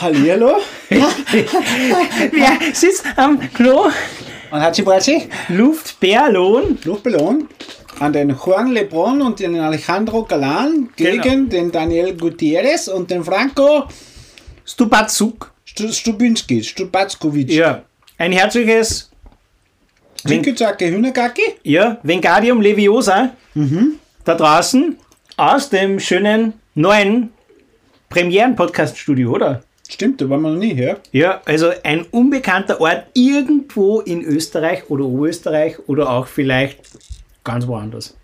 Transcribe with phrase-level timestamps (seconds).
[0.00, 0.56] Hallihallo.
[0.88, 3.88] Wer sitzt am Klo?
[4.50, 6.78] Und Hatschi Bratschi, Luftballon.
[6.84, 7.48] Luftballon
[8.00, 11.48] an den Juan Lebron und den Alejandro Galan gegen Genau.
[11.50, 13.84] den Daniel Gutierrez und den Franco
[14.64, 15.52] Stubatzuk.
[15.64, 17.50] Stu- Stubinski, Stubackovic.
[17.50, 17.82] Ja.
[18.18, 19.10] Ein herzliches
[20.26, 21.42] Zinkizacke Hühnerkacki.
[21.62, 23.30] ja, Vengadium Leviosa
[24.24, 24.96] da draußen
[25.36, 27.30] aus dem schönen neuen
[28.10, 29.62] Premieren-Podcast-Studio, oder?
[29.90, 31.00] Stimmt, da waren wir noch nie her.
[31.10, 36.78] Ja, also ein unbekannter Ort irgendwo in Österreich oder Oberösterreich oder auch vielleicht
[37.42, 38.16] ganz woanders.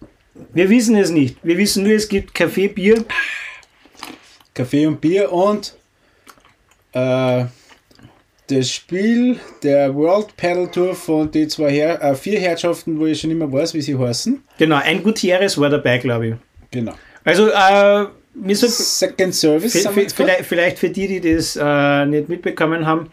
[0.54, 1.38] Wir wissen es nicht.
[1.42, 3.04] Wir wissen nur, es gibt Kaffee, Bier.
[4.54, 5.74] Kaffee und Bier und
[6.92, 7.46] äh,
[8.46, 13.20] das Spiel der World Paddle Tour von die zwei Her äh, vier Herrschaften, wo ich
[13.20, 14.40] schon immer weiß, wie sie heißen.
[14.56, 16.34] Genau, ein Gutierrez war dabei, glaube ich.
[16.70, 16.92] Genau.
[17.24, 18.06] Also, äh,
[18.54, 19.72] so, Second Service.
[20.12, 23.10] vielleicht, vielleicht für die, die das äh, nicht mitbekommen haben,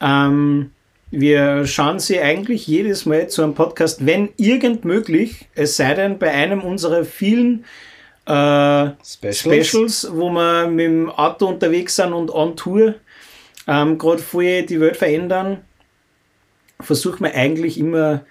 [0.00, 0.70] ähm,
[1.10, 6.18] wir schauen sie eigentlich jedes Mal zu einem Podcast, wenn irgend möglich, es sei denn
[6.18, 7.64] bei einem unserer vielen
[8.26, 9.38] äh, Specials.
[9.38, 12.94] Specials, wo wir mit dem Auto unterwegs sind und on Tour
[13.66, 15.62] ähm, gerade voll die Welt verändern,
[16.80, 18.22] versuchen wir eigentlich immer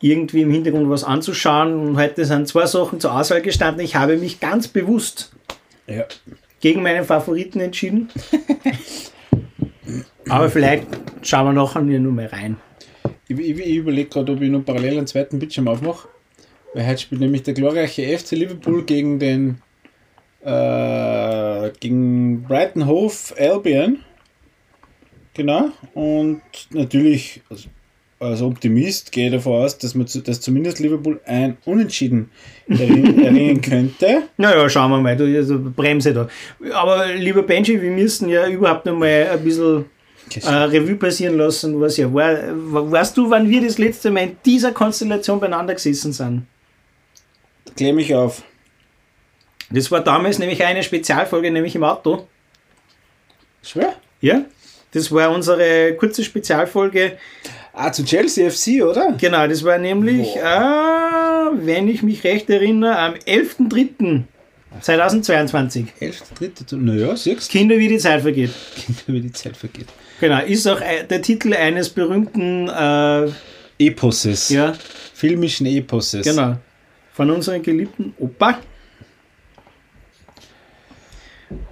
[0.00, 1.88] irgendwie im Hintergrund was anzuschauen.
[1.88, 3.84] Und heute sind zwei Sachen zur Auswahl gestanden.
[3.84, 5.32] Ich habe mich ganz bewusst
[5.90, 6.04] Ja.
[6.60, 8.08] gegen meinen Favoriten entschieden.
[10.28, 10.86] Aber vielleicht
[11.22, 12.56] schauen wir nachher nur mal rein.
[13.26, 16.08] Ich, ich, ich überlege gerade, ob ich noch parallel einen zweiten Bildschirm aufmache.
[16.72, 19.60] Weil heute spielt nämlich der glorreiche FC Liverpool gegen den
[20.42, 23.98] äh, gegen Brighton Hove Albion.
[25.34, 25.70] Genau.
[25.94, 27.68] Und natürlich, als,
[28.20, 32.30] als Optimist gehe ich davon aus, dass, man dass zumindest Liverpool ein Unentschieden
[32.68, 34.24] erringen, erringen könnte.
[34.36, 36.28] Naja, schauen wir mal, du also Bremse da.
[36.74, 39.86] Aber lieber Benji, wir müssen ja überhaupt noch mal ein bisschen
[40.42, 42.36] äh, Revue passieren lassen, was ja war.
[42.92, 46.46] Weißt du, wann wir das letzte Mal in dieser Konstellation beieinander gesessen sind?
[47.74, 48.42] Klär mich auf.
[49.70, 52.26] Das war damals nämlich eine Spezialfolge, nämlich im Auto.
[53.62, 53.94] Schwer?
[54.20, 54.44] Ja?
[54.92, 57.16] Das war unsere kurze Spezialfolge.
[57.72, 59.14] Ah, zu Chelsea FC, oder?
[59.18, 65.86] Genau, das war nämlich, äh, wenn ich mich recht erinnere, am 11.03.2022.
[66.00, 66.76] 11.3.
[66.76, 68.50] Naja, siehst Kinder, wie die Zeit vergeht.
[69.06, 69.86] du, wie die Zeit vergeht.
[70.20, 73.28] Genau, ist auch äh, der Titel eines berühmten, äh,
[73.78, 74.48] Eposes.
[74.50, 74.74] ja,
[75.14, 76.26] Filmischen Eposes.
[76.26, 76.56] genau,
[77.14, 78.58] von unserem geliebten Opa.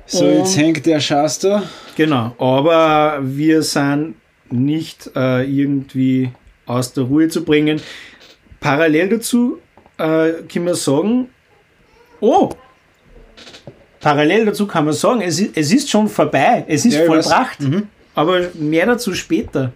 [0.06, 1.62] So, Und- jetzt hängt der Schatz da.
[1.96, 4.14] Genau, aber wir sind
[4.52, 6.30] nicht äh, irgendwie
[6.66, 7.80] aus der Ruhe zu bringen.
[8.60, 9.58] Parallel dazu
[9.98, 11.28] äh, kann man sagen,
[12.20, 12.50] oh,
[14.00, 17.58] parallel dazu kann man sagen, es ist, es ist schon vorbei, es ist Ja, vollbracht,
[18.14, 19.72] aber mehr dazu später.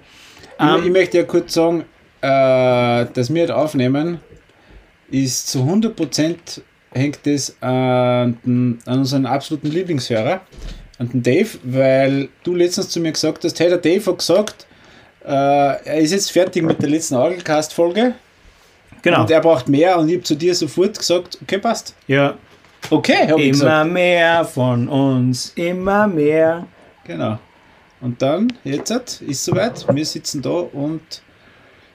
[0.59, 1.85] Ich, Ähm, ich möchte ja kurz sagen,
[2.21, 4.21] äh, dass wir heute aufnehmen,
[5.11, 6.63] ist zu 100%
[6.93, 10.41] hängt es an, an unseren absoluten Lieblingshörer,
[11.03, 14.67] an den Dave, weil du letztens zu mir gesagt hast, hey, der Dave hat gesagt,
[15.25, 18.15] äh, er ist jetzt fertig mit der letzten Orgelcast-Folge
[19.03, 21.95] genau, und er braucht mehr und ich habe zu dir sofort gesagt, okay, passt.
[22.07, 22.35] ja,
[22.91, 23.71] Okay, habe ich gesagt.
[23.71, 26.67] immer mehr von uns, immer mehr.
[27.05, 27.39] Genau.
[28.01, 31.01] Und dann, jetzt ist soweit, wir sitzen da und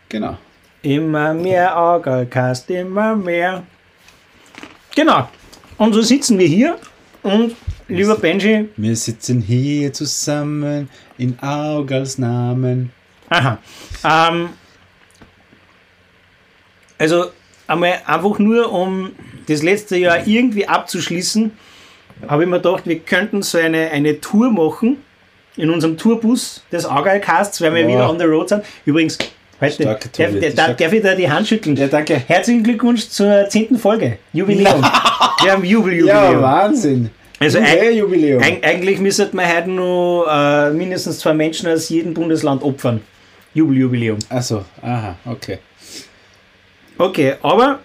[0.07, 0.38] genau.
[0.81, 3.63] Immer mehr Augalcast, immer mehr.
[4.96, 5.28] Genau.
[5.78, 6.78] Und so sitzen wir hier
[7.23, 7.56] und
[7.88, 12.92] lieber Benji, Wir sitzen hier zusammen in Augals Namen.
[13.30, 13.58] aha,
[14.03, 14.50] ähm,
[16.97, 17.26] also
[17.68, 19.12] einmal einfach nur, um
[19.47, 21.52] das letzte Jahr irgendwie abzuschließen,
[22.28, 24.97] habe ich mir gedacht, wir könnten so eine, eine Tour machen
[25.56, 27.92] in unserem Tourbus des Augalcasts, weil wir Wow.
[27.92, 28.64] wieder on the road sind.
[28.86, 29.18] Übrigens,
[29.62, 30.00] heute, darf,
[30.56, 31.76] darf, darf ich da die Hand schütteln?
[31.76, 32.16] Ja, danke.
[32.16, 34.17] Herzlichen Glückwunsch zur zehnten Folge.
[34.34, 34.82] Jubiläum.
[35.44, 36.08] Wir haben Jubel-Jubiläum.
[36.34, 37.11] Ja, Wahnsinn.
[37.39, 38.41] Also Jubiläum.
[38.41, 43.01] eig eigentlich müsste man heute nur äh, mindestens zwei Menschen aus jedem Bundesland opfern.
[43.53, 44.17] Jubel-Jubiläum.
[44.29, 45.59] Achso, aha, okay.
[46.97, 47.79] Okay, aber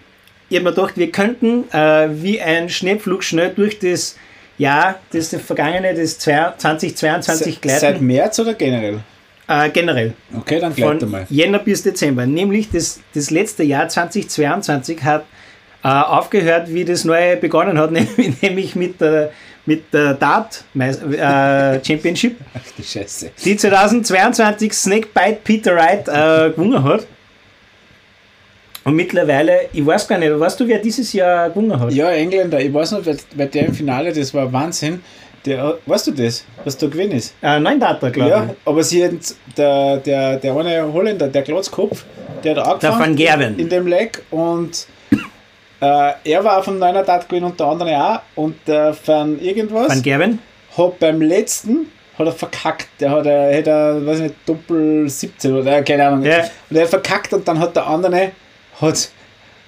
[0.49, 4.17] ich habe mir gedacht, wir könnten äh, wie ein Schneepflug schnell durch das
[4.59, 8.07] Jahr, das vergangene, das zwei- 2022 Se- Seit gleiten.
[8.07, 9.01] März oder generell?
[9.49, 10.15] Äh, generell.
[10.39, 11.27] Okay, dann gleich von mal.
[11.29, 12.27] Jänner bis Dezember.
[12.27, 15.25] Nämlich das, das letzte Jahr 2022 hat
[15.85, 17.91] äh, aufgehört, wie das neue begonnen hat,
[18.43, 19.31] nämlich, mit der,
[19.67, 23.31] mit der Dart äh, Championship, Ach die Scheiße.
[23.45, 27.07] die 2022 Snakebite Peter Wright äh, gewonnen hat.
[28.85, 31.93] Und mittlerweile, ich weiß gar nicht, weißt du, wer dieses Jahr gewonnen hat?
[31.93, 35.01] Ja, Engländer, ich weiß noch, wer, wer der im Finale, das war Wahnsinn.
[35.47, 37.35] Der, weißt du das, was da gewesen ist?
[37.43, 39.19] Äh, neun Data, glaube Ja, aber sie haben,
[39.57, 42.05] der, der, der eine Holländer, der Glotzkopf,
[42.45, 43.59] der hat Der angefangen Van Gerwen.
[43.59, 44.87] in dem Leck und
[45.83, 49.89] äh, er war vom 9er Tat gewesen, unter anderem auch und der Van irgendwas.
[49.89, 50.39] Van Gerwen.
[50.79, 52.89] hat beim letzten hat er verkackt.
[53.01, 56.25] Der hat, er, hätte er, weiß nicht, Doppel 17 oder keine Ahnung.
[56.25, 56.45] Ja.
[56.71, 58.31] Und er hat verkackt und dann hat der andere
[58.81, 59.11] hat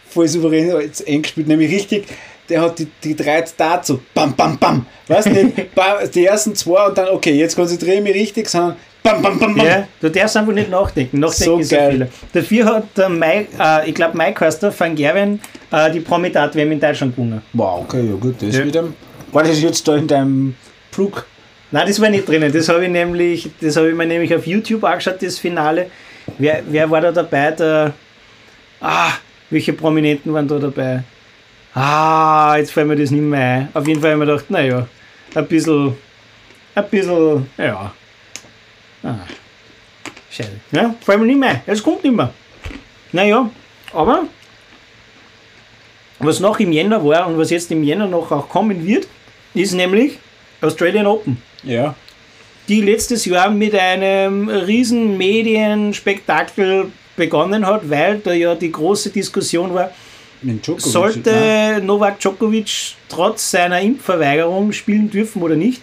[0.08, 2.06] voll souverän jetzt eng gespielt, nämlich richtig.
[2.48, 4.84] Der hat die, die drei dazu, bam, bam, bam.
[5.08, 5.74] Weißt du nicht?
[5.74, 9.38] Bam, die ersten zwei und dann, okay, jetzt konzentriere ich mich richtig, sondern bam, bam,
[9.38, 9.66] bam, bam.
[9.66, 11.20] Ja, du darfst einfach nicht nachdenken.
[11.20, 11.90] Nachdenken So ist so geil.
[11.92, 12.08] viele.
[12.34, 15.40] Dafür hat der Mai, äh, ich glaube, Mike heißt der, Van Gerwen,
[15.72, 17.40] äh, die Promitat WM in Deutschland gewonnen.
[17.54, 18.64] Wow, okay, ja gut, das Ja.
[18.64, 18.84] wieder.
[19.32, 20.54] War das jetzt da in deinem
[20.90, 21.26] Flug?
[21.70, 22.52] Nein, das war nicht drinnen.
[22.52, 25.86] Das habe ich nämlich, das habe ich mir nämlich auf YouTube angeschaut, das Finale.
[26.38, 27.50] Wer, wer war da dabei?
[27.52, 27.92] Der,
[28.80, 29.10] ah,
[29.50, 31.02] welche Prominenten waren da dabei?
[31.74, 33.68] Ah, jetzt fällt mir das nicht mehr ein.
[33.74, 34.86] Auf jeden Fall habe ich mir gedacht, naja,
[35.34, 35.96] ein bisschen,
[36.74, 37.92] ein bisschen, ja.
[39.02, 39.14] Ah,
[40.30, 40.60] schade.
[40.70, 41.62] Ja, fällt mir nicht mehr ein.
[41.66, 42.32] Es kommt nicht mehr.
[43.12, 43.50] Naja,
[43.92, 44.24] aber
[46.20, 49.08] was noch im Jänner war und was jetzt im Jänner noch auch kommen wird,
[49.52, 50.18] ist nämlich
[50.60, 51.94] Australian Open Ja.
[52.68, 59.74] die letztes Jahr mit einem riesen Medienspektakel begonnen hat, weil da ja die große Diskussion
[59.74, 59.90] war,
[60.44, 61.86] Djokovic, sollte nein.
[61.86, 65.80] Novak Djokovic trotz seiner Impfverweigerung spielen dürfen oder nicht.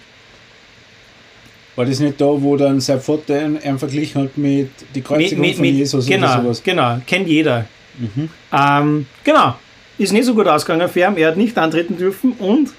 [1.75, 5.55] War das nicht da, wo dann sein Vater ihn verglichen hat mit die Kreuzigung mit,
[5.55, 6.63] von mit, Jesus genau, oder sowas?
[6.63, 7.65] genau, kennt jeder.
[7.97, 8.29] Mhm.
[8.51, 9.55] Ähm, genau,
[9.97, 12.69] ist nicht so gut ausgegangen für ihn, er hat nicht antreten dürfen und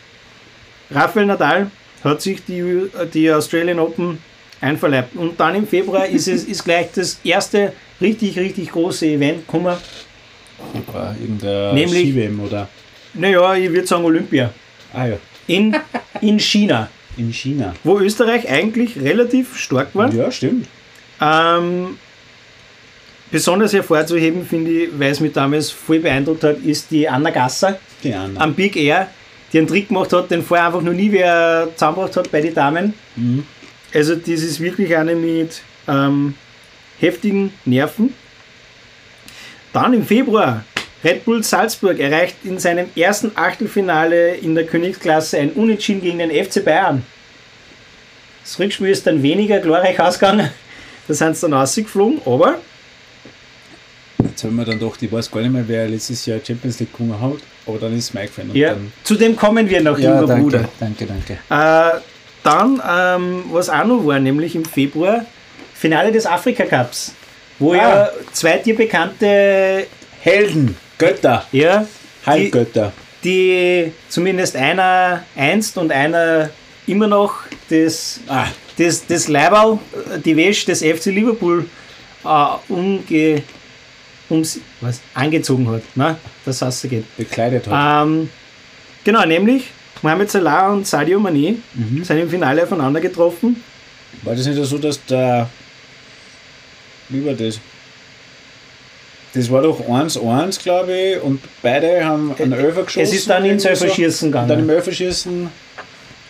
[0.90, 1.70] Rafael Nadal
[2.04, 4.18] hat sich die, die Australian Open
[4.60, 5.16] einverleibt.
[5.16, 9.76] Und dann im Februar ist es ist gleich das erste richtig, richtig große Event gekommen.
[10.92, 12.68] War irgendein Nämlich- Ski-WM oder.
[13.14, 14.50] Naja, ich würde sagen Olympia.
[14.94, 15.16] Ah ja,
[15.46, 15.76] In,
[16.20, 17.74] in China, in China.
[17.84, 20.12] wo Österreich eigentlich relativ stark war.
[20.12, 20.66] Ja, stimmt.
[21.20, 21.98] Ähm,
[23.30, 27.78] besonders hervorzuheben, finde ich, weil es mich damals voll beeindruckt hat, ist die Anna Gasser
[28.02, 28.40] Die Anna.
[28.40, 29.08] am Big Air,
[29.52, 32.54] die einen Trick gemacht hat, den vorher einfach noch nie wer zusammengebracht hat bei den
[32.54, 32.94] Damen.
[33.16, 33.44] Mhm.
[33.94, 36.34] Also das ist wirklich eine mit ähm,
[36.98, 38.14] heftigen Nerven.
[39.72, 40.64] Dann im Februar,
[41.02, 46.30] Red Bull Salzburg erreicht in seinem ersten Achtelfinale in der Königsklasse ein Unentschieden gegen den
[46.30, 47.04] FC Bayern.
[48.44, 50.50] Das Rückspiel ist dann weniger glorreich ausgegangen.
[51.08, 52.58] Da sind sie dann rausgeflogen, aber
[54.22, 56.92] Jetzt haben wir dann doch, ich weiß gar nicht mehr, wer letztes Jahr Champions League
[56.92, 58.50] gewonnen hat, aber dann ist Mike gefallen.
[58.50, 60.68] und ja, zu dem kommen wir noch, ja, lieber danke, Bruder.
[60.78, 61.32] danke, danke.
[61.50, 62.00] Äh,
[62.44, 65.26] dann, ähm, was auch noch war, nämlich im Februar,
[65.74, 67.14] Finale des Afrika Cups,
[67.62, 67.76] wo Ah.
[67.76, 69.86] ja zwei dir bekannte,
[70.20, 71.80] Helden, Götter, ja,
[72.24, 72.92] die, Heilgötter.
[73.24, 76.50] die zumindest einer einst und einer
[76.86, 77.34] immer noch
[77.70, 79.78] das, Ah, das, das Leiberl,
[80.24, 81.66] die Wäsche des FC Liverpool
[82.24, 83.42] äh, umge,
[84.30, 85.82] ums, was, angezogen hat.
[85.96, 86.16] Ne?
[86.44, 87.04] Das heißt, geht.
[87.16, 88.06] bekleidet hat.
[88.06, 88.28] Ähm,
[89.04, 89.64] genau, nämlich
[90.02, 92.04] Mohamed Salah und Sadio Mané Mhm.
[92.04, 93.62] sind im Finale aufeinander getroffen.
[94.22, 95.48] War das nicht so, dass der.
[97.12, 97.60] Wie war das?
[99.34, 103.02] Das war doch 1-1, glaube ich, und beide haben einen Elfer geschossen.
[103.02, 103.64] Es ist dann ins.
[103.64, 104.70] Elferschießen Und dann im gegangen.
[104.70, 105.50] Elferschießen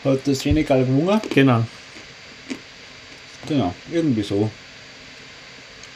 [0.04, 1.20] hat das Senegal gewonnen.
[1.30, 1.64] Genau.
[3.48, 4.50] Genau, irgendwie so.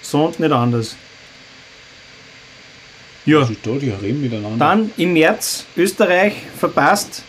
[0.02, 0.96] So und nicht anders.
[3.24, 3.70] Ja, Was ist da?
[3.72, 4.56] Die reden miteinander.
[4.58, 7.22] dann im März Österreich verpasst.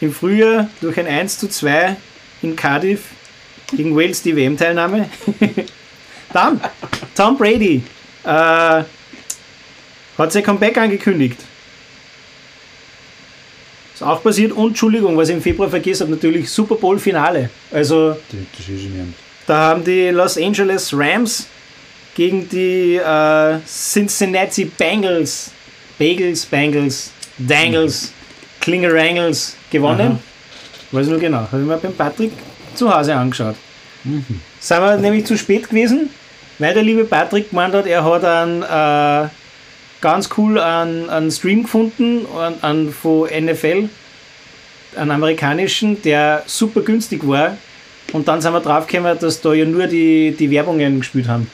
[0.00, 1.96] Im Frühjahr durch ein 1 zu 2
[2.42, 3.02] in Cardiff
[3.76, 5.08] gegen Wales die WM-Teilnahme.
[6.32, 6.60] dann
[7.16, 7.82] Tom Brady
[8.24, 8.28] äh,
[10.18, 11.38] hat sein Comeback angekündigt.
[13.94, 14.52] Ist auch passiert.
[14.52, 17.50] Und Entschuldigung, was ich im Februar vergessen habe, natürlich Super Bowl-Finale.
[17.70, 18.86] Also Das, ist.
[19.46, 21.46] Da haben die Los Angeles Rams
[22.14, 25.50] gegen die äh, Cincinnati Bengals,
[25.98, 28.12] Bagels, Bengals, Dangles,
[28.60, 30.18] Klingerangles gewonnen.
[30.92, 31.38] Weiß ich nur genau.
[31.38, 32.32] Habe ich mir beim Patrick
[32.74, 33.56] zu Hause angeschaut.
[34.04, 36.10] Sind wir nämlich zu spät gewesen,
[36.60, 39.28] weil der liebe Patrick gemeint hat, er hat einen äh,
[40.00, 43.88] ganz cool einen, einen Stream gefunden an, an, von NFL,
[44.96, 47.56] einen amerikanischen, der super günstig war.
[48.12, 51.50] Und dann sind wir draufgekommen, dass da ja nur die, die Werbungen gespielt haben.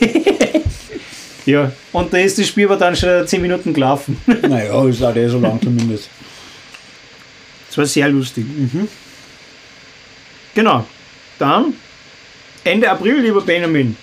[1.46, 4.20] ja, und da ist das Spiel aber dann schon 10 Minuten gelaufen.
[4.42, 6.08] Naja, ist auch der so lang zumindest.
[7.68, 8.44] Das war sehr lustig.
[10.54, 10.84] Genau.
[11.38, 11.74] Dann
[12.64, 13.96] Ende April, lieber Benjamin.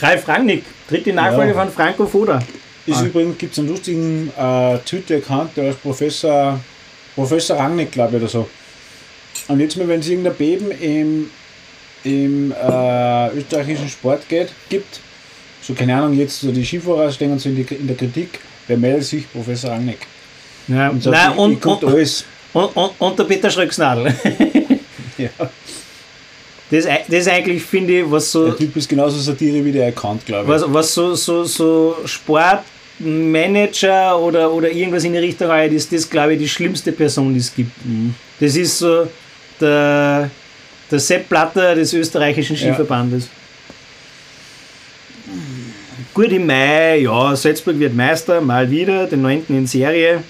[0.00, 1.60] Ralf Rangnick, dritte Nachfolge Ja.
[1.64, 2.38] von Franco Foda.
[2.86, 3.04] Ist Ah.
[3.04, 6.58] übrigens, gibt es einen lustigen äh, Twitter-Account, der als Professor
[7.14, 8.48] Professor Rangnick, glaube ich, oder so.
[9.48, 11.30] Und jetzt mal, wenn es irgendein Beben im,
[12.04, 15.00] im äh, österreichischen Sport geht, gibt,
[15.60, 18.76] so keine Ahnung, jetzt so die Skifahrer stehen so in, die, in der Kritik, wer
[18.76, 19.30] meldet sich?
[19.32, 19.98] Professor Rangnick.
[20.68, 22.24] Ja, Und sagt, nein, und, und, alles.
[22.52, 24.14] und, und, und der Peter Schröcksnadel.
[25.18, 25.30] Ja.
[26.70, 29.86] Das, das ist eigentlich, finde ich, was so, Der Typ ist genauso Satire wie der
[29.86, 30.50] erkannt, glaube ich.
[30.50, 36.08] was, was so, so, so Sportmanager oder, oder irgendwas in die Richtung halt ist, das,
[36.08, 37.72] glaube ich, die schlimmste Person, die es gibt.
[38.38, 39.08] Das ist so
[39.60, 40.30] der,
[40.90, 42.74] der Sepp Blatter des österreichischen Ja.
[42.74, 43.28] Skiverbandes.
[46.12, 49.44] Gut, im Mai, ja, Salzburg wird Meister, mal wieder, den 9.
[49.50, 50.22] in Serie.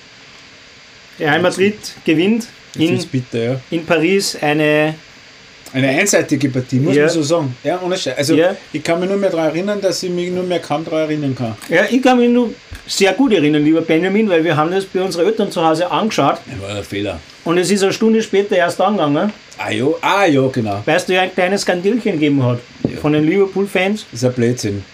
[1.19, 3.61] Real Madrid gewinnt in, bitter, ja.
[3.71, 4.95] in Paris eine
[5.73, 7.05] Eine einseitige Partie, muss Ja.
[7.05, 7.57] man so sagen.
[7.63, 8.17] Ja, ohne Scheiß.
[8.17, 8.57] Also, Ja.
[8.73, 11.35] ich kann mich nur mehr daran erinnern, dass ich mich nur mehr kaum daran erinnern
[11.37, 11.57] kann.
[11.69, 12.55] Ja, ich kann mich nur
[12.87, 16.39] sehr gut erinnern, lieber Benjamin, weil wir haben das bei unseren Eltern zu Hause angeschaut
[16.51, 17.21] Das war ein Fehler.
[17.45, 20.81] und es ist eine Stunde später erst angegangen, Ah, ja, ah, ja genau.
[20.87, 22.61] weil es da ja ein kleines Skandilchen gegeben hat
[23.03, 24.07] von den Liverpool-Fans.
[24.11, 24.85] Das ist ein Blödsinn.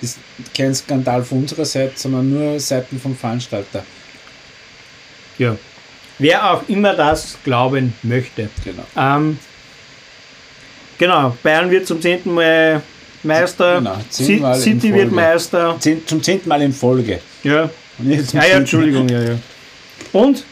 [0.00, 0.18] Das ist
[0.56, 3.84] kein Skandal von unserer Seite, sondern nur Seiten vom Veranstalter.
[5.38, 5.56] Ja.
[6.18, 8.48] Wer auch immer das glauben möchte.
[8.64, 8.84] Genau.
[8.96, 9.38] Ähm,
[10.98, 12.82] genau, Bayern wird zum zehnten Mal
[13.22, 15.76] Meister, Genau, zehnmal City wird Meister.
[15.78, 17.20] Zehn, zum zehnten Mal in Folge.
[17.44, 19.38] Ja, Und jetzt ja, ja Entschuldigung, ja, ja.
[20.12, 20.44] Und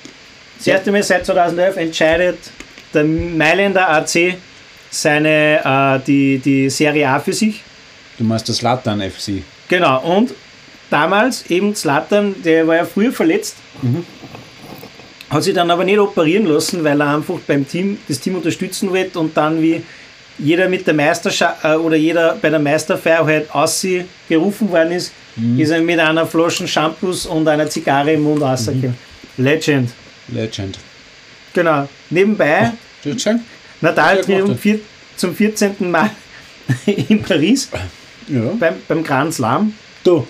[0.59, 2.39] das erste Mal seit 2011 entscheidet
[2.95, 4.37] der Mailänder AC
[4.91, 7.63] seine, äh, die, die Serie A für sich.
[8.19, 9.43] Du meinst das Lattern FC.
[9.69, 10.35] Genau, und
[10.91, 13.57] damals eben Zlatan, der war ja früher verletzt,
[15.31, 18.91] hat sich dann aber nicht operieren lassen, weil er einfach beim Team das Team unterstützen
[18.91, 19.83] wollte und dann wie
[20.43, 25.13] jeder mit der Meisterschaft äh, oder jeder bei der Meisterfeier halt ausgerufen worden ist,
[25.57, 28.97] ist er mit einer Flasche Shampoos und einer Zigarre im Mund rausgekommen.
[29.37, 29.91] Legend.
[30.29, 30.79] Legend.
[31.55, 31.89] Genau.
[32.11, 32.73] Nebenbei,
[33.17, 33.41] schon?
[33.81, 34.83] Nadal triumphiert
[35.17, 35.91] zum 14.
[35.91, 36.11] Mal
[36.87, 37.69] in Paris
[38.29, 38.53] Ja.
[38.59, 39.73] beim, beim Grand Slam.
[40.05, 40.27] Du.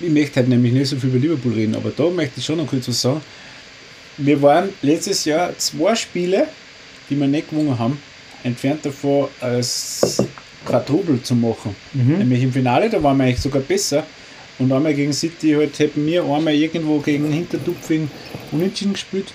[0.00, 2.56] Ich möchte halt nämlich nicht so viel über Liverpool reden, aber da möchte ich schon
[2.58, 3.20] noch kurz was sagen.
[4.16, 6.48] Wir waren letztes Jahr zwei Spiele,
[7.10, 7.98] die wir nicht gewonnen haben,
[8.44, 10.22] entfernt davon, als
[10.66, 11.74] Quadruple zu machen.
[11.92, 14.04] Nämlich im Finale, da waren wir eigentlich sogar besser.
[14.58, 18.08] Und einmal gegen City halt, hätten wir einmal irgendwo gegen Hintertupfing
[18.52, 19.32] unentschieden gespielt,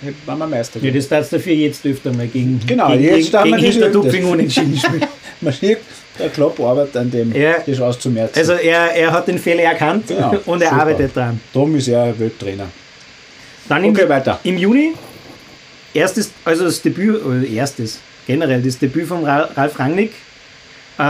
[0.00, 0.80] hätten- waren wir Meister.
[0.80, 4.76] Ja, das darfst dafür jetzt öfter mal gegen, Genau, gegen, jetzt gegen, gegen Hintertupfing unentschieden
[4.82, 5.04] spielen.
[5.42, 5.78] Man sieht,
[6.18, 7.56] der Klopp arbeitet an dem, Ja.
[7.66, 8.38] das auszumerzen.
[8.38, 10.82] Also er, er hat den Fehler erkannt Genau, und er super.
[10.82, 11.40] arbeitet dran.
[11.52, 12.66] Darum ist er Welttrainer.
[13.68, 14.38] Dann im, Okay, weiter.
[14.44, 14.92] im Juni,
[15.94, 20.12] erstes, also das Debüt, oder erstes, generell das Debüt von Ra- Ralf Rangnick.
[20.98, 21.02] Äh,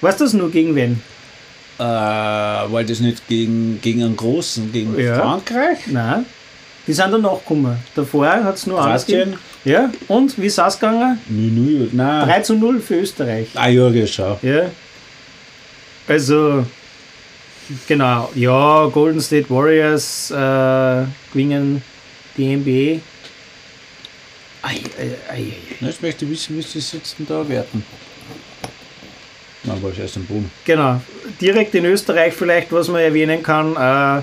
[0.00, 1.00] weißt du das nur gegen wen?
[1.78, 5.16] Äh, war das nicht gegen, gegen einen Großen, gegen Ja.
[5.16, 5.78] Frankreich?
[5.86, 6.24] Nein,
[6.86, 7.76] die sind danach gekommen.
[7.94, 9.36] Davor hat es nur Kroatien?
[9.64, 11.18] Ja, und wie ist es ausgegangen?
[11.28, 12.28] Nö, nö, nein.
[12.28, 13.48] 3 zu 0 für Österreich.
[13.54, 14.38] Ah, ja, ja, schau.
[14.42, 14.66] Ja.
[16.06, 16.64] Also,
[17.88, 21.82] genau, ja, Golden State Warriors äh, gewinnen
[22.36, 23.00] die NBA.
[24.66, 25.52] Ei, ei, ei, ei.
[25.80, 27.84] Na, Jetzt möchte ich wissen, wie sie sitzen da werten.
[29.64, 30.50] Na, war ich erst am Boden.
[30.64, 31.00] Genau,
[31.40, 34.22] direkt in Österreich vielleicht, was man erwähnen kann, äh,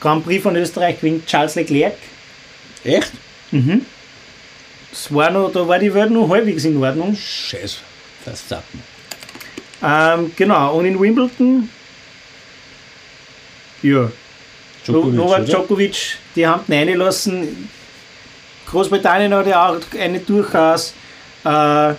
[0.00, 1.94] Grand Prix von Österreich gewinnt Charles Leclerc.
[2.84, 3.12] Echt?
[4.90, 7.16] Das war noch, da war die Welt noch halbwegs in Ordnung.
[7.16, 7.78] Scheiß.
[8.24, 10.20] Das sagt man.
[10.20, 11.68] Ähm, genau, und in Wimbledon,
[13.82, 14.10] ja,
[14.84, 15.44] Djokovic, Novak oder?
[15.46, 17.68] Djokovic die Hand reinlassen.
[18.70, 20.92] Großbritannien hat ja auch eine durchaus.
[21.44, 21.94] Äh,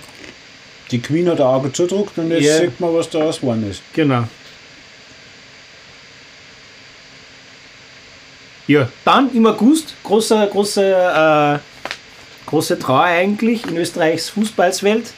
[0.91, 2.57] Die Queen hat ein Auge zudruckt und jetzt Ja.
[2.59, 3.81] sieht man, was daraus geworden ist.
[3.93, 4.23] genau.
[8.67, 11.59] Ja, dann im August, große, große, äh,
[12.47, 15.11] große Trauer eigentlich in Österreichs Fußballswelt.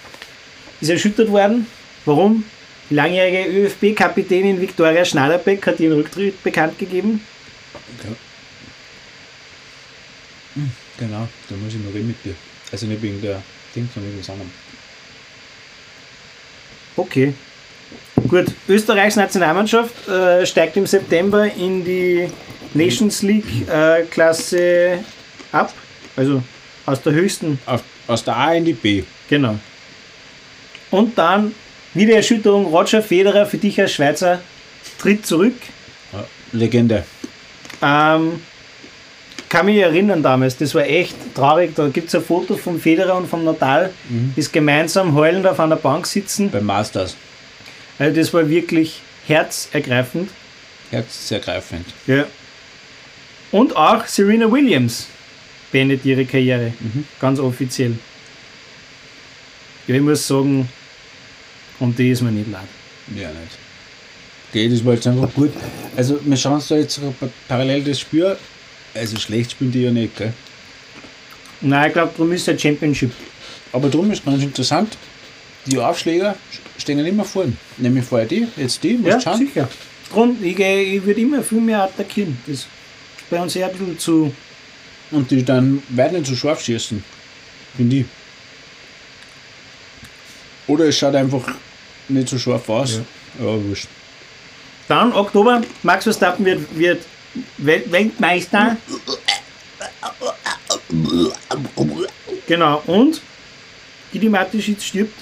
[0.80, 1.68] Ist erschüttert worden.
[2.06, 2.46] Warum?
[2.90, 7.26] Die langjährige ÖFB-Kapitänin Viktoria Schneiderbeck hat ihren Rücktritt bekannt gegeben.
[11.02, 12.36] Genau, da muss ich noch reden mit dir.
[12.72, 13.42] Also nicht wegen der
[13.76, 14.52] Ding, sondern wegen dem anderen.
[16.96, 17.34] Okay.
[18.28, 22.30] Gut, Österreichs Nationalmannschaft äh, steigt im September in die
[22.76, 25.04] Nations League äh, Klasse
[25.52, 25.74] ab.
[26.16, 26.44] Also
[26.86, 27.58] aus der höchsten.
[27.66, 29.04] Auf, aus der A in die B.
[29.28, 29.58] Genau.
[30.92, 31.56] Und dann
[31.96, 32.68] wieder Erschütterung.
[32.68, 34.40] Roger Federer für dich als Schweizer
[35.00, 35.56] tritt zurück.
[36.52, 37.06] Legende.
[37.82, 38.42] Ähm,
[39.52, 41.76] kann mich erinnern damals, das war echt traurig.
[41.76, 45.76] Da gibt es ein Foto vom Federer und vom Natal, die gemeinsam heulend auf einer
[45.76, 46.50] Bank sitzen.
[46.50, 47.18] Beim Masters.
[48.00, 50.30] Also das war wirklich herzergreifend.
[50.90, 51.86] Herzzergreifend.
[52.08, 52.26] Ja.
[53.52, 55.08] Und auch Serena Williams
[55.70, 56.72] beendet ihre Karriere.
[57.20, 57.98] Ganz offiziell.
[59.86, 60.70] Ja, ich muss sagen,
[61.80, 62.62] und die ist mir nicht leid.
[63.14, 63.58] Ja, nicht.
[64.50, 65.52] Okay, das war jetzt einfach gut.
[65.98, 67.02] Also, wir schauen uns da jetzt
[67.50, 68.38] parallel das Spiel.
[68.94, 70.34] Also, schlecht spielen die ja nicht, gell?
[71.62, 73.12] Nein, ich glaube, darum ist der Championship.
[73.72, 74.98] Aber darum ist ganz interessant,
[75.66, 76.36] die Aufschläger
[76.78, 77.54] stehen ja immer vorne.
[77.78, 79.38] Nämlich vorher die, jetzt die, musst schauen.
[79.38, 79.70] sicher.
[80.12, 82.38] Drum, ich, ich würde immer viel mehr attackieren.
[82.46, 82.68] Das ist
[83.30, 84.34] bei uns eher ein bisschen zu.
[85.12, 87.04] Und die dann weit nicht so scharf schießen.
[87.78, 88.06] Finde ich.
[90.68, 91.44] Oder es schaut einfach
[92.10, 93.00] nicht so scharf aus.
[93.40, 93.88] Ja, wurscht.
[94.88, 97.06] Dann, Oktober, Max Verstappen wird, wird
[97.58, 98.78] Weltmeister.
[102.48, 103.22] Genau, und
[104.12, 105.14] Gidi Mateschitz stirbt.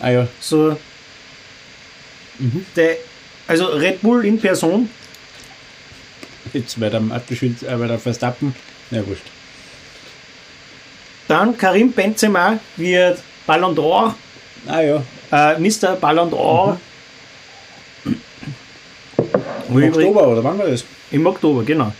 [0.00, 0.76] Ah ja, So,
[2.76, 2.96] der,
[3.46, 4.88] also Red Bull in Person.
[6.52, 8.54] jetzt bei der Mathe-Schild, äh, bei der Verstappen.
[8.90, 9.22] Ja, wurscht.
[11.28, 14.14] Dann Karim Benzema wird Ballon d'Or,
[14.66, 15.96] Ah ja, äh, Mr.
[15.96, 16.78] Ballon d'Or.
[19.80, 20.84] Im Oktober, oder wann war das?
[21.10, 21.92] Im Oktober, genau.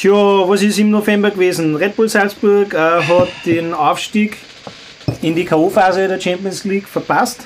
[0.00, 1.74] Ja, was ist im November gewesen?
[1.74, 4.36] Red Bull Salzburg äh, hat den Aufstieg
[5.22, 7.40] in die K.O.-Phase der Champions League verpasst.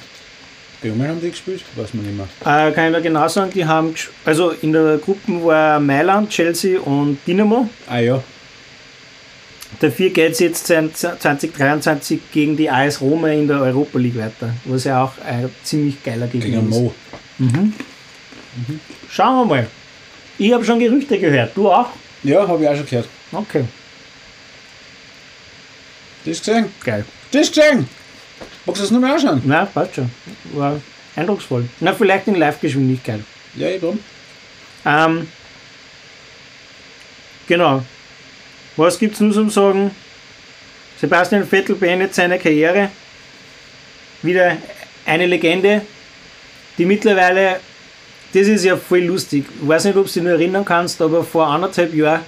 [0.83, 1.63] Gegen wen haben die gespielt?
[1.77, 2.27] Weiß man nicht mehr.
[2.41, 6.79] Äh, kann ich da genau sagen, die haben, also in der Gruppe war Mailand, Chelsea
[6.81, 7.69] und Dynamo.
[7.89, 8.23] Ah ja,
[9.81, 14.85] Dafür geht es jetzt 2023 gegen die AS Roma in der Europa League weiter, was
[14.85, 16.79] ja auch ein ziemlich geiler Gegner gegen ist.
[16.79, 16.95] Mo.
[19.11, 19.67] Schauen wir mal.
[20.39, 21.89] Ich habe schon Gerüchte gehört, du auch?
[22.23, 23.09] Ja, habe ich auch schon gehört.
[23.33, 23.65] Okay,
[26.25, 26.67] Das gesehen?
[26.85, 27.05] geil.
[27.33, 27.89] Das gesehen?
[28.67, 29.43] Magst du das nochmal anschauen?
[29.45, 30.11] Na, passt schon.
[30.53, 30.81] War
[31.17, 31.69] eindrucksvoll.
[31.81, 33.21] Na, vielleicht in Live-Geschwindigkeit.
[33.57, 33.99] Ja, eben.
[34.85, 35.29] Ähm,
[37.49, 37.83] genau.
[38.77, 39.91] Was gibt es nur zum Sagen?
[41.01, 42.91] Sebastian Vettel beendet seine Karriere.
[44.23, 44.57] Wieder
[45.05, 45.83] eine Legende,
[46.79, 47.57] die mittlerweile,
[48.33, 49.45] das ist ja voll lustig.
[49.61, 52.21] Ich weiß nicht, ob du dich nur erinnern kannst, aber vor anderthalb Jahren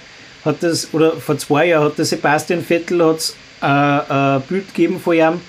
[0.45, 5.01] hat das, oder vor zwei Jahren hat der Sebastian Vettel hat's, äh, ein Bild gegeben
[5.01, 5.41] von ihm,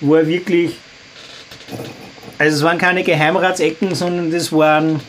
[0.00, 0.76] wo er wirklich,
[2.38, 5.00] also es waren keine Geheimratsecken, sondern das waren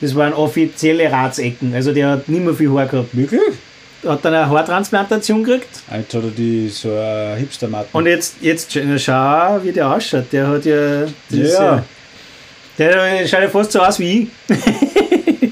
[0.00, 1.74] das waren offizielle Ratsecken.
[1.74, 3.16] Also der hat nicht mehr viel Haar gehabt.
[3.16, 3.40] Wirklich?
[4.06, 5.68] Hat dann eine Haartransplantation gekriegt.
[5.92, 7.88] Jetzt hat er die so eine Hipster-Matte.
[7.92, 10.26] Und jetzt, jetzt sch- schau, wie der ausschaut.
[10.32, 11.02] Der hat ja.
[11.02, 11.12] Ist
[11.58, 11.84] Ja.
[12.78, 14.56] Der schaut ja fast so aus wie ich.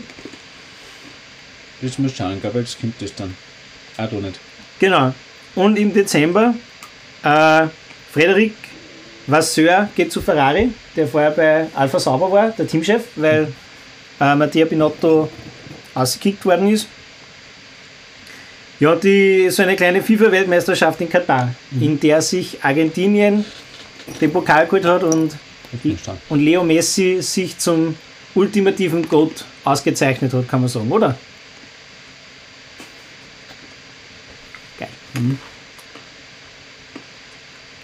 [1.83, 3.37] Jetzt muss ich schauen, ich glaube, jetzt kommt das dann.
[3.97, 4.39] Ah, du nicht.
[4.79, 5.13] Genau.
[5.55, 6.55] Und im Dezember,
[7.23, 7.67] äh,
[8.13, 8.55] Frederik
[9.27, 13.53] Vasseur geht zu Ferrari, der vorher bei Alpha Sauber war, der Teamchef, weil
[14.21, 15.29] äh, Mattia Binotto
[15.95, 16.87] ausgekickt worden ist.
[18.79, 23.45] Ja, die, so eine kleine FIFA-Weltmeisterschaft in Katar, in der sich Argentinien
[24.21, 25.33] den Pokal geholt hat und,
[26.29, 27.97] und Leo Messi sich zum
[28.35, 31.17] ultimativen Goat ausgezeichnet hat, kann man sagen, oder?
[34.79, 34.89] Geil.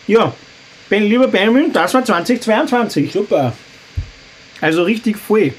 [0.07, 0.35] Ja,
[0.91, 3.13] ben, lieber Benjamin, das war 2022.
[3.13, 3.55] Super.
[4.61, 5.55] Also richtig voll.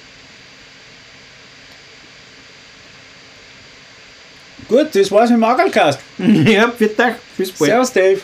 [4.83, 5.99] Gut, das war's mit dem Augelcast.
[6.17, 7.15] ja, bitte.
[7.37, 7.71] Bis bald.
[7.71, 8.19] Servus, Dave.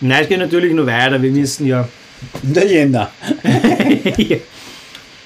[0.00, 1.20] Nein, es geht natürlich noch weiter.
[1.20, 1.86] Wir müssen ja.
[2.42, 3.10] Der Jänner.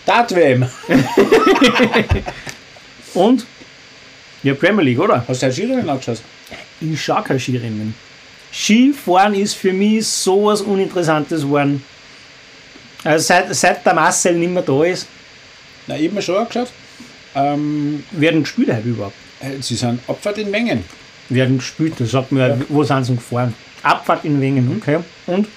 [0.07, 0.67] Dat-WM.
[3.15, 3.47] Und?
[4.43, 5.25] Ja, Premier League, oder?
[5.29, 6.21] Hast du heute Skirennen angeschaut?
[6.81, 7.95] Ich schaue kein Skirennen.
[8.53, 11.85] Skifahren ist für mich sowas Uninteressantes geworden.
[13.05, 15.07] Also seit, seit der Marcel nicht mehr da ist,
[15.87, 16.69] Na, ich hab mir schon angeschaut.
[17.35, 19.15] Ähm, werden gespielt heute überhaupt.
[19.41, 20.85] äh, sie sind Abfahrt in Mengen.
[21.29, 22.59] Werden gespielt, das sagt mir, Ja.
[22.69, 23.55] wo sind sie gefahren?
[23.83, 24.99] Abfahrt in Wengen, okay.
[25.27, 25.49] Und?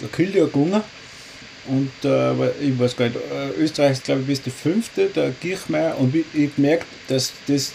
[0.00, 0.82] Der Kilde hat gewonnen.
[1.68, 5.30] Und äh, ich weiß gar nicht, äh, Österreich ist glaube ich bis die fünfte, der
[5.32, 5.96] Kirchmeier.
[5.98, 7.72] Und ich, gemerkt, dass das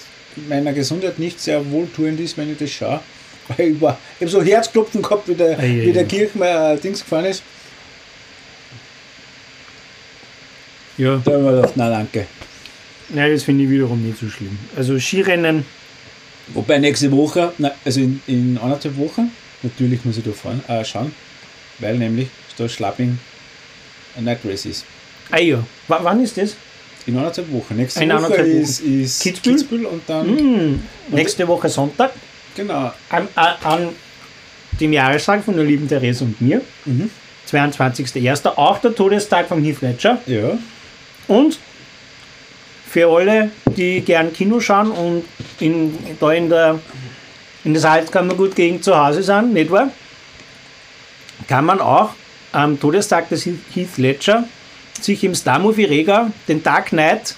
[0.47, 3.01] meiner Gesundheit nicht sehr wohltuend ist, wenn ich das schaue.
[3.49, 6.05] Weil ich, war, ich habe so Herzklopfen gehabt, wie der, Ei, ei, wie der ei.
[6.05, 7.41] Kirchmeier Dings gefahren ist.
[10.97, 11.19] Ja.
[11.23, 12.27] Da habe ich mir gedacht, na danke.
[13.13, 14.57] Nein, das finde ich wiederum nicht so schlimm.
[14.75, 15.65] Also Skirennen,
[16.53, 19.31] Wobei nächste Woche, na, also in, in anderthalb Wochen,
[19.63, 21.13] natürlich muss ich da fahren, äh, schauen,
[21.79, 23.17] weil nämlich da Schlapping
[24.17, 24.85] ein Night Race ist.
[25.29, 26.55] ah ja, W wann ist das?
[27.05, 27.75] In anderthalb Wochen.
[27.77, 28.61] Nächste In Woche anderthalb Wochen.
[28.61, 29.85] ist, ist Kitzbühel?
[29.85, 32.11] und dann, Hm, nächste Woche Sonntag,
[32.55, 33.89] genau, an, an, an
[34.79, 37.09] dem Jahrestag von der lieben Therese und mir, Mhm.
[37.49, 38.45] 22.01.
[38.57, 40.19] Auch der Todestag von Heath Ledger.
[40.25, 40.57] Ja.
[41.27, 41.59] Und
[42.91, 45.23] für alle, die gern Kino schauen und
[45.61, 46.79] in, da in der,
[47.63, 49.91] in der Salzkammer gut gegen zu Hause sind, nicht wahr?
[51.47, 52.09] Kann man auch
[52.51, 54.43] am Todestag des Heath Ledger
[54.99, 57.35] sich im Star Movie Rega den Dark Knight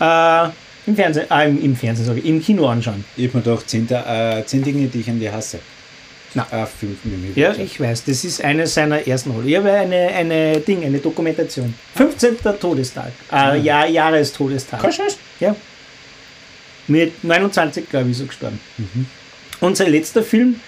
[0.00, 0.48] äh,
[0.86, 3.04] im Fernsehen, äh, im, Fernsehen sage ich, im Kino anschauen.
[3.16, 5.60] Ich hab mir gedacht, 10, äh, 10 Dinge, die ich an dir hasse.
[6.34, 6.46] Na.
[6.50, 7.38] Ah, fünf Minuten.
[7.38, 9.48] Ja, ich weiß, das ist eine seiner ersten Rollen.
[9.48, 11.74] Ich habe eine, eine Ding, eine Dokumentation.
[11.94, 12.38] 15.
[12.58, 13.12] Todestag.
[13.30, 14.80] Äh, Jahr, Jahrestodestag.
[14.80, 15.18] Kannst?
[15.40, 15.54] Ja.
[16.88, 18.60] Mit 29, glaube ich, ist er gestorben.
[19.60, 20.58] Und sein letzter Film,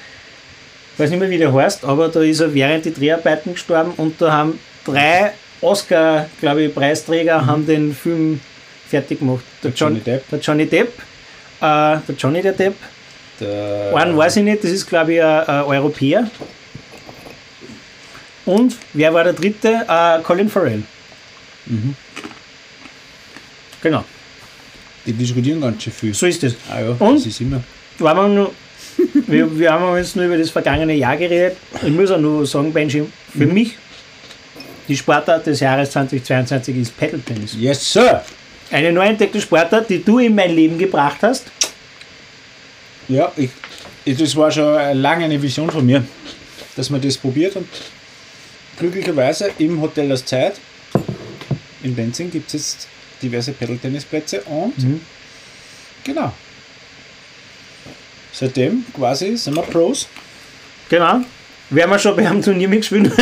[0.98, 4.20] weiß nicht mehr, wie der heißt, aber da ist er während die Dreharbeiten gestorben und
[4.20, 8.40] da haben drei Oscar, glaube ich, Preisträger haben den Film
[8.88, 9.42] fertig gemacht.
[9.62, 10.28] Der, Der Johnny Depp.
[10.30, 10.88] Der Johnny Depp.
[11.60, 12.74] Äh, der Johnny der Depp.
[13.40, 16.30] Der, Einen weiß ich nicht, das ist, glaube ich, ein, ein Europäer.
[18.46, 19.84] Und wer war der dritte?
[19.88, 20.82] Äh, Colin Farrell.
[23.82, 24.04] Genau,
[25.06, 26.14] Die diskutieren ganz schön viel.
[26.14, 26.54] so ist es.
[26.70, 27.16] Ah ja, Und?
[27.16, 27.62] das ist immer.
[27.98, 28.52] Man nur,
[29.26, 31.56] wir, wir haben jetzt nur über das vergangene Jahr geredet.
[31.82, 33.04] Ich muss auch nur sagen, Benji,
[33.36, 33.76] für mich
[34.88, 37.56] die Sportart des Jahres 2022 ist Paddle Tennis.
[37.58, 38.22] Yes, Sir!
[38.70, 41.44] Eine neu entdeckte Sportart, die du in mein Leben gebracht hast.
[43.08, 43.50] Ja, ich,
[44.04, 46.04] ich, das war schon lange eine Vision von mir,
[46.76, 47.68] dass man das probiert und
[48.78, 50.54] glücklicherweise im Hotel Das Zeit
[51.82, 52.88] in Benzing gibt es jetzt
[53.22, 54.74] diverse Pedal-Tennisplätze und
[56.02, 56.32] genau.
[58.32, 60.08] Seitdem quasi sind wir Pros.
[60.88, 61.20] Genau.
[61.70, 63.12] Wir haben ja schon beim Turnier mitgespielt.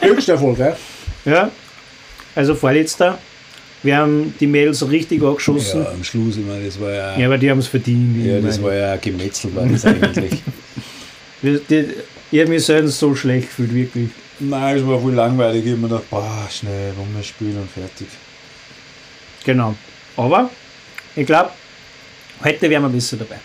[0.00, 0.76] Höchster Erfolg, ja?
[1.24, 1.50] ja.
[2.34, 3.18] Also vorletzter.
[3.82, 5.82] Wir haben die Mädels richtig angeschossen.
[5.82, 8.24] Ja, am Schluss, ich meine, das war ja, Ja, aber die haben es verdient.
[8.24, 8.68] ja, das meine.
[8.68, 10.42] war ja Gemetzel, war das eigentlich.
[11.42, 11.86] Die- die-
[12.30, 14.08] Ich habe mich selten so schlecht gefühlt, wirklich.
[14.38, 15.66] Nein, es war voll langweilig.
[15.66, 18.06] Ich hab mir gedacht, boah, schnell, Runde spielen und fertig.
[19.44, 19.74] Genau.
[20.16, 20.50] Aber
[21.16, 21.50] ich glaube,
[22.44, 23.36] heute wären wir besser dabei.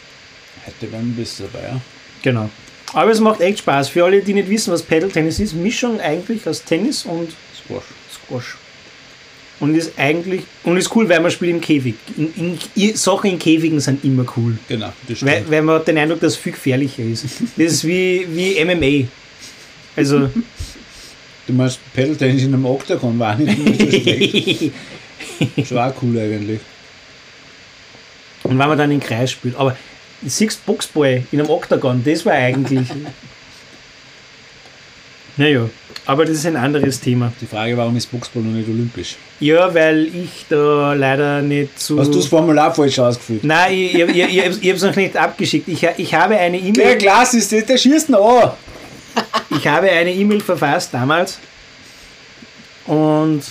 [0.65, 1.81] Heute wären wir besser dabei, ja?
[2.21, 2.49] Genau.
[2.93, 3.89] Aber es macht echt Spaß.
[3.89, 7.31] Für alle, die nicht wissen, was Paddle-Tennis ist, Mischung eigentlich aus Tennis und
[7.65, 7.83] Squash.
[8.13, 8.57] Squash.
[9.59, 11.95] Und ist eigentlich, und ist cool, weil man spielt im Käfig.
[12.15, 14.57] In, in, Sachen in Käfigen sind immer cool.
[14.67, 15.51] Genau, das Weil, stimmt.
[15.51, 17.25] weil man hat den Eindruck, dass es viel gefährlicher ist.
[17.57, 19.07] Das ist wie, wie MMA.
[19.95, 20.29] Also,
[21.47, 24.71] Du meinst, Pedal-Tennis in einem Oktagon war nicht so schlecht.
[25.55, 26.59] Das war cool eigentlich.
[28.43, 29.55] Und wenn man dann in den Kreis spielt.
[29.55, 29.75] Aber
[30.25, 32.87] siehst Boxball in einem Oktagon, das war eigentlich.
[35.37, 35.69] naja,
[36.05, 37.31] aber das ist ein anderes Thema.
[37.41, 39.15] Die Frage, warum ist Boxball noch nicht olympisch?
[39.39, 41.99] Ja, weil ich da leider nicht so.
[41.99, 43.43] Hast du das Formular falsch ausgefüllt?
[43.43, 45.67] Nein, ich, ich, ich, ich, habe es noch nicht abgeschickt.
[45.67, 46.97] Ich, ich habe eine Der E-Mail.
[46.97, 48.51] Glas ist das, der schießt noch an.
[49.49, 51.39] Ich habe eine E-Mail verfasst damals
[52.85, 53.41] und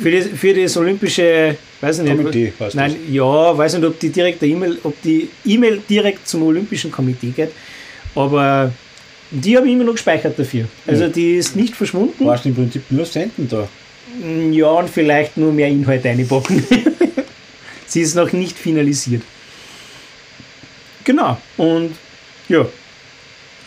[0.00, 3.98] für das, für das olympische, weiß ich nicht, Komitee heißt nein, ja, weiß nicht, ob
[3.98, 7.50] die direkte E-Mail, ob die E-Mail direkt zum olympischen Komitee geht,
[8.14, 8.72] aber
[9.30, 10.66] die habe ich immer noch gespeichert dafür.
[10.86, 11.08] Also Ja.
[11.10, 12.24] die ist nicht verschwunden.
[12.26, 13.68] Warst im Prinzip nur senden da.
[14.50, 16.64] Ja, und vielleicht nur mehr Inhalt einpacken.
[17.86, 19.22] Sie ist noch nicht finalisiert.
[21.04, 21.38] Genau.
[21.56, 21.94] Und
[22.48, 22.66] ja,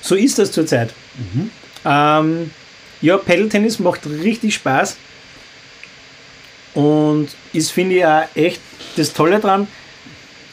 [0.01, 0.93] so ist das zurzeit.
[1.85, 2.51] Ähm,
[3.01, 4.97] ja, Paddle-Tennis macht richtig Spaß.
[6.73, 8.61] Und ist, finde ich, auch echt
[8.95, 9.67] das Tolle dran.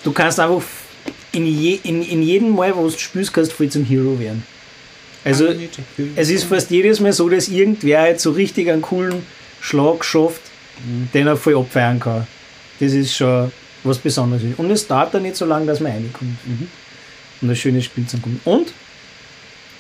[0.05, 0.63] Du kannst einfach
[1.33, 4.43] in, je, in, in jedem Mal, wo du spielst, kannst du voll zum Hero werden.
[5.29, 5.49] Also,
[6.17, 9.23] es ist fast jedes Mal so, dass irgendwer halt so richtig einen coolen
[9.61, 10.41] Schlag schafft,
[11.15, 12.27] den er voll abfeiern kann.
[12.81, 13.51] Das ist schon
[13.85, 14.43] was Besonderes.
[14.57, 16.37] Und es dauert dann nicht so lange, dass man reinkommt.
[17.41, 18.41] Und ein schönes Spiel zu kommen.
[18.45, 18.73] Und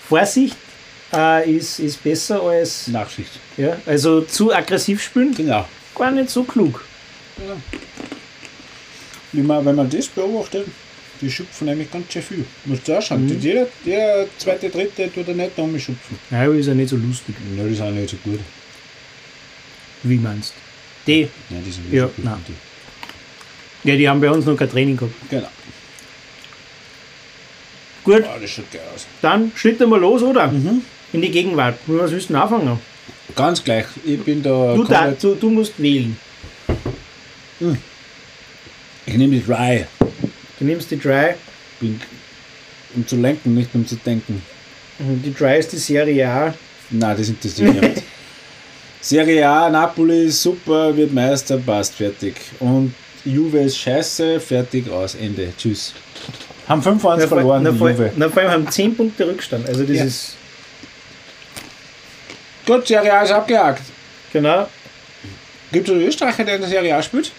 [0.08, 0.56] Vorsicht
[1.12, 2.88] äh, ist, ist besser als.
[2.88, 3.30] Nachsicht.
[3.56, 5.66] Ja, also zu aggressiv spielen, Genau.
[5.96, 6.84] gar nicht so klug.
[9.32, 10.66] Wie man, wenn man das beobachtet,
[11.20, 12.44] die schupfen nämlich ganz schön viel.
[12.64, 13.28] Musst du auch schauen.
[13.40, 16.18] Jeder, der zweite, dritte tut er nicht da schupfen.
[16.31, 17.35] Ja, aber ist ja nicht so lustig.
[17.57, 18.40] Ja, die sind nicht so gut.
[20.04, 20.52] Wie meinst
[21.07, 22.24] Die, Nein, die sind nicht Ja, so gut.
[22.24, 22.44] nein.
[22.46, 23.88] Die.
[23.90, 25.14] ja, die haben bei uns noch kein Training gehabt.
[25.31, 25.48] Genau.
[28.04, 29.07] Gut, Ah, das schaut geil aus.
[29.20, 30.52] dann schlitten wir los, oder?
[31.12, 31.78] In die Gegenwart.
[31.87, 32.78] Was willst du denn anfangen?
[33.35, 33.87] Ganz gleich.
[34.04, 34.74] Ich bin da.
[34.74, 36.16] Du, da, du, du musst wählen.
[39.07, 39.85] ich nehme die Dry.
[40.59, 41.35] Du nimmst die Dry.
[42.94, 44.42] Um zu lenken, nicht um zu denken.
[44.99, 46.55] Die Dry ist die Serie A.
[46.90, 48.03] Nein, das interessiert mich nicht.
[49.01, 52.35] Serie A, Napoli ist super, wird Meister, passt, fertig.
[52.59, 52.92] Und
[53.25, 55.53] Juve ist scheiße, fertig, aus, Ende.
[55.57, 55.92] Tschüss.
[56.66, 58.12] Haben 5-1 Na, vor, verloren, na, die vor, Juve.
[58.16, 59.68] na, vor allem haben 10 Punkte Rückstand.
[59.68, 60.05] Also das Ja.
[60.05, 60.35] ist.
[62.66, 63.83] Gut, Serie A ist abgehakt.
[64.33, 64.68] Genau.
[65.73, 67.31] Gibt es einen Österreicher, der in der Serie A spielt?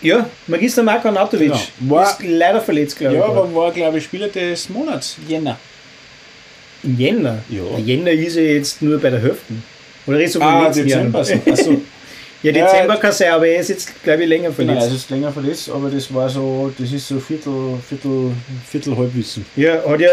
[0.00, 1.48] Ja, Magister Marko Anatovic.
[1.50, 1.60] Genau.
[1.80, 3.28] War- Ist leider verletzt, glaube Ja, ich.
[3.30, 5.16] aber war, glaube ich, Spieler des Monats.
[5.26, 5.58] Jänner.
[6.84, 7.38] Im Jänner?
[7.48, 7.62] Ja.
[7.76, 9.54] Der Jänner ist ja jetzt nur bei der Hälfte.
[10.06, 11.24] Oder ist so von Ah, Dezember.
[11.24, 11.34] So.
[11.50, 11.80] Achso.
[12.40, 14.86] Ja, Ja, Dezember kann sein, aber er ist jetzt, glaube ich, länger Genau, verletzt.
[14.86, 18.30] es ist länger verletzt, aber das war so, das ist so Viertel, Viertel,
[18.70, 19.44] Viertel Halbwissen.
[19.56, 20.08] Ja, hat ja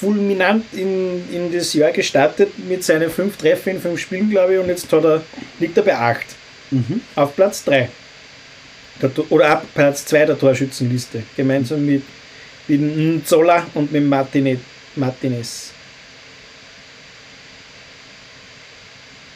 [0.00, 4.60] fulminant in, in das Jahr gestartet mit seinen fünf Treffer in fünf Spielen, glaube ich,
[4.60, 5.20] und jetzt hat er,
[5.60, 6.24] liegt er bei acht.
[6.70, 7.02] Mhm.
[7.16, 7.62] Auf Platz
[9.00, 9.22] 3.
[9.30, 11.22] Oder ab Platz 2 der Torschützenliste.
[11.36, 12.02] Gemeinsam mit,
[12.66, 14.58] mit dem Zola und mit Martine,
[14.96, 15.72] Martinez.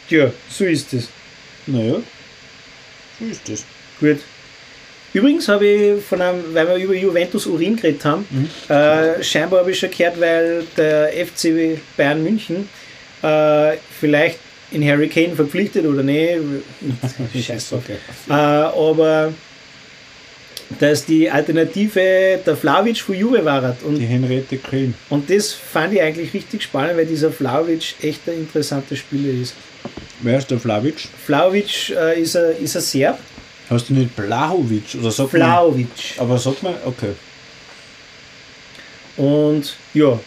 [0.07, 1.07] Tja, so ist es.
[1.65, 2.01] Naja,
[3.19, 3.65] so ist das.
[3.99, 4.19] Gut.
[5.13, 8.25] Übrigens habe ich von einem, weil wir über Juventus Urin geredet haben,
[8.67, 12.67] äh, scheinbar habe ich schon gehört, weil der FC Bayern München
[13.21, 14.39] äh, vielleicht
[14.71, 16.39] in Harry Kane verpflichtet oder nicht.
[17.45, 17.83] Scheiß drauf.
[17.83, 17.97] Okay.
[18.27, 19.33] Äh, aber
[20.83, 23.61] dass die Alternative der Flavic von Juve war.
[23.61, 24.93] Die Und, Henriette Köln.
[25.09, 29.55] und das fand ich eigentlich richtig spannend, weil dieser Flavic echt ein interessanter Spieler ist.
[30.21, 31.07] Wer ist der Flavic?
[31.25, 33.17] Flavic äh, ist, ein, ist ein Serb.
[33.69, 35.41] Hast du nicht Blahovic oder sagt man?
[35.41, 35.87] Flavic.
[36.17, 37.13] Aber sagt man, okay.
[39.15, 40.19] Und ja,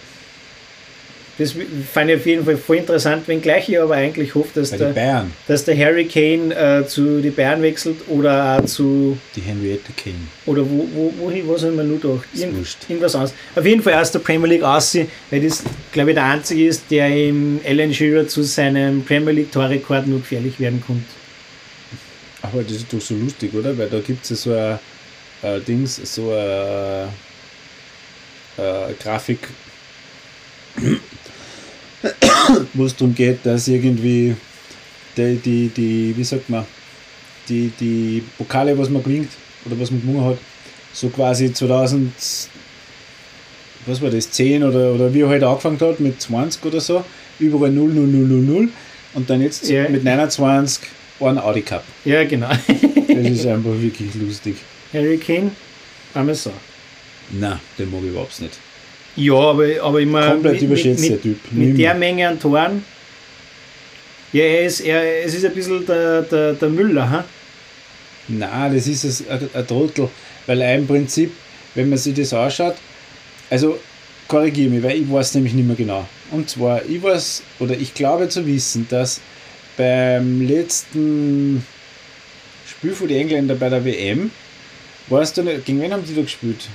[1.38, 1.54] das
[1.92, 5.32] fand ich auf jeden Fall voll interessant, wenngleich ich aber eigentlich hoffe, dass, der, Bayern,
[5.46, 10.16] dass der Harry Kane äh, zu den Bayern wechselt oder auch zu, die Henriette Kane.
[10.46, 12.26] oder wo, wo, wohin, was haben wir nur gedacht?
[12.32, 13.34] Irgend, irgendwas anderes.
[13.54, 16.84] Auf jeden Fall aus der Premier League aussehen, weil das, glaube ich, der einzige ist,
[16.90, 21.04] der im Alan Shearer zu seinem Premier League Torrekord nur gefährlich werden konnte.
[22.40, 23.76] Aber das ist doch so lustig, oder?
[23.76, 24.78] Weil da gibt es ja so ein,
[25.42, 27.08] ein Dings, so eine,
[28.56, 29.40] eine Grafik,
[32.74, 34.34] wo es darum geht, dass irgendwie
[35.16, 36.64] die, die, die, wie sagt man,
[37.48, 39.30] die, die Pokale, was man gewinnt
[39.64, 40.38] oder was man gewonnen hat,
[40.92, 42.12] so quasi 2000,
[43.86, 47.04] was war das, 10 oder, oder wie er halt angefangen hat, mit 20 oder so,
[47.38, 48.68] überall 0, 0, 0, 0, 0
[49.14, 49.88] und dann jetzt Ja.
[49.88, 50.82] mit 29
[51.20, 51.84] einen Audi Cup.
[52.04, 52.48] Ja, genau.
[52.48, 54.56] Das ist einfach wirklich lustig.
[54.92, 55.50] Harry Kane,
[56.34, 56.52] so.
[57.30, 58.52] Nein, den mag ich überhaupt nicht.
[59.16, 61.38] Ja, aber, aber immer Komplett überschätzt, mit, der Typ.
[61.52, 61.78] mit Nimmer.
[61.78, 62.84] der Menge an Toren.
[64.32, 67.24] Ja, er ist, er, es ist ein bisschen der, der, der Müller, ha?
[68.28, 70.08] Nein, das ist es- ein, ein Trottel,
[70.46, 71.32] weil im Prinzip,
[71.74, 72.74] wenn man sich das anschaut,
[73.48, 73.78] also
[74.28, 76.06] korrigiere mich, weil ich weiß nämlich nicht mehr genau.
[76.32, 79.20] Und zwar, ich weiß, oder ich glaube zu wissen, dass
[79.76, 81.64] beim letzten
[82.68, 84.30] Spiel von den Engländern bei der WM,
[85.08, 86.66] weißt du nicht, gegen wen haben die da gespielt?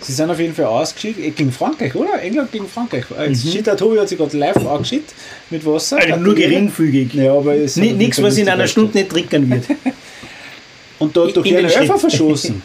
[0.00, 2.20] Sie sind auf jeden Fall ausgeschieden, eh, gegen Frankreich, oder?
[2.22, 3.04] England gegen Frankreich.
[3.26, 3.50] Jetzt Mhm.
[3.52, 3.64] mhm.
[3.64, 5.12] der Tobi hat sich gerade live angeschickt
[5.50, 5.98] mit Wasser.
[5.98, 7.14] Also nur geringfügig.
[7.14, 8.66] Ja, aber es Nichts, was in einer.
[8.68, 9.64] Stunde nicht trickern wird.
[10.98, 12.62] Und da hat doch er einen Elfer verschossen.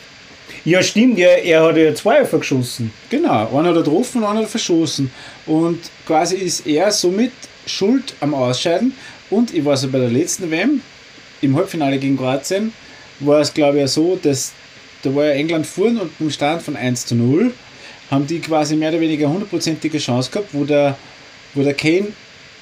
[0.64, 2.92] ja, stimmt, ja, er hat ja zwei Elfer geschossen.
[3.08, 5.10] genau, einen hat er getroffen und einen hat er verschossen.
[5.46, 7.32] Und quasi ist er somit
[7.66, 8.92] schuld am Ausscheiden.
[9.30, 10.82] Und ich weiß ja bei der letzten WM,
[11.40, 12.72] im Halbfinale gegen Kroatien,
[13.20, 14.52] war es glaube ich so, dass
[15.02, 17.52] da war ja England vorn und im Stand von 1 zu 0
[18.10, 20.96] haben die quasi mehr oder weniger hundertprozentige Chance gehabt, wo der,
[21.54, 22.08] wo der Kane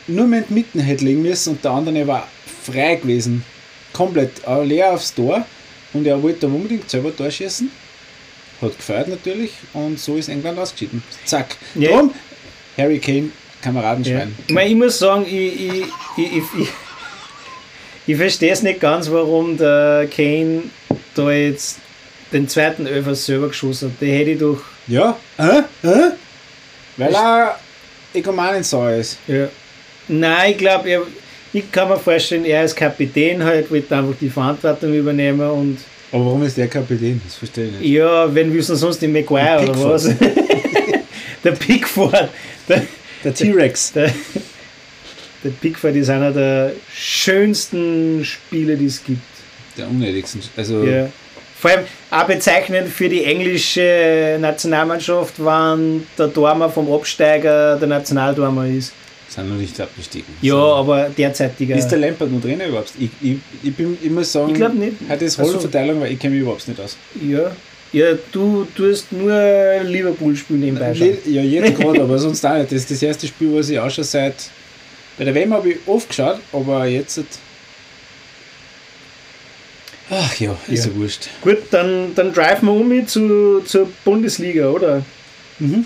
[0.07, 2.29] nur mehr in Mitten hätte legen müssen und der andere war
[2.63, 3.45] frei gewesen.
[3.93, 5.45] Komplett leer aufs Tor
[5.93, 7.71] und er wollte da unbedingt selber Tor schießen.
[8.63, 11.03] Hat gefeiert natürlich und so ist England ausgeschieden.
[11.25, 11.57] Zack.
[11.75, 11.91] Ja.
[11.91, 12.13] Drum,
[12.77, 13.63] Harry Kane, Ja.
[13.63, 14.35] Kameradenschwein.
[14.47, 15.85] Ich, meine, ich muss sagen, ich, ich,
[16.17, 16.69] ich, ich, ich,
[18.07, 20.65] ich verstehe es nicht ganz, warum der Kane
[21.15, 21.79] da jetzt
[22.33, 24.01] den zweiten Elfer selber geschossen hat.
[24.01, 24.61] Den hätte ich doch.
[24.87, 25.17] Ja?
[25.39, 25.59] Äh?
[25.87, 26.11] Äh?
[26.97, 27.59] Weil er
[28.15, 29.19] Egomanensau ist.
[29.27, 29.49] Ja.
[30.09, 31.07] Nein, ich glaube,
[31.53, 35.79] ich kann mir vorstellen, er als Kapitän halt wird einfach die Verantwortung übernehmen und
[36.13, 37.21] Aber warum ist der Kapitän?
[37.25, 37.91] Das verstehe ich nicht.
[37.91, 40.05] ja, wenn wir sonst den Maguire oder was?
[41.45, 42.29] der Pickford.
[42.69, 42.83] Der,
[43.25, 43.93] Der T-Rex.
[43.93, 44.13] der,
[45.45, 49.21] der Pickford ist einer der schönsten Spiele, die es gibt.
[49.77, 50.41] Der unnötigsten.
[50.57, 51.09] Also, Ja.
[51.59, 58.67] Vor allem auch bezeichnend für die englische Nationalmannschaft, wann der Dormer vom Absteiger der Nationaldormer
[58.67, 58.93] ist.
[59.29, 60.27] sind noch nicht abgestiegen.
[60.43, 60.59] Ja, So.
[60.75, 61.77] aber derzeitiger.
[61.77, 62.93] Ist der Lampert noch drin überhaupt?
[62.99, 64.97] Ich, ich, ich, bin, muss sagen, Ich glaub nicht.
[65.09, 65.51] hat das Ach so.
[65.53, 66.97] Rollenverteilung, weil ich kenne mich überhaupt nicht aus.
[67.25, 67.53] ja.
[67.93, 69.33] ja, du tust nur
[69.85, 71.17] Liverpool spielen nebenbei schon.
[71.27, 72.67] Ja, jetzt gerade, aber sonst auch nicht.
[72.73, 74.35] Das ist das erste Spiel, was ich auch schon seit.
[75.17, 77.21] Bei der WM habe ich oft geschaut, aber jetzt.
[80.11, 80.97] Ach ja, ist ja, Ja.
[80.99, 81.29] wurscht.
[81.41, 85.05] Gut, dann, dann driven wir um zu, zur Bundesliga, oder?
[85.59, 85.85] Mhm.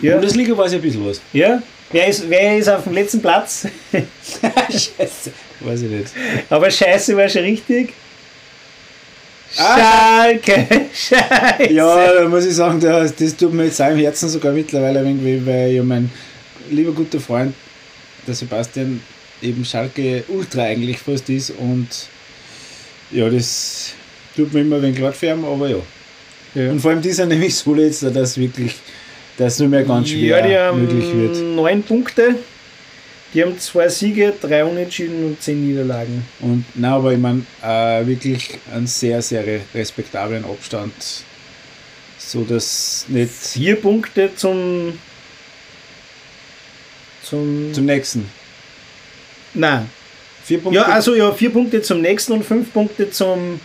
[0.00, 0.12] Ja.
[0.14, 1.20] Bundesliga war es ja ein bisschen was.
[1.32, 1.62] Ja?
[1.92, 3.66] Wer ist, wer ist auf dem letzten Platz?
[4.70, 5.30] Scheiße.
[5.60, 6.08] Weiß ich nicht.
[6.50, 7.92] Aber Scheiße war schon richtig.
[9.58, 11.72] Ah, Schalke, Scheiße.
[11.72, 15.40] Ja, da muss ich sagen, das, das tut mir jetzt im Herzen sogar mittlerweile weh,
[15.44, 16.10] weil ja mein
[16.70, 17.54] lieber guter Freund,
[18.26, 19.00] der Sebastian,
[19.40, 21.86] eben Schalke Ultra eigentlich fast ist und
[23.10, 23.94] ja, das
[24.34, 25.76] tut mir immer ein wenig für ihn, aber ja.
[26.54, 26.70] Ja.
[26.70, 28.74] Und vor allem dieser nämlich so jetzt, dass wirklich,
[29.36, 31.36] dass nur mehr ganz schwer ja, die haben möglich wird.
[31.54, 32.36] neun Punkte.
[33.34, 36.24] Die haben zwei Siege, drei Unentschieden und zehn Niederlagen.
[36.40, 40.92] Und na, aber ich meine, äh, wirklich einen sehr, sehr re- respektablen Abstand.
[42.18, 44.98] So dass nicht Vier Punkte zum.
[47.22, 47.74] Zum.
[47.74, 48.30] zum nächsten.
[49.52, 49.90] Nein.
[50.46, 50.80] Vier Punkte.
[50.80, 53.60] Ja, also ja, vier Punkte zum nächsten und fünf Punkte zum,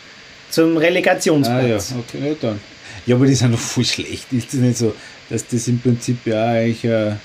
[0.49, 1.91] zum Ah Relegationsplatz.
[1.91, 2.59] ja, okay, ja dann.
[3.05, 4.33] Ja, aber die sind doch voll schlecht.
[4.33, 4.95] Ist das nicht so,
[5.29, 7.19] dass das im Prinzip ja eigentlich ein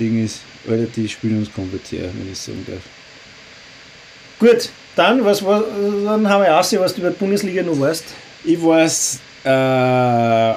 [0.00, 0.40] Ding ist?
[0.66, 2.80] Alter, die spielen uns komplett her, wenn ich sagen darf.
[4.38, 5.62] Gut, dann, was, war,
[6.04, 8.04] dann haben wir aussehen, was du über die Bundesliga noch weißt.
[8.44, 10.54] Ich weiß, äh,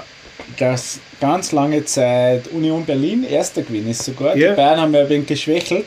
[0.58, 4.38] dass ganz lange Zeit Union Berlin erster gewesen ist sogar.
[4.38, 4.52] Ja.
[4.52, 5.86] Die Bayern haben ja ein wenig geschwächelt,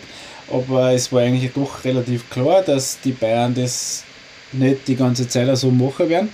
[0.55, 4.05] aber es war eigentlich doch relativ klar, dass die Bayern das
[4.53, 6.29] nicht die ganze Zeit so machen werden.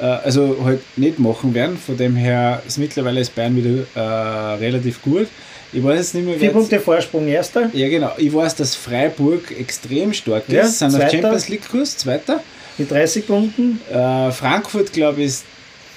[0.00, 1.76] Äh, also halt nicht machen werden.
[1.76, 5.28] Von dem her ist mittlerweile ist Bayern wieder äh, relativ gut.
[5.72, 7.70] Ich weiß jetzt nicht mehr, Vier Punkte Vorsprung, erster.
[7.72, 8.12] Ja, genau.
[8.18, 10.54] Ich weiß, dass Freiburg extrem stark ist.
[10.54, 11.10] Ja, sind auf Zweiter.
[11.10, 12.42] Champions League Kurs, Zweiter.
[12.76, 13.80] Mit 30 Punkten.
[13.90, 15.44] Äh, Frankfurt, glaube ich, ist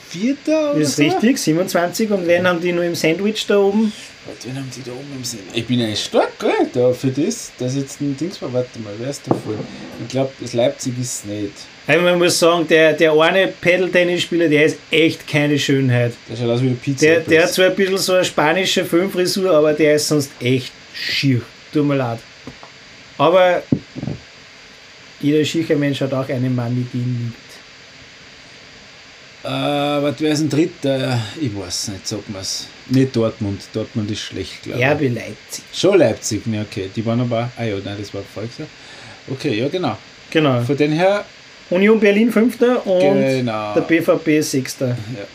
[0.10, 1.04] Vierter oder Das ist so.
[1.04, 2.10] richtig, 27.
[2.12, 3.92] Und wen haben die nur im Sandwich da oben?
[4.26, 5.40] Warte, wen haben die da oben im Sinn?
[5.54, 6.52] Ich bin eigentlich stark, gell?
[6.74, 8.52] Da für das, dass jetzt ein Dings war.
[8.54, 9.58] Warte mal, wer ist da voll?
[10.02, 11.52] Ich glaube, das Leipzig ist es nicht.
[11.88, 16.14] Also man muss sagen, der, der eine Pedal-Tennis-Spieler, der ist echt keine Schönheit.
[16.28, 17.06] Der schaut aus wie eine Pizza.
[17.06, 20.72] Der, der hat zwar ein bisschen so eine spanische Filmfrisur, aber der ist sonst echt
[20.94, 21.42] schier.
[21.72, 22.20] Tut mir leid.
[23.20, 23.62] Aber
[25.20, 27.45] jeder schiefe Mensch hat auch einen Mann, die ihn liebt.
[29.46, 31.20] Äh, warte, wer ist ein Dritter?
[31.40, 32.68] Ich weiß nicht, sag mal's.
[32.90, 33.62] Nicht Dortmund.
[33.74, 34.86] Dortmund ist schlecht, glaube ich.
[34.86, 35.64] RB Leipzig.
[35.74, 36.90] Schon Leipzig, ne, okay.
[36.96, 37.50] Die waren aber.
[37.58, 38.68] Ah ja, nein, das war Volksjahr.
[39.30, 39.98] Okay, ja, genau.
[40.30, 40.62] Genau.
[40.62, 41.26] Von den her,
[41.70, 43.74] Union Berlin Fünfter und Genau.
[43.74, 44.90] der BVB Sechster.
[44.90, 45.26] Ja.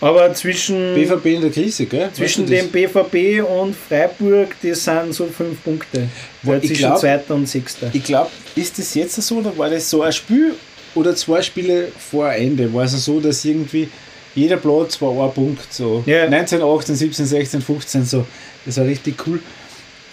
[0.00, 2.10] Aber zwischen, BVB in der Krise, gell?
[2.12, 6.08] zwischen dem BVB und Freiburg, das sind so fünf Punkte.
[6.42, 7.90] Ja, ich zwischen glaub- Zweiter und Sechster.
[7.92, 10.54] Ich glaube, ist das jetzt so oder war das so ein Spiel
[10.96, 12.72] oder zwei Spiele vor Ende?
[12.74, 13.88] War es so, dass irgendwie
[14.34, 16.28] jeder Platz war ein Punkt, so Ja.
[16.28, 18.26] 19, 18, 17, 16, 15, so.
[18.64, 19.38] Das war richtig cool.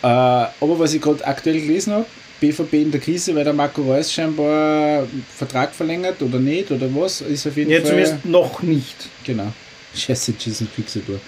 [0.01, 2.05] Äh, aber was ich gerade aktuell gelesen habe,
[2.39, 7.21] BVB in der Krise, weil der Marco Reus scheinbar Vertrag verlängert oder nicht oder was,
[7.21, 7.89] ist auf jeden Ja, Fall.
[7.89, 8.95] zumindest noch nicht.
[9.25, 9.51] Genau.
[9.95, 11.19] Scheiße, Jason Pixeldoor.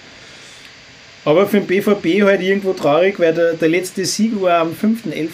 [1.24, 5.28] Aber für den BVB halt irgendwo traurig, weil der, der letzte Sieg war am 5.11.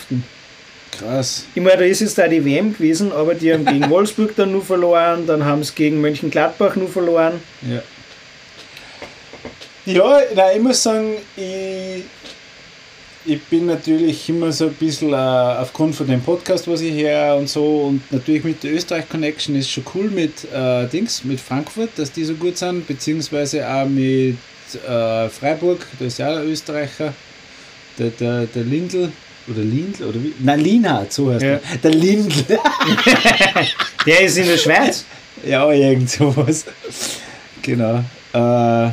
[0.92, 1.46] Krass.
[1.54, 4.52] Ich meine, da ist jetzt da die WM gewesen, aber die haben gegen Wolfsburg dann
[4.52, 7.40] nur verloren, dann haben sie gegen Mönchengladbach nur verloren.
[7.68, 7.82] Ja.
[9.84, 12.04] Ja, nein, ich muss sagen, ich,
[13.24, 17.34] ich bin natürlich immer so ein bisschen äh, aufgrund von dem Podcast, was ich höre
[17.36, 21.40] und so und natürlich mit der Österreich Connection ist schon cool mit äh, Dings, mit
[21.40, 24.36] Frankfurt, dass die so gut sind, beziehungsweise auch mit
[24.86, 27.12] äh, Freiburg, da ist ja auch ein Österreicher,
[27.98, 29.10] der, der, der Lindl
[29.48, 30.32] oder Lindl oder wie?
[30.38, 31.48] Nein, Lienhardt, so heißt Ja.
[31.50, 31.60] er.
[31.82, 32.32] Der Lindl.
[34.06, 35.04] Der ist in der Schweiz.
[35.44, 36.64] Ja, irgend sowas.
[37.62, 37.98] Genau.
[38.32, 38.90] Äh,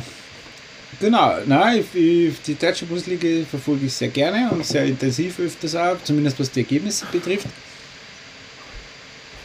[1.00, 5.74] genau, nein, ich, ich, die deutsche Bundesliga verfolge ich sehr gerne und sehr intensiv öfters
[5.74, 7.46] auch, zumindest was die Ergebnisse betrifft.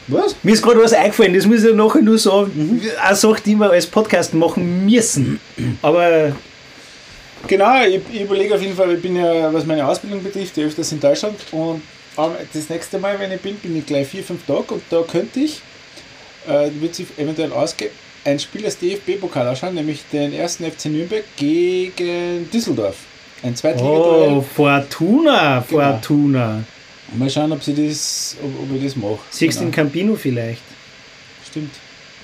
[0.08, 0.36] Was?
[0.44, 2.52] Mir ist gerade was eingefallen, das muss ich nachher nur sagen.
[2.54, 2.80] Mhm.
[3.04, 5.40] Eine Sache, die wir als Podcast machen müssen.
[5.82, 6.36] Aber
[7.48, 10.92] Genau, ich, ich überlege auf jeden Fall, ich bin ja, was meine Ausbildung betrifft, öfters
[10.92, 11.82] in Deutschland und
[12.18, 15.02] ähm, das nächste Mal, wenn ich bin, bin ich gleich vier, fünf Tage und da
[15.02, 15.60] könnte ich,
[16.48, 17.90] äh, wird sich eventuell ausgehen,
[18.24, 22.96] ein Spiel des DFB-Pokal anschauen, nämlich den ersten FC Nürnberg gegen Düsseldorf.
[23.42, 24.32] Ein Zweitliga-Duell.
[24.38, 25.82] oh, Fortuna, Genau.
[25.92, 26.64] Fortuna.
[27.14, 29.18] Mal schauen, ob, sie das, ob, ob ich das mache.
[29.30, 29.68] Siehst Genau.
[29.68, 30.62] in Campino vielleicht.
[31.48, 31.70] Stimmt.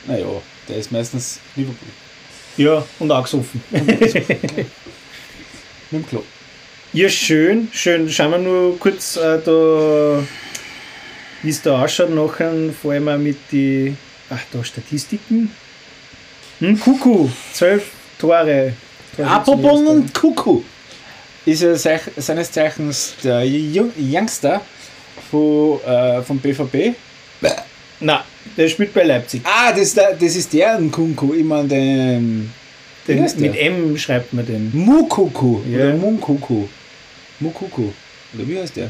[0.08, 0.26] Naja,
[0.68, 1.88] der ist meistens Liverpool.
[2.56, 3.62] Ja, und auch gesoffen.
[5.92, 6.22] Mit dem Klo.
[6.92, 8.08] Ja, schön, schön.
[8.10, 10.22] Schauen wir nur kurz äh, da,
[11.42, 13.94] wie es da ausschaut nachher, vor allem auch mit die,
[14.28, 15.50] ach da, Statistiken.
[16.58, 18.74] Hm, Kuku, zwölf Tore.
[19.22, 20.62] Apropos und Kuku.
[21.44, 24.60] Ist ja sech- seines Zeichens der Youngster
[25.30, 26.94] von, äh, vom BVB.
[28.00, 28.24] Na,
[28.56, 29.42] der spielt bei Leipzig.
[29.44, 32.52] Ah, das ist der, das ist der Nkunku, immer den.
[33.08, 34.70] Den, mit M schreibt man den.
[34.72, 35.78] Mukuku Ja.
[35.78, 36.64] oder Munkuku.
[37.40, 37.82] Mukuku.
[38.34, 38.88] Oder wie heißt der?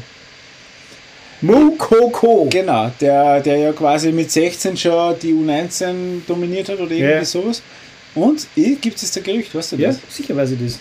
[1.41, 2.47] Mukoko.
[2.49, 7.25] Genau, der, der ja quasi mit 16 schon die U19 dominiert hat oder irgendwie Ja.
[7.25, 7.61] sowas.
[8.15, 9.99] Und gibt es das Gerücht, weißt du Ja, das?
[10.09, 10.79] sicher weiß ich das.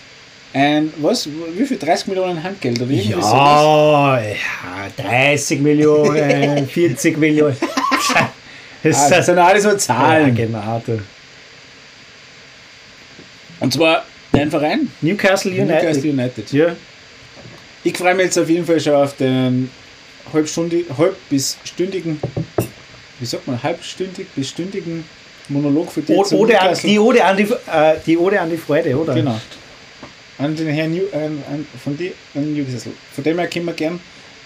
[0.55, 1.26] Ein, was,
[1.57, 1.78] wie viel?
[1.78, 3.33] 30 Millionen Handgeld oder irgendwie sowas?
[3.33, 7.57] Ja, ja, 30 Millionen, 40 Millionen.
[8.85, 10.37] Das Ah, das sind alles nur Zahlen.
[10.37, 10.83] Ja, genau.
[13.63, 15.69] Und zwar dein Verein, Newcastle United.
[15.83, 16.53] Newcastle United.
[16.53, 16.77] Ja,
[17.85, 19.71] Ich freue mich jetzt auf jeden Fall schon auf den
[20.33, 22.21] halbstundig, halb bis stündigen,
[23.21, 25.05] wie sagt man, halbstündig bis stündigen
[25.49, 26.17] Monolog für dich.
[26.17, 29.15] O- Ode an, die, Ode an die, äh, die Ode an die Freude, oder?
[29.15, 29.41] Genau.
[30.39, 32.93] An den Herrn New, an, an, von dir, an Newcastle.
[33.15, 34.01] Von dem her können wir gern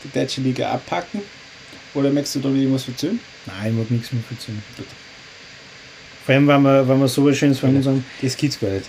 [0.04, 1.22] die deutsche Liga abpacken.
[1.94, 3.18] Oder möchtest du da irgendwas erzählen?
[3.46, 4.62] Nein, ich mag nichts mehr erzählen.
[6.26, 8.04] Vor allem, wenn wir, wenn wir sowas Schönes von unserem.
[8.20, 8.86] Das gibt's gar nicht.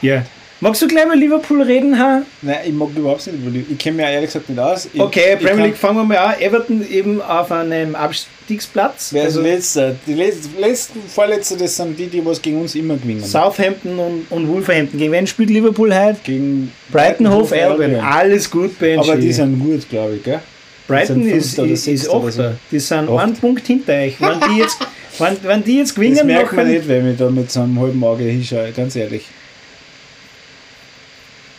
[0.00, 0.24] Ja.
[0.60, 2.22] Magst du gleich mal Liverpool reden, ha?
[2.40, 3.44] Nein, ich mag überhaupt nicht.
[3.44, 4.88] weil Ich, ich kenne mich auch ehrlich gesagt nicht aus.
[4.92, 6.40] Ich, Okay, ich Premier League fangen wir mal an.
[6.40, 9.12] Everton eben auf einem Abstiegsplatz.
[9.12, 9.96] Wer ist Also der Letzte?
[10.06, 13.22] Die letzten, letzten, vorletzte, das sind die, die was gegen uns immer gewinnen.
[13.24, 14.98] Southampton und, und Wolverhampton.
[14.98, 16.18] Gegen wen spielt Liverpool heute?
[16.22, 17.96] Gegen Brighton Hove Albion.
[17.96, 19.10] Alles gut, Benji.
[19.10, 20.40] Aber die sind gut, glaube ich, gell?
[20.86, 22.42] Brighton ist, ist, ist Sechster oder so.
[22.42, 22.56] Achter.
[22.70, 24.20] Die sind einen Punkt hinter euch.
[24.20, 24.78] Wenn die jetzt,
[25.18, 27.78] wenn, wenn die jetzt gewinnen, Das merkt man nicht, wenn ich da mit so einem
[27.80, 29.24] halben Auge hinschaue, ganz ehrlich.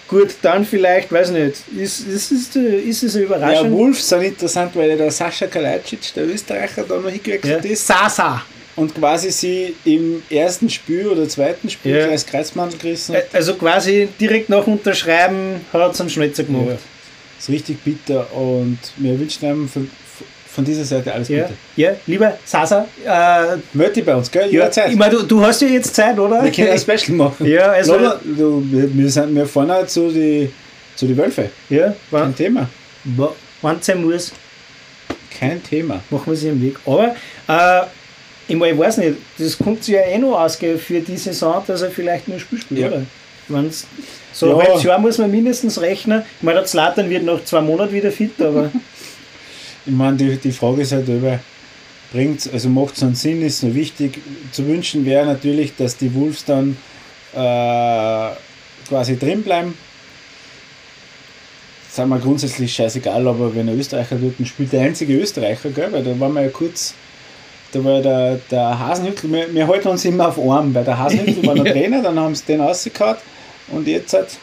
[0.08, 3.72] Gut, dann vielleicht, weiß nicht, ist, ist, ist, ist es eine Ja, Überraschung?
[3.72, 7.72] Wolves sind interessant, weil der Sascha Kalajdzic, der Österreicher, da noch hingewechselt Ja.
[7.72, 8.44] ist Sasa.
[8.76, 12.08] und quasi sie im ersten Spiel oder zweiten Spiel Ja.
[12.08, 13.26] das Kreuzmantel gerissen hat.
[13.34, 16.48] Also quasi direkt nach Unterschreiben hat es einen Schnitzer Ja.
[16.50, 16.80] gemacht.
[17.40, 19.68] ist richtig bitter und wir wünschen ihm
[20.56, 21.54] von, dieser Seite alles Ja, Gute.
[21.76, 21.92] ja.
[22.08, 24.46] lieber Sasa, äh, dich bei uns, gell?
[24.46, 24.90] ja, Jederzeit.
[24.92, 26.44] ich meine, du, du hast ja jetzt Zeit, oder?
[26.44, 27.46] wir können ein Special machen.
[27.46, 30.50] Ja, also- Lola, du, wir, sind, wir fahren auch zu die,
[30.96, 31.50] zu die Wölfe.
[31.70, 32.70] ja, Kein wann Thema.
[33.62, 34.32] wann sein muss,
[35.38, 36.00] Kein Thema.
[36.10, 36.78] machen wir sie im Weg.
[36.86, 37.16] Aber
[37.48, 37.86] äh,
[38.48, 41.64] ich, mein, ich weiß nicht, das kommt sich ja eh noch ausgehen für die Saison,
[41.68, 42.88] dass er vielleicht nur Spiel spielt, Ja.
[42.88, 43.02] oder?
[43.48, 43.86] Wenn's,
[44.34, 44.58] so Ja.
[44.58, 46.24] ein halbes Jahr muss man mindestens rechnen.
[46.38, 48.72] Ich meine, der Zlatan wird nach zwei Monaten wieder fit, aber
[49.86, 51.40] Ich meine, die, die Frage ist halt über,
[52.12, 54.20] bringt also macht es einen Sinn, ist so wichtig.
[54.52, 56.78] Zu wünschen wäre natürlich, dass die Wolves dann
[57.34, 58.30] äh,
[58.88, 59.78] quasi drin bleiben.
[61.96, 65.92] Das ist mir grundsätzlich scheißegal, aber wenn ein Österreicher dort spielt, der einzige Österreicher, gell?
[65.92, 66.94] weil da waren wir ja kurz,
[67.72, 71.46] da war der, der Hasenhüttel, wir, wir halten uns immer auf Arm, weil der Hasenhüttel
[71.46, 73.16] war der Trainer, dann haben sie den rausgehauen
[73.70, 74.38] und jetzt halt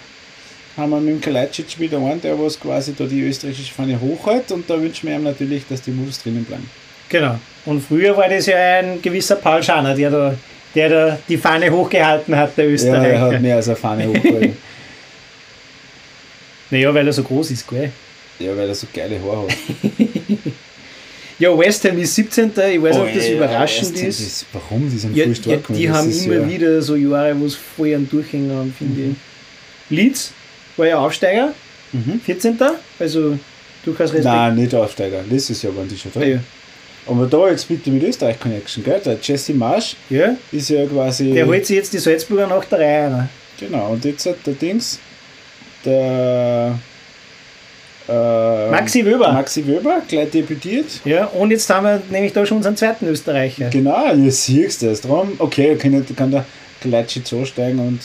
[0.77, 4.51] haben wir mit dem Kalajdzic wieder einen, der was quasi da die österreichische Fahne hochhält
[4.53, 6.69] und da wünschen wir ihm natürlich, dass die Wolves drinnen bleiben.
[7.09, 7.39] genau.
[7.65, 10.35] Und früher war das ja ein gewisser Paul Schaner, der da,
[10.75, 13.09] der da die Fahne hochgehalten hat, der Ja, Österreicher.
[13.09, 14.57] er hat mehr als eine Fahne hochgehalten.
[16.71, 17.91] naja, weil er so groß ist, gell?
[18.39, 19.57] ja, weil er so geile Haare hat.
[21.39, 22.51] Ja, West Ham ist 17.
[22.51, 24.21] Ich weiß nicht, ob das Oh, ja, überraschend ist.
[24.21, 24.89] das- Warum?
[24.89, 25.61] Die sind Ja, voll ja, stark.
[25.77, 28.73] die das haben ist immer ja, wieder so Jahre, wo es voll einen Durchhänger haben,
[28.77, 29.17] finde Mhm.
[29.91, 29.97] ich.
[29.97, 30.33] Leeds
[30.83, 31.53] war ja Aufsteiger,
[31.93, 32.21] Mhm.
[32.25, 32.59] 14.
[32.99, 33.39] Also
[33.85, 34.25] durchaus Respekt.
[34.25, 35.21] Nein, nicht Aufsteiger.
[35.31, 36.31] Letztes Jahr waren die schon drin.
[36.33, 36.39] Ja.
[37.07, 39.01] Aber da jetzt bitte mit Österreich Connection, gell?
[39.05, 41.33] Der Jesse Marsch ja, ist ja quasi.
[41.33, 43.13] der holt sich jetzt die Salzburger nach der Reihe.
[43.13, 43.29] rein.
[43.61, 44.99] Genau, und jetzt hat der Dings,
[45.85, 46.79] der
[48.09, 49.33] äh, Maxi Wöber.
[49.33, 50.87] Maxi Wöber gleich debütiert.
[51.05, 53.69] Ja, und jetzt haben wir nämlich da schon unseren zweiten Österreicher.
[53.69, 55.03] Genau, ihr siehst das.
[55.03, 56.45] Drum, okay, kann, kann der
[56.81, 58.01] Gleitschitz ansteigen und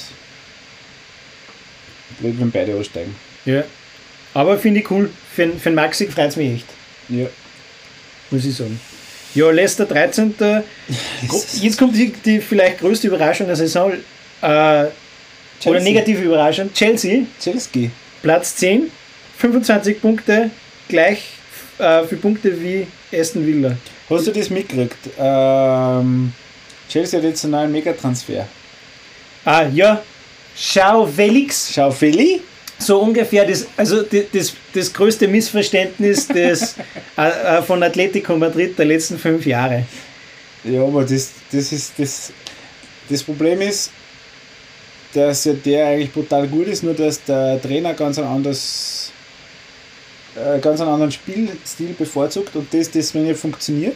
[2.20, 3.16] blöd, wenn beide aussteigen.
[3.46, 3.64] Ja.
[4.34, 5.10] Aber finde ich cool.
[5.36, 6.66] Für, für den Maxi freut es mich echt,
[7.10, 7.26] Ja.
[8.32, 8.80] muss ich sagen.
[9.36, 10.36] Ja, Leicester 13.
[10.38, 10.64] Gro-
[11.62, 13.94] Jetzt kommt die, die vielleicht größte Überraschung der Saison.
[14.42, 14.86] Äh,
[15.66, 16.72] oder negative Überraschung.
[16.74, 17.90] Chelsea, Chelsea.
[18.22, 18.92] Platz 10,
[19.38, 20.50] 25 Punkte,
[20.88, 21.24] gleich
[21.80, 23.76] äh, viele Punkte wie Aston Villa.
[24.10, 24.98] Hast du das mitgekriegt?
[25.20, 26.32] Ähm,
[26.90, 28.48] Chelsea hat jetzt einen neuen Megatransfer.
[29.46, 30.02] Ah, ja.
[30.60, 32.42] Schau, Felix, Schau, Feli.
[32.80, 36.76] so ungefähr das, also das, das, größte Missverständnis des,
[37.18, 39.86] äh, äh, von Atletico Madrid der letzten fünf Jahre.
[40.64, 42.32] Ja, aber das, das ist das.
[43.10, 43.92] Das Problem ist,
[45.14, 49.14] dass ja der eigentlich brutal gut ist, nur dass der Trainer ganz ein anderes
[50.36, 53.96] äh, ganz einen anderen Spielstil bevorzugt und das deswegen nicht funktioniert.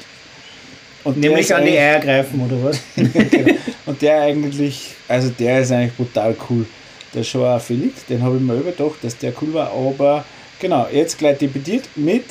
[1.03, 2.79] Und Nämlich an die Eier greifen, oder was?
[3.85, 6.65] Und der eigentlich, also der ist eigentlich brutal cool.
[7.13, 10.23] Der Joao Felix, den habe ich mir überdacht, dass der cool war, aber
[10.59, 12.23] genau, jetzt gleich debütiert mit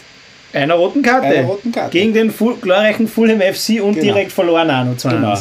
[0.52, 1.26] Einer roten Karte.
[1.26, 1.90] einer roten Karte.
[1.90, 4.00] Gegen den Full, glorreichen Fulham FC und Genau.
[4.00, 5.34] direkt verloren auch noch 2 Genau.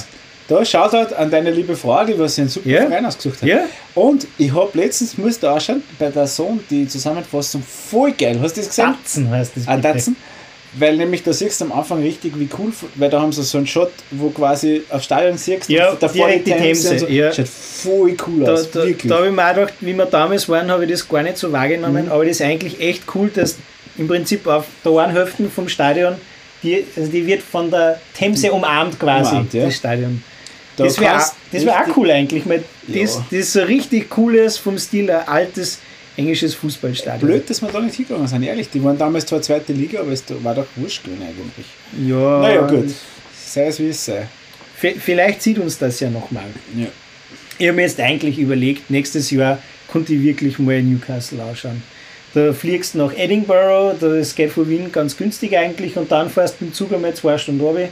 [0.50, 2.88] Da schaut halt an deine liebe Frau, die was sie einen super Ja.
[2.88, 3.48] Verein ausgesucht hat.
[3.48, 3.60] Ja.
[3.94, 8.40] Und ich habe letztens, musst du ausschauen, bei der Sohn die Zusammenfassung voll geil.
[8.42, 8.86] Hast du das gesehen?
[8.86, 9.68] Tatzen heißt das.
[9.68, 10.12] Ah, bitte.
[10.74, 13.57] Weil nämlich da siehst du am Anfang richtig, wie cool, weil da haben sie so
[13.57, 17.07] einen Shot, wo quasi auf Stadion siehst Ja, und davor direkt die Themse, so.
[17.07, 17.34] ja.
[17.34, 18.70] Schaut voll cool Da, aus.
[18.70, 19.09] da, wirklich.
[19.09, 21.38] da habe ich mir auch gedacht, wie wir damals waren, habe ich das gar nicht
[21.39, 22.11] so wahrgenommen, Mhm.
[22.11, 23.55] aber das ist eigentlich echt cool, dass
[23.97, 26.15] im Prinzip auf der einen Hälfte vom Stadion,
[26.61, 29.65] die, also die wird von der Themse umarmt quasi, Umarmt, ja.
[29.65, 30.24] das Stadion.
[30.78, 31.20] Da das wäre
[31.51, 33.26] das wär auch cool eigentlich, weil das, Ja.
[33.32, 35.80] das ist so richtig cooles, vom Stil ein altes
[36.20, 37.30] englisches Fußballstadion.
[37.30, 38.70] Blöd, dass wir da nicht hingegangen sind, ehrlich.
[38.70, 41.65] Die waren damals zwar zweite Liga, aber es war doch wurscht eigentlich.
[42.07, 42.91] Ja, Naja, gut.
[43.45, 44.28] Sei es wie es sei.
[44.76, 46.45] Vielleicht sieht uns das ja nochmal.
[46.76, 46.88] Ja.
[47.57, 49.57] Ich habe mir jetzt eigentlich überlegt, nächstes Jahr
[49.91, 51.82] konnte ich wirklich mal in Newcastle ausschauen.
[52.34, 56.59] Da fliegst du nach Edinburgh, das geht von Wien ganz günstig eigentlich, und dann fährst
[56.59, 57.89] du mit dem Zug einmal zwei Stunden runter,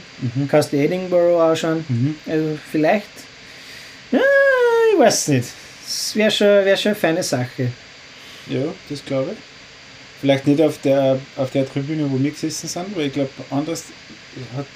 [0.48, 1.84] kannst du Edinburgh anschauen.
[2.26, 3.08] Also vielleicht,
[4.12, 4.20] ja,
[4.94, 5.48] ich weiß nicht.
[5.84, 7.72] Das wäre schon, wär schon eine feine Sache.
[8.48, 9.38] Ja, das glaube ich.
[10.20, 13.84] Vielleicht nicht auf der, auf der Tribüne, wo wir gesessen sind, weil ich glaube, anders
[14.56, 14.66] hat.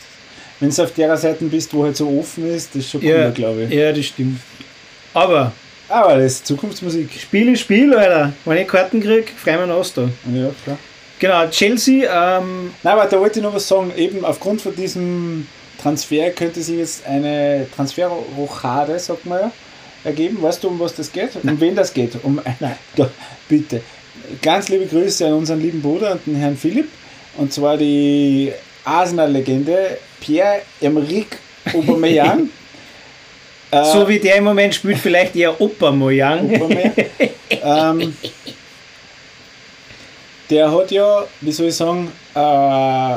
[0.61, 3.31] Wenn du auf der Seite bist, wo halt so offen ist, das ist schon cooler,
[3.33, 3.71] glaube ich.
[3.73, 4.39] ja, das stimmt.
[5.13, 5.53] Aber
[5.89, 7.11] Aber das ist Zukunftsmusik.
[7.21, 8.33] Spiel ist Spiel, Alter.
[8.45, 10.03] Wenn ich Karten kriege, freue ich mich aus da.
[10.33, 10.79] Ja, klar.
[11.19, 13.93] Genau, Chelsea, ähm, Nein, aber da wollte ich noch was sagen.
[13.97, 15.47] Eben aufgrund von diesem
[15.81, 19.53] Transfer könnte sich jetzt eine Transferrochade, sagt man ja,
[20.05, 20.41] ergeben.
[20.41, 21.31] Weißt du, um was das geht?
[21.43, 22.13] Um wen das geht?
[22.23, 22.77] Um, Nein.
[23.49, 23.83] Bitte.
[24.41, 26.89] Ganz liebe Grüße an unseren lieben Bruder und den Herrn Philipp.
[27.37, 28.53] Und zwar die
[28.85, 31.39] Arsenal-Legende Pierre-Emerick
[31.73, 32.49] Aubameyang.
[33.71, 35.51] Äh, so wie der im Moment spielt, vielleicht eher.
[35.61, 36.51] Aubameyang.
[37.63, 38.17] ähm,
[40.51, 43.17] der hat ja, wie soll ich sagen, äh,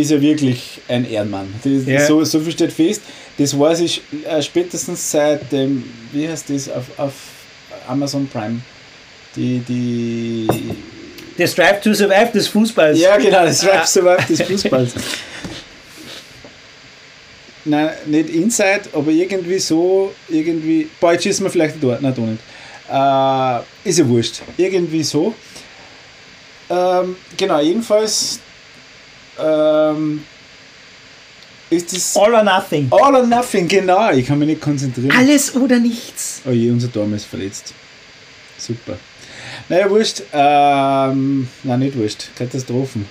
[0.00, 1.54] ist ja wirklich ein Ehrenmann.
[1.64, 2.04] Das, Ja.
[2.06, 3.02] so, so viel steht fest.
[3.38, 7.12] Das weiß ich äh, spätestens seit dem, wie heißt das, auf, auf
[7.86, 8.60] Amazon Prime.
[9.34, 10.46] Die, die.
[11.36, 12.98] Der Strive to Survive des Fußballs.
[12.98, 13.72] Ja, genau, das Ah.
[13.72, 14.94] Rap Survive des Fußballs.
[17.66, 20.88] Nein, nicht Inside, aber irgendwie so, irgendwie.
[21.00, 23.64] Boah, jetzt schießen wir vielleicht dort, nein, da nicht.
[23.84, 24.40] Äh, ist ja wurscht.
[24.56, 25.34] Irgendwie so.
[26.70, 28.40] Ähm, genau, jedenfalls
[29.38, 30.24] ähm,
[31.70, 32.88] ist das All or nothing.
[32.90, 34.10] All or Nothing, genau.
[34.12, 35.10] Ich kann mich nicht konzentrieren.
[35.16, 36.42] Alles oder nichts.
[36.46, 37.74] Oh je, unser Turm ist verletzt.
[38.58, 38.96] Super.
[39.68, 40.22] Naja, wurscht.
[40.32, 42.28] Ähm, nein, nicht wurscht.
[42.36, 43.06] Katastrophen.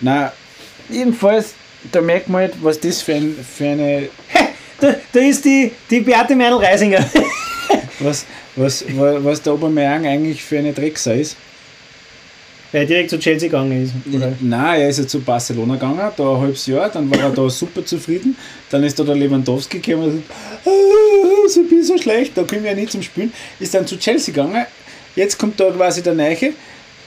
[0.00, 0.32] Na,
[0.88, 1.54] jedenfalls,
[1.90, 4.08] da merkt man halt, was das für, ein, für eine.
[4.80, 7.04] Da, da ist die, die Beate Meinl-Reisinger.
[7.98, 8.24] Was,
[8.56, 11.36] was, was, was der Obermeier eigentlich für eine Drecksau ist.
[12.72, 13.92] Weil er direkt zu Chelsea gegangen ist.
[14.14, 14.32] Oder?
[14.40, 17.48] Nein, er ist ja zu Barcelona gegangen, da ein halbes Jahr, dann war er da
[17.50, 18.36] super zufrieden.
[18.70, 20.30] Dann ist da der Lewandowski gekommen und gesagt,
[20.66, 23.32] ah, so bin so schlecht, da können wir ja nicht zum Spielen.
[23.58, 24.66] Ist dann zu Chelsea gegangen.
[25.16, 26.52] Jetzt kommt da quasi der Neiche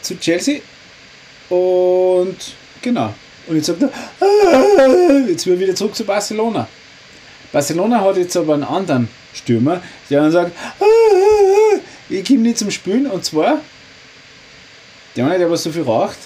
[0.02, 0.60] zu Chelsea
[1.50, 2.36] und
[2.82, 3.14] genau.
[3.48, 3.90] Und jetzt sagt er,
[4.20, 6.68] ah, jetzt will er wieder zurück zu Barcelona.
[7.54, 11.78] Barcelona hat jetzt aber einen anderen Stürmer, der dann sagt, ah,
[12.10, 13.62] ich komme nicht zum Spielen und zwar
[15.16, 16.18] der eine, der was so viel raucht.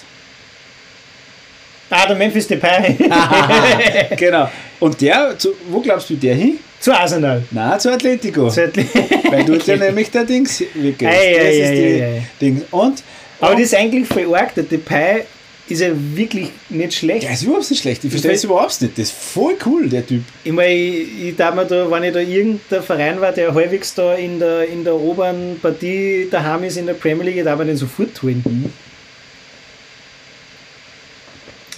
[1.90, 2.96] Ah, der Memphis Depay.
[4.16, 4.50] genau.
[4.78, 6.58] Und der, zu, wo glaubst du der hin?
[6.80, 7.42] zu Arsenal.
[7.50, 8.48] Nein, zu Atletico.
[8.48, 8.84] Zu Atle-
[9.30, 10.60] Weil dort ja nämlich der Dings.
[10.60, 12.22] Ei, ei, ei, ei, ei.
[12.40, 12.62] Ding.
[12.70, 13.02] Und
[13.40, 14.54] Aber das ist eigentlich voll arg.
[14.54, 15.24] Der Depay
[15.70, 17.22] ist ja wirklich nicht schlecht.
[17.24, 18.04] der ist überhaupt nicht schlecht.
[18.04, 18.98] Ich verstehe es überhaupt nicht.
[18.98, 20.22] Das ist voll cool, der Typ.
[20.44, 23.94] Ich meine, ich, ich darf mir da, wenn ich da irgendein Verein war, der halbwegs
[23.94, 27.66] da in der, in der oberen Partie daheim ist in der Premier League, darf man
[27.66, 28.42] den sofort tun.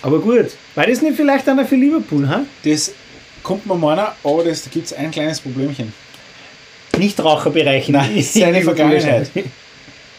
[0.03, 2.45] Aber gut, war das nicht vielleicht einer für Liverpool, ha?
[2.65, 2.93] Das
[3.43, 5.93] kommt mir meiner, aber das, da gibt es ein kleines Problemchen.
[6.97, 7.89] Nichtraucherbereich.
[7.89, 9.31] in- Nein, in seine Vergangenheit.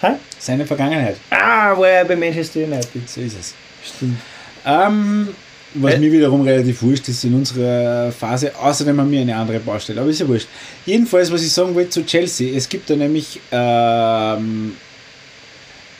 [0.04, 0.20] Ha?
[0.40, 1.18] Seine Vergangenheit.
[1.30, 3.08] Ah, war er bei Manchester United.
[3.08, 3.54] So ist es.
[3.84, 4.18] Stimmt.
[4.66, 5.30] Ähm,
[5.74, 6.00] was Äh.
[6.00, 8.52] mir wiederum relativ wurscht ist in unserer Phase.
[8.56, 10.48] Außerdem haben wir eine andere Baustelle, aber ist ja wurscht.
[10.86, 14.76] Jedenfalls, was ich sagen wollte zu Chelsea, es gibt da nämlich ähm,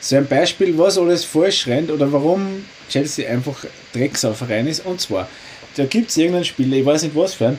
[0.00, 3.64] so ein Beispiel, was alles falsch rennt oder warum Chelsea einfach
[3.94, 4.84] Drecksauverein ist.
[4.84, 5.28] Und zwar,
[5.76, 7.58] da gibt es irgendeinen Spieler, ich weiß nicht was für einen,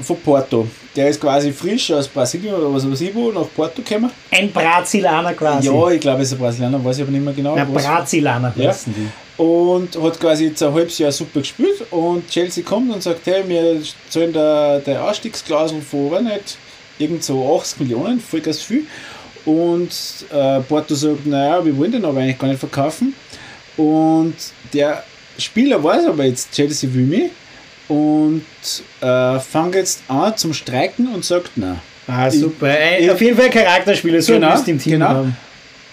[0.00, 0.66] von Porto.
[0.96, 4.10] Der ist quasi frisch aus Brasilien oder was weiß ich wo, nach Porto gekommen.
[4.30, 5.68] Ein Brasilaner quasi.
[5.68, 7.54] Ja, ich glaube, es ist ein Brasilianer, weiß ich aber nicht mehr genau.
[7.56, 8.68] Na, was- Brazilaner Ja.
[8.68, 9.42] heißen die.
[9.42, 13.42] und hat quasi jetzt ein halbes Jahr super gespielt und Chelsea kommt und sagt, hey,
[13.46, 13.80] wir
[14.10, 16.58] zahlen der, der Ausstiegsklausel von, weiß nicht,
[16.98, 18.84] irgend so 80 Millionen, voll ganz viel.
[19.44, 19.90] Und
[20.32, 23.14] äh, Porto sagt, naja, wir wollen den aber eigentlich gar nicht verkaufen.
[23.76, 24.34] Und
[24.72, 25.02] der
[25.38, 27.30] Spieler weiß aber jetzt, Chelsea will mich
[27.88, 28.44] und
[29.00, 31.80] äh, fängt jetzt an zum Streiken und sagt nein.
[32.06, 32.66] Ah, super.
[32.66, 35.08] Ein, ich- auf jeden Fall Charakterspieler, so Genau, im Team genau.
[35.08, 35.36] haben.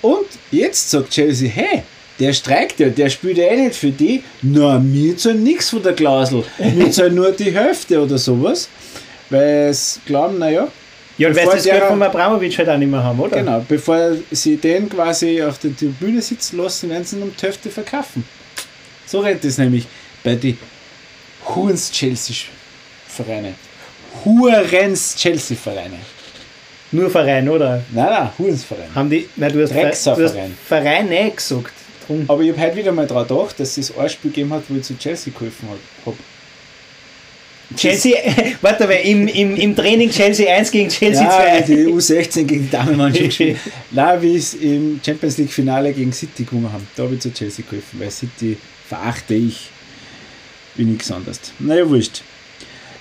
[0.01, 1.83] Und jetzt sagt Chelsea, hey,
[2.19, 4.23] der streikt ja, der spielt ja eh nicht für die.
[4.41, 6.43] Na, mir zahlen nichts von der Klausel.
[6.75, 8.69] Mir zahlen nur die Hälfte oder sowas.
[9.29, 10.67] Weil sie glauben, naja,
[11.17, 13.37] Ja, und weil sie das Geld von Abramovic halt auch nicht mehr haben, oder?
[13.37, 17.41] genau, bevor sie den quasi auf der Tribüne sitzen lassen, werden sie ihn um die
[17.45, 18.23] Hälfte verkaufen.
[19.05, 19.85] So rennt es nämlich
[20.23, 20.57] bei den
[21.55, 22.35] Hurens Chelsea
[23.07, 23.53] Vereine.
[24.23, 25.97] Hurens Chelsea Vereine.
[26.91, 27.83] Nur Verein, oder?
[27.91, 28.93] Nein, nein, Hurens Verein.
[28.95, 29.27] Haben die.
[29.35, 30.57] Nein, du hast, Ver- du hast Verein.
[30.67, 31.73] Vereine gesagt.
[32.07, 32.25] Drum.
[32.27, 34.75] Aber ich habe heute wieder mal daran gedacht, dass es ein Spiel gegeben hat, wo
[34.75, 35.69] ich zu Chelsea geholfen
[36.05, 36.17] habe.
[37.77, 38.15] Chelsea,
[38.61, 41.61] warte, weil im, im, im Training Chelsea 1 gegen Chelsea Ja, 2.
[41.67, 43.57] die U16 gegen die Damenmannschaft gespielt.
[43.91, 46.87] Nein, wie es im Champions League Finale gegen City gewonnen haben.
[46.95, 49.69] Da habe ich zu Chelsea geholfen, weil City verachte ich
[50.79, 51.39] wie nichts anderes.
[51.59, 52.21] Naja, wurscht.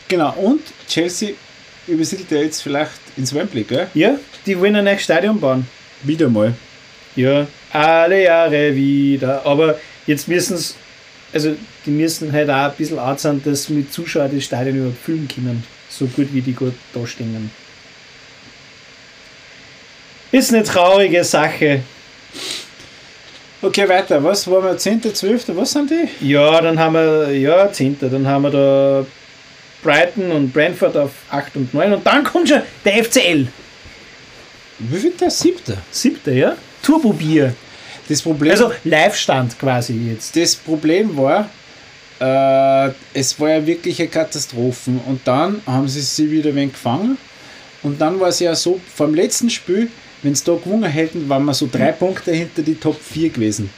[0.09, 1.31] Genau, und Chelsea
[1.87, 3.89] übersiedelt ja jetzt vielleicht ins Wembley, gell?
[3.95, 5.67] Ja, die wollen ein neues Stadion bauen.
[6.03, 6.55] Wieder mal.
[7.17, 9.45] Ja, alle Jahre wieder.
[9.45, 10.75] Aber jetzt müssen es,
[11.33, 11.57] also
[11.87, 15.29] die müssen halt auch ein bisschen arg sein, dass mit Zuschauern das Stadion überhaupt füllen
[15.29, 15.65] können.
[15.89, 17.51] So gut wie die gut da stehen.
[20.31, 21.83] Ist eine traurige Sache.
[23.61, 24.23] Okay, weiter.
[24.23, 24.79] Was waren wir?
[24.79, 26.09] 10., 12., was sind die?
[26.29, 27.97] Ja, dann haben wir, ja, 10.
[28.01, 29.07] Dann haben wir da
[29.83, 31.93] Brighton und Brentford auf 8 und 9.
[31.95, 33.49] Und dann kommt schon der FCL.
[34.79, 35.31] Wie viel der?
[35.31, 35.77] Siebter.
[35.91, 36.37] 7.
[36.37, 36.57] ja?
[36.83, 37.55] Turbo-Bier.
[38.09, 40.35] Das Problem, Also Live-Stand quasi jetzt.
[40.37, 41.49] das Problem war,
[42.21, 44.93] äh, es war ja wirklich eine Katastrophe.
[45.07, 47.19] Und dann haben sie sie wieder ein wenig gefangen.
[47.83, 49.91] Und dann war es ja so, vom letzten Spiel,
[50.23, 53.71] wenn sie da gewonnen hätten, waren wir so drei Punkte hinter die Top 4 gewesen.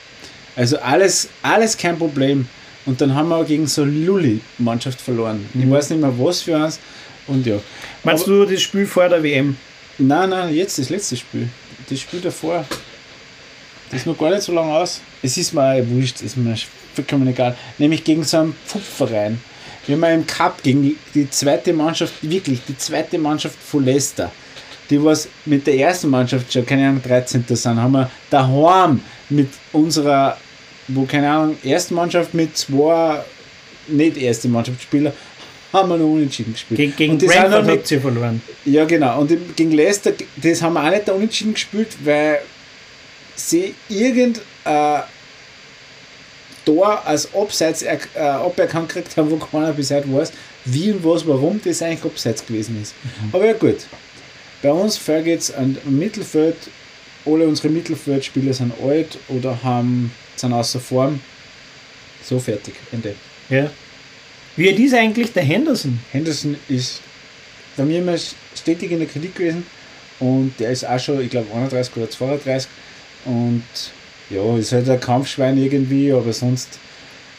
[0.57, 2.49] Also alles, alles kein Problem.
[2.87, 5.47] Und dann haben wir auch gegen so eine Lulli-Mannschaft verloren.
[5.55, 6.79] Ich weiß nicht mehr was für eins.
[7.27, 7.61] Und ja.
[8.03, 9.57] Meinst du das Spiel vor der WM?
[9.99, 11.49] Nein, nein, jetzt das letzte Spiel.
[11.89, 12.65] Das Spiel davor.
[13.91, 15.01] Das ist noch gar nicht so lange aus.
[15.23, 16.57] Es ist mir auch wurscht, ist mir
[16.95, 17.57] vollkommen egal.
[17.79, 19.41] Nämlich gegen so einen Pfupfverein.
[19.87, 24.31] Wir haben im Cup gegen die zweite Mannschaft, wirklich die zweite Mannschaft von Leicester,
[24.91, 27.45] die was mit der ersten Mannschaft schon, keine Ahnung, 13.
[27.49, 30.37] sind, haben wir daheim mit unserer,
[30.89, 33.23] wo keine Ahnung, ersten Mannschaft mit zwei
[33.89, 35.13] nicht erste Mannschaftsspieler,
[35.73, 36.79] haben wir noch unentschieden gespielt.
[36.79, 38.43] Gegen, gegen Und noch Brentford habt ihr verloren.
[38.65, 39.21] ja, genau.
[39.21, 42.41] Und gegen Leicester, das haben wir auch nicht da unentschieden gespielt, weil
[43.37, 45.01] sie irgend äh,
[46.65, 50.33] Tor als Abseits äh, aberkannt gekriegt haben, wo keiner bis heute weiß,
[50.65, 52.95] wie und was, warum das eigentlich Abseits gewesen ist.
[53.33, 53.79] Aber ja, gut.
[54.63, 56.57] Bei uns fällt jetzt an Mittelfeld,
[57.25, 61.21] alle unsere Mittelfeldspieler sind alt oder haben, sind außer Form.
[62.23, 62.75] So fertig.
[62.93, 63.15] Ende.
[63.49, 63.71] Ja.
[64.57, 65.99] Wie ist eigentlich der Henderson?
[66.13, 67.01] Henderson ist
[67.77, 68.17] bei mir immer
[68.55, 69.65] stetig in der Kritik gewesen
[70.19, 72.69] und der ist auch schon, ich glaube, 31 oder 32
[73.25, 73.63] und
[74.29, 76.79] ja, ist halt ein Kampfschwein irgendwie, aber sonst.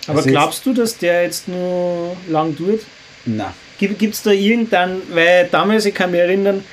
[0.07, 2.82] Aber Also glaubst du, dass der jetzt nur lang tut?
[3.26, 6.63] Na, Gibt es da irgendeinen, weil damals, ich kann mich erinnern,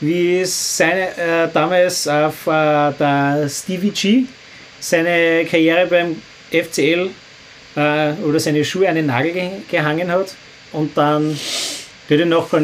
[0.00, 4.24] wie seine, äh, damals auf äh, der Stevie G
[4.80, 7.10] seine Karriere beim FCL
[7.76, 10.34] äh, oder seine Schuhe an den Nagel ge gehangen hat
[10.72, 11.38] und dann
[12.08, 12.62] der hat ihn nachher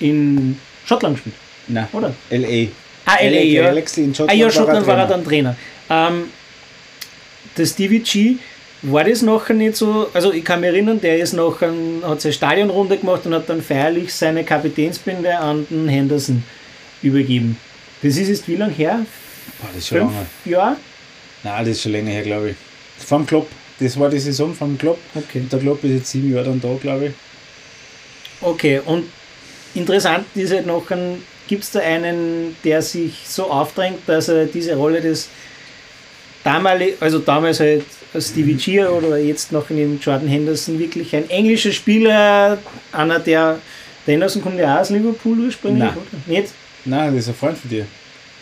[0.00, 1.36] in Schottland gespielt,
[1.66, 2.14] na, oder?
[2.30, 2.68] LA.
[3.04, 3.62] Ah, LA, LA ja.
[3.64, 5.16] Galaxy in Ah Schottland, ja, Schottland war er Trainer.
[5.16, 5.56] dann Trainer.
[5.90, 6.30] Ähm,
[7.56, 8.36] der Stevie G,
[8.82, 11.72] war das nachher nicht so, also ich kann mich erinnern, der ist nachher,
[12.02, 16.44] hat seine Stadionrunde gemacht und hat dann feierlich seine Kapitänsbinde an den Henderson
[17.02, 17.56] übergeben.
[18.02, 19.00] Das ist jetzt wie lange her?
[19.60, 20.26] Boah, das ist schon Fünf lange.
[20.44, 20.76] Jahre?
[21.42, 22.56] Nein, das ist schon länger her, glaube ich.
[23.04, 23.48] Vom Club.
[23.80, 24.98] Das war die Saison vom Club.
[25.14, 25.40] Okay.
[25.40, 27.12] Und der Club ist jetzt sieben Jahre dann da, glaube ich.
[28.40, 29.04] Okay, und
[29.74, 30.84] interessant ist halt noch,
[31.48, 35.28] gibt es da einen, der sich so aufdrängt, dass er diese Rolle des
[36.44, 37.84] damalig, also damals halt
[38.18, 42.58] Stevie G oder jetzt noch in dem Jordan Henderson wirklich ein englischer Spieler,
[42.92, 43.58] einer der,
[44.06, 45.92] der Henderson kommt ja auch aus Liverpool ursprünglich, Nein.
[45.96, 46.32] oder?
[46.40, 46.52] Nicht?
[46.84, 47.84] Nein, das ist ein Freund von dir.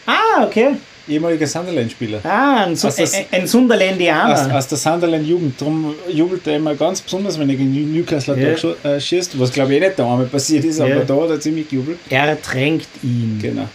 [0.07, 0.77] Ah, okay.
[1.09, 2.21] Ehemaliger Sunderland-Spieler.
[2.25, 4.33] Ah, ein, Su Aus das- ein, Sunderlandianer.
[4.47, 5.61] Aus, aus der Sunderland-Jugend.
[5.61, 9.39] Darum jubelt er immer ganz besonders, wenn er gegen Newcastle gescho- äh, schießt.
[9.39, 11.05] Was glaube ich eh nicht da einmal passiert ist, aber Ja.
[11.05, 11.99] da hat er ziemlich gejubelt.
[12.11, 13.39] er tränkt ihn.
[13.41, 13.69] Genau.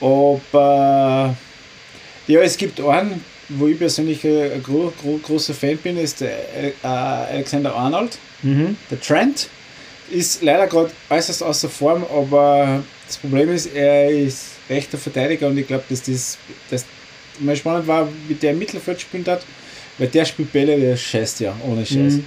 [0.00, 1.34] Aber
[2.26, 3.24] ja, es gibt einen,
[3.58, 8.18] wo ich persönlich ein, gro gro großer Fan bin, ist der äh, Alexander Arnold.
[8.42, 8.76] Mhm.
[8.90, 9.48] Der Trent
[10.10, 15.58] ist leider gerade äußerst außer Form, aber das Problem ist, er ist rechter Verteidiger und
[15.58, 16.38] ich glaube, dass das,
[16.70, 16.84] das
[17.38, 19.42] mal spannend war, wie der im Mittelfeld spielt hat,
[19.98, 22.14] weil der spielt Bälle, der scheißt ja, ohne Scheiß.
[22.14, 22.24] Mhm.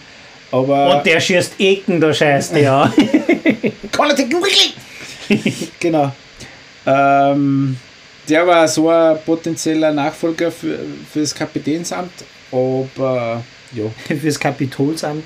[0.51, 2.93] Aber Und der schießt Ecken, der Scheiße, ja.
[5.79, 6.11] genau.
[6.85, 7.77] Ähm,
[8.27, 10.79] der war so ein potenzieller Nachfolger für,
[11.11, 12.13] für das Kapitänsamt,
[12.51, 13.43] aber
[13.73, 13.85] ja.
[14.17, 15.23] Fürs Kapitolsamt.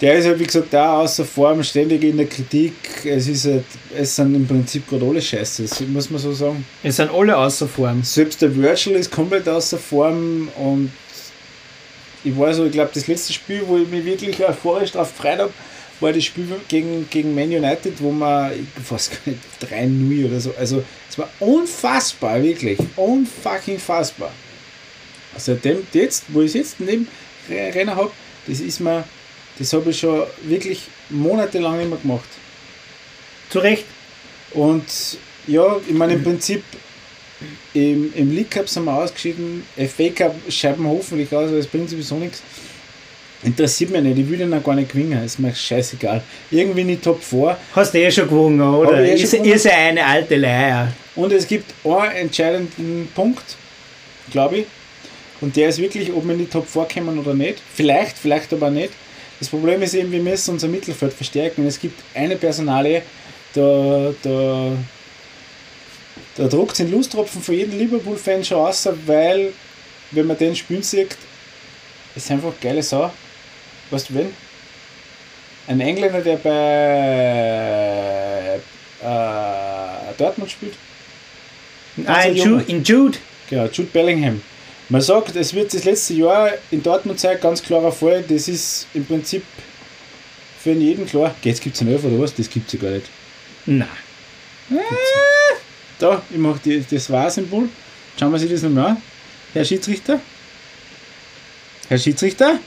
[0.00, 2.74] Der ist halt, wie gesagt, da außer Form, ständig in der Kritik.
[3.04, 3.64] Es, ist halt,
[3.96, 6.64] es sind im Prinzip gerade alle Scheiße, das muss man so sagen.
[6.82, 8.02] Es sind alle außer Form.
[8.02, 10.90] Selbst der Virtual ist komplett außer Form und
[12.24, 15.38] ich war so, ich glaube, das letzte Spiel, wo ich mich wirklich euphorisch drauf gefreut
[15.38, 15.52] habe,
[16.00, 20.40] war das Spiel gegen, gegen Man United, wo man, ich weiß gar nicht, 3-0 oder
[20.40, 20.54] so.
[20.58, 22.78] Also, es war unfassbar, wirklich.
[22.96, 24.32] Unfucking fassbar.
[25.34, 27.08] Also, dem, jetzt, wo ich jetzt neben
[27.48, 28.10] Renner habe,
[28.46, 29.04] das ist mir,
[29.58, 32.28] das habe ich schon wirklich monatelang nicht mehr gemacht.
[33.50, 33.84] Zu Recht.
[34.52, 34.84] Und
[35.46, 36.62] ja, ich meine, im Prinzip
[37.72, 41.66] im, im League Cup sind wir ausgeschieden, FA Cup schreiben wir hoffentlich aus, aber es
[41.66, 42.42] bringt sowieso nichts.
[43.44, 46.22] Interessiert mich nicht, ich will den auch gar nicht gewinnen, ist mir scheißegal.
[46.50, 47.56] Irgendwie in die Top 4.
[47.74, 49.00] Hast du eh schon gewonnen, oder?
[49.00, 49.52] Eh Ist, gewonnen.
[49.52, 50.92] ist ja eine alte Leier.
[51.14, 53.44] Und es gibt einen entscheidenden Punkt,
[54.32, 54.66] glaube ich.
[55.42, 57.58] Und der ist wirklich, ob wir in die Top 4 kommen oder nicht.
[57.74, 58.92] Vielleicht, vielleicht aber nicht.
[59.38, 61.62] Das Problem ist eben, wir müssen unser Mittelfeld verstärken.
[61.62, 63.02] Und es gibt eine Personalie,
[63.52, 64.72] da, da,
[66.36, 69.52] da druckt den Lusttropfen für jeden Liverpool-Fan schon aus, weil,
[70.12, 71.14] wenn man den spielen sieht,
[72.16, 73.10] ist einfach geile Sau.
[73.90, 74.34] Weißt du wen?
[75.66, 76.50] Ein Engländer, der bei
[79.02, 80.74] äh, Dortmund spielt.
[82.06, 82.50] Ah, in, Junge.
[82.50, 83.18] Jude, in Jude.
[83.48, 84.42] Genau, Jude Bellingham.
[84.88, 88.22] Man sagt, es wird das letzte Jahr in Dortmund sein, ganz klarer Fall.
[88.28, 89.42] Das ist im Prinzip
[90.62, 91.34] für jeden klar.
[91.42, 92.34] Jetzt gibt es einen Elf oder was?
[92.34, 93.06] Das gibt es ja gar nicht.
[93.66, 93.86] Na.
[95.98, 97.68] Da, ich mache die, das Wahr-Symbol.
[98.18, 99.02] Schauen wir sich das nochmal an.
[99.52, 100.20] Herr Schiedsrichter?
[101.88, 102.58] Herr Schiedsrichter?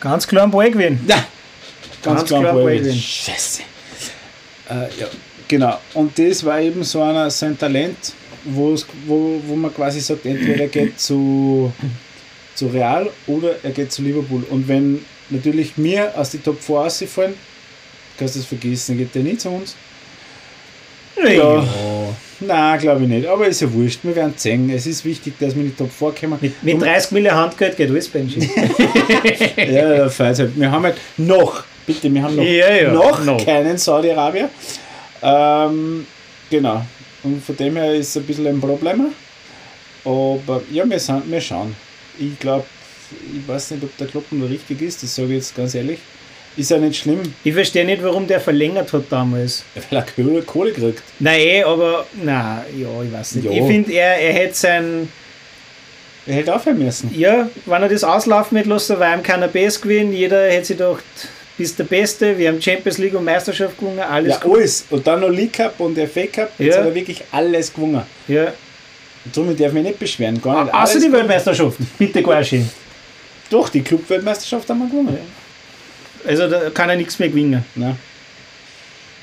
[0.00, 1.04] Ganz klar ein Ball gewinnen.
[1.06, 1.16] Ja!
[2.02, 2.98] Ganz, Ganz klar, klar Ball Ball gewinnen.
[2.98, 3.62] Scheiße.
[4.70, 5.06] Äh, ja,
[5.46, 5.78] genau.
[5.94, 8.76] Und das war eben so, einer, so ein Talent, wo,
[9.06, 11.72] wo man quasi sagt, entweder er geht zu,
[12.54, 14.44] zu Real oder er geht zu Liverpool.
[14.48, 17.34] Und wenn natürlich wir aus die Top 4 rausfallen,
[18.18, 19.74] kannst du das vergessen, dann geht der nicht zu uns.
[21.16, 21.64] Ja.
[22.40, 23.26] Nein, glaube ich nicht.
[23.26, 24.70] Aber ist ja wurscht, wir werden sehen.
[24.70, 26.38] Es ist wichtig, dass wir in die Top 4 kommen.
[26.40, 28.48] Mit, mit 30 Millionen Handgeld geht alles, Benji.
[29.56, 30.58] Ja, da feiert's halt.
[30.58, 33.44] Wir haben halt noch, bitte, wir haben noch, Ja, ja, noch, noch.
[33.44, 34.48] keinen Saudi-Arabier.
[35.22, 36.06] Ähm,
[36.50, 36.84] genau.
[37.22, 39.12] Und von dem her ist es ein bisschen ein Problem.
[40.04, 41.76] Aber ja, wir, sind, wir schauen.
[42.18, 42.64] Ich glaube,
[43.36, 45.98] ich weiß nicht, ob der Kloppen richtig ist, das sage ich jetzt ganz ehrlich.
[46.56, 49.64] Ist ja nicht schlimm, Ich verstehe nicht, warum der verlängert hat damals.
[49.90, 51.02] weil er Kohle, Kohle kriegt.
[51.20, 53.44] Nein, aber, na, ja, ich weiß nicht.
[53.44, 53.50] Ja.
[53.52, 55.08] Ich finde, er, er hätte sein,
[56.26, 57.10] Er hätte aufhören müssen.
[57.16, 60.12] ja, wenn er das auslaufen hätte lassen, war ihm keiner Best gewinnen.
[60.12, 61.04] Jeder hätte sich gedacht,
[61.56, 64.86] bist der Beste, wir haben Champions League und Meisterschaft gewonnen, alles Ja, alles.
[64.90, 66.50] Und dann noch League Cup und FA Cup.
[66.58, 66.80] Jetzt Ja.
[66.80, 68.02] hat er wirklich alles gewonnen.
[68.28, 68.52] Ja.
[69.24, 70.40] Und somit darf ich mich nicht beschweren.
[70.42, 70.74] Gar nicht.
[70.74, 71.20] Außer die gewonnen.
[71.28, 71.78] Weltmeisterschaft.
[71.98, 72.68] Bitte gar schön.
[73.50, 75.18] Doch, die Clubweltmeisterschaft haben wir gewonnen.
[76.26, 77.64] Also da kann er nichts mehr gewinnen.
[77.74, 77.96] Nein.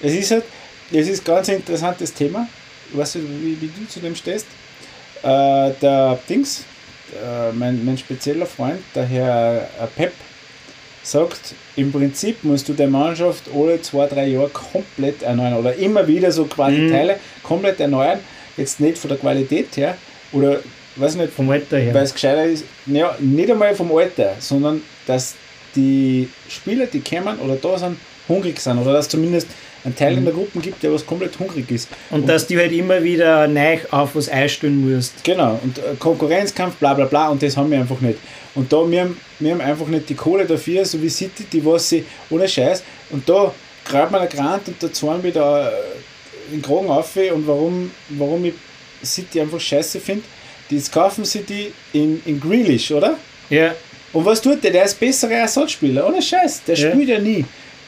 [0.02, 0.44] Es ist halt,
[0.92, 2.48] es ist ganz ein interessantes Thema.
[2.94, 4.46] Nicht, wie, wie du zu dem stehst.
[5.24, 6.64] Äh, der Dings,
[7.14, 10.14] äh, mein, mein spezieller Freund, der Herr äh, Pep,
[11.04, 16.06] sagt, im Prinzip musst du der Mannschaft alle zwei, drei Jahre komplett erneuern oder immer
[16.08, 16.92] wieder so quasi Mhm.
[16.92, 18.20] Teile komplett erneuern.
[18.58, 19.98] Jetzt nicht von der Qualität her
[20.32, 20.60] oder
[20.98, 21.94] weiß nicht, Vom Alter her.
[21.94, 25.36] weil es gescheiter ist, ja, nicht einmal vom Alter, sondern dass
[25.78, 27.98] die Spieler, die kommen oder da sind,
[28.28, 29.48] hungrig sind oder dass zumindest
[29.86, 30.18] ein Teil Mhm.
[30.18, 31.88] in der Gruppe gibt, der was komplett hungrig ist.
[32.10, 35.24] Und dass du halt immer wieder neu auf was einstellen musst.
[35.24, 38.20] Genau, und äh, Konkurrenzkampf, bla bla bla, und das haben wir einfach nicht.
[38.56, 41.64] Und da, wir haben, wir haben einfach nicht die Kohle dafür, so wie City, die
[41.66, 43.54] was sie, ohne Scheiß, und da
[43.86, 45.72] grabt man ein Grant und da zahlen wir da äh,
[46.52, 48.54] den Kragen auf und warum, warum ich
[49.04, 50.24] City einfach scheiße finde,
[50.70, 53.16] jetzt kaufen sie die in, in Grealish, oder?
[53.50, 53.74] Ja.
[54.14, 54.72] Und was tut der?
[54.72, 56.92] Der ist bessere Ersatzspieler, ohne Scheiß, der Ja.
[56.92, 57.44] spielt ja nie.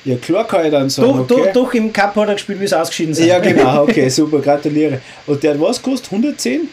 [0.06, 1.52] Ja, klar kann ich dann sagen, Doch, okay.
[1.54, 3.28] doch, doch, im Cup hat er gespielt, wie sie ausgeschieden sind.
[3.28, 5.02] Ja, genau, okay, super, gratuliere.
[5.28, 6.12] Und der hat was kostet?
[6.12, 6.70] 110?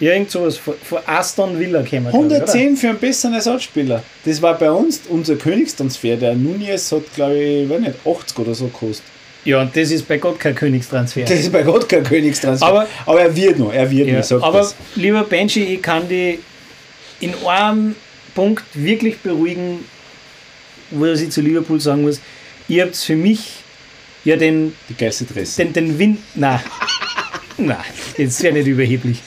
[0.00, 0.58] Ja, irgend sowas.
[0.58, 2.08] Von, von Aston Villa kämen.
[2.12, 4.02] 110 für einen besseren Ersatzspieler.
[4.24, 6.16] Das war bei uns unser Königstransfer.
[6.16, 9.04] Der Nunez hat, glaube ich, weiß nicht, 80 oder so gekostet.
[9.44, 11.20] Ja, und das ist bei Gott kein Königstransfer.
[11.22, 12.66] Das ist bei Gott kein Königstransfer.
[12.66, 14.74] Aber- Aber er wird noch, er wird Ja, noch, sagt aber das.
[14.96, 16.40] lieber Benji, ich kann dich
[17.20, 17.94] in einem
[18.36, 19.84] Punkt wirklich beruhigen,
[20.90, 22.20] wo ich zu Liverpool sagen muss,
[22.68, 23.64] ihr habt für mich
[24.24, 25.64] ja den, Die geilste Dresse.
[25.64, 26.18] den, den Wind.
[26.34, 26.62] Na,
[27.56, 27.82] na,
[28.16, 29.22] jetzt wäre nicht überheblich.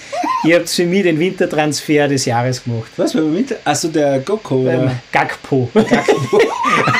[0.45, 2.91] Ihr habt für mich den Wintertransfer des Jahres gemacht.
[2.95, 3.57] Was war Winter?
[3.65, 4.73] Also der Goko oder?
[4.73, 5.69] Ähm, Gakpo.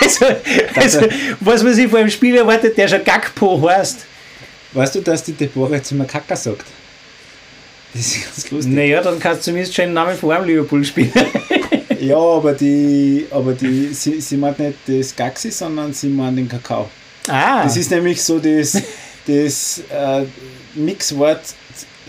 [0.01, 0.25] also,
[0.75, 0.99] also,
[1.39, 4.05] was man sich vor einem Spiel erwartet, der schon Gakpo heißt.
[4.73, 6.65] Weißt du, dass die Deborah jetzt immer Kaka sagt?
[7.93, 8.73] Das ist ganz lustig.
[8.73, 11.11] Naja, dann kannst du zumindest schon den Namen vor einem Liverpool spielen.
[11.99, 16.47] Ja, aber die, aber die, sie, sie meint nicht das Gaxi, sondern sie meint den
[16.47, 16.89] Kakao.
[17.27, 18.81] Ah, Das ist nämlich so das,
[19.27, 20.23] das äh,
[20.75, 21.41] Mixwort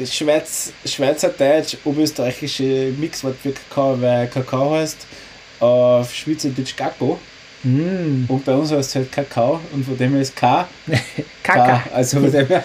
[0.04, 4.98] Schweiz, Schweizerdeutsch, oberösterreichische Mixwort für Kakao, weil Kakao heißt
[5.58, 7.18] auf Schweizerdeutsch Gacko
[7.64, 10.66] mm, und bei uns heißt es halt Kakao und von dem her ist K.
[11.42, 11.66] Kaka.
[11.66, 11.82] K.
[11.94, 12.64] Also von dem her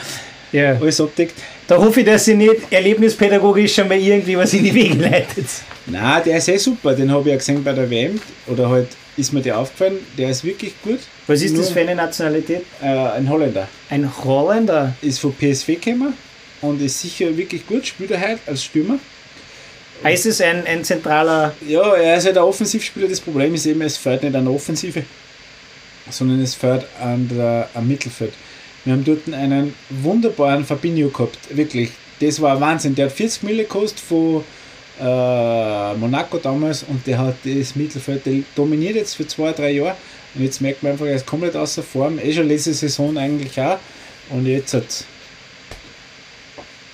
[0.53, 0.73] Ja.
[0.79, 1.33] alles abdeckt.
[1.67, 5.47] Da hoffe ich, dass sie nicht erlebnispädagogisch schon mal irgendwie was in die Wege leitet.
[5.87, 8.87] Nein, der ist eh super, den habe ich ja gesehen bei der WM oder halt
[9.17, 10.99] ist mir der aufgefallen, der ist wirklich gut.
[11.27, 12.63] Was ist Nur, das für eine Nationalität?
[12.81, 13.67] Äh, ein Holländer.
[13.89, 14.93] Ein Holländer.
[15.01, 16.13] Ist von PSV gekommen
[16.61, 18.99] und ist sicher wirklich gut, spielt er halt als Stürmer.
[20.03, 21.53] Heißt es ein, ein zentraler.
[21.67, 23.07] Ja, er ist halt ein Offensivspieler.
[23.07, 25.03] Das Problem ist eben, es fällt nicht an der Offensive,
[26.09, 28.33] sondern es fällt an der, am Mittelfeld.
[28.83, 31.91] Wir haben dort einen wunderbaren Fabinho gehabt, wirklich.
[32.19, 32.95] Das war Wahnsinn.
[32.95, 34.43] Der hat 40 Mille gekostet von
[34.99, 39.95] äh, Monaco damals und der hat das Mittelfeld der dominiert jetzt für zwei, drei Jahre.
[40.33, 42.19] Und jetzt merkt man einfach, er ist komplett außer Form.
[42.19, 43.77] Eh schon letzte Saison eigentlich auch.
[44.29, 44.83] Und jetzt hat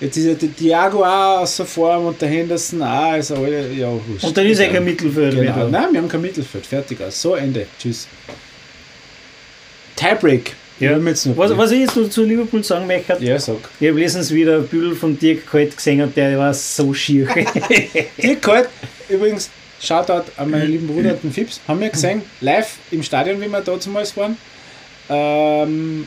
[0.00, 3.12] Jetzt ist ja der Thiago auch außer Form und der Henderson auch.
[3.12, 4.24] Also alle, ja, wurscht.
[4.24, 4.76] Und dann ist er Egal.
[4.78, 5.54] kein Mittelfeld Genau.
[5.56, 5.68] mehr.
[5.68, 6.66] Nein, wir haben kein Mittelfeld.
[6.66, 7.22] Fertig aus.
[7.22, 7.66] So, Ende.
[7.80, 8.08] Tschüss.
[9.94, 10.54] Tiebreak.
[10.82, 10.98] Ja.
[11.36, 13.56] Was, was ich jetzt noch zu Liverpool sagen möchte, ja, sag.
[13.78, 17.28] ich habe letztens wieder ein Bild von Dirk Kalt gesehen und der war so schier.
[18.22, 18.68] Dirk Kalt,
[19.08, 19.48] übrigens,
[19.80, 23.60] Shoutout an meinen lieben Bruder, den Fips, haben wir gesehen, live im Stadion, wie wir
[23.60, 24.36] damals waren.
[25.08, 26.06] Ähm,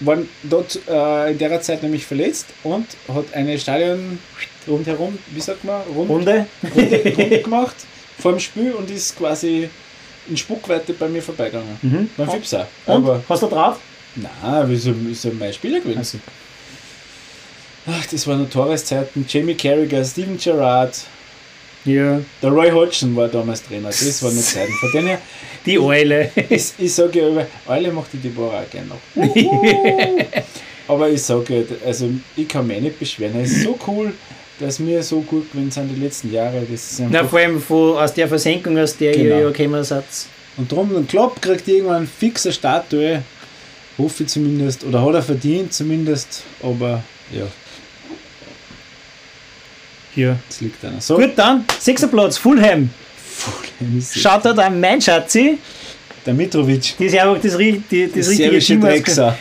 [0.00, 4.18] waren dort äh, in der Zeit nämlich verletzt und hat eine Stadion
[4.68, 6.46] rundherum, wie sagt man, rund, Runde?
[6.74, 7.76] Runde, Runde gemacht
[8.18, 9.68] vor dem Spiel und ist quasi
[10.28, 11.76] in Spuckweite bei mir vorbeigegangen.
[11.82, 12.10] Mhm.
[12.16, 12.66] Beim Fips auch.
[12.86, 12.94] Und?
[12.94, 13.78] Aber Hast du drauf?
[14.14, 15.98] nein, wieso ist er mein Spieler gewesen?
[15.98, 16.18] Also,
[17.88, 19.24] Ach, das waren Torreszeiten.
[19.28, 20.98] Jamie Carragher, Steven Gerrard,
[21.84, 22.20] ja.
[22.42, 23.88] der Roy Hodgson war damals Trainer.
[23.90, 24.72] Das waren noch Zeiten.
[24.72, 25.18] Von denen her,
[25.64, 26.30] Die Eule.
[26.50, 29.24] ich, ich sage ja immer, alle macht die Deborah auch gerne noch.
[30.88, 33.40] Aber ich sage also ich kann mich nicht beschweren.
[33.40, 34.12] Es ist so cool,
[34.58, 36.60] dass wir so gut gewesen sind die letzten Jahre.
[36.70, 39.24] Das ist Na, einfach, vor allem von, aus der Versenkung, aus der Genau.
[39.36, 40.04] ihr ja gekommen seid.
[40.56, 43.22] und darum, ein Klopp kriegt irgendwann fixe Statue.
[43.98, 44.84] Hoffe ich zumindest.
[44.84, 46.42] Oder hat er verdient zumindest.
[46.62, 47.02] Aber
[47.32, 47.46] ja,
[50.14, 50.36] Ja.
[50.48, 51.00] es liegt einer.
[51.00, 52.90] So, Gut, dann, sechster Platz, Fulham.
[54.14, 55.58] Schaut da an mein Schatzi.
[56.24, 56.94] Der Mitrovic.
[56.98, 57.82] Das ist einfach das, die,
[58.12, 59.32] das Das richtige Team.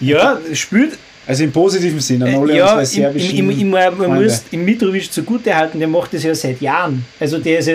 [0.00, 0.98] Ja, spielt.
[1.26, 4.44] Also im positiven Sinn, an alle Äh, ja, unsere im, serbischen im, im, man muss
[4.50, 7.04] im Mitrovic zugutehalten, der macht das ja seit Jahren.
[7.18, 7.74] Also der ist ja,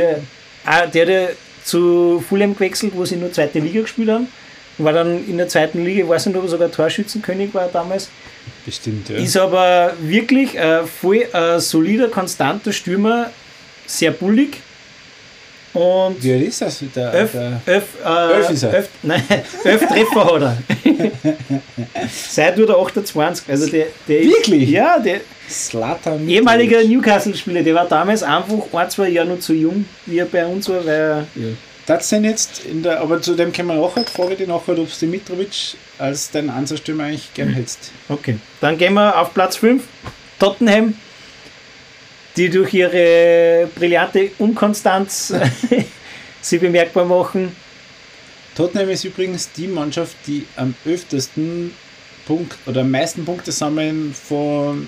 [0.93, 1.27] der hat ja
[1.63, 4.27] zu Fulham gewechselt, wo sie nur zweite Liga gespielt haben.
[4.77, 8.09] War dann in der zweiten Liga, ich weiß nicht, ob er sogar Torschützenkönig war damals.
[8.65, 9.17] Bestimmt, ja.
[9.17, 13.29] Ist aber wirklich äh, voll äh, solider, konstanter Stürmer,
[13.85, 14.61] sehr bullig.
[15.73, 16.79] Und Wie alt ist das?
[16.95, 17.35] Der, der, elf,
[18.03, 18.73] äh, Elf ist er.
[18.73, 19.23] Elf, nein,
[19.63, 20.57] elf Treffer hat er.
[22.09, 23.49] Seit nur der 28.
[23.49, 24.69] Also der, der ist- Wirklich?
[24.69, 29.85] Ja, der Slatan ehemaliger Newcastle-Spieler, der war damals einfach ein, zwei Jahre noch zu jung,
[30.05, 31.27] wie er bei uns war, weil er
[31.85, 34.77] Das denn jetzt in der, aber zu dem können wir nachher, frage ich dich nachher,
[34.77, 37.91] ob du Mitrovic als deinen Ansatzstürmer eigentlich gern hättest.
[38.09, 38.37] Okay.
[38.61, 39.83] Dann gehen wir auf Platz 5.
[40.39, 40.93] Tottenham,
[42.39, 45.33] die durch ihre brillante Unkonstanz
[46.41, 47.53] sie bemerkbar machen.
[48.55, 51.73] Tottenham ist übrigens die Mannschaft, die am öftesten
[52.25, 54.87] Punkt oder am meisten Punkte sammeln von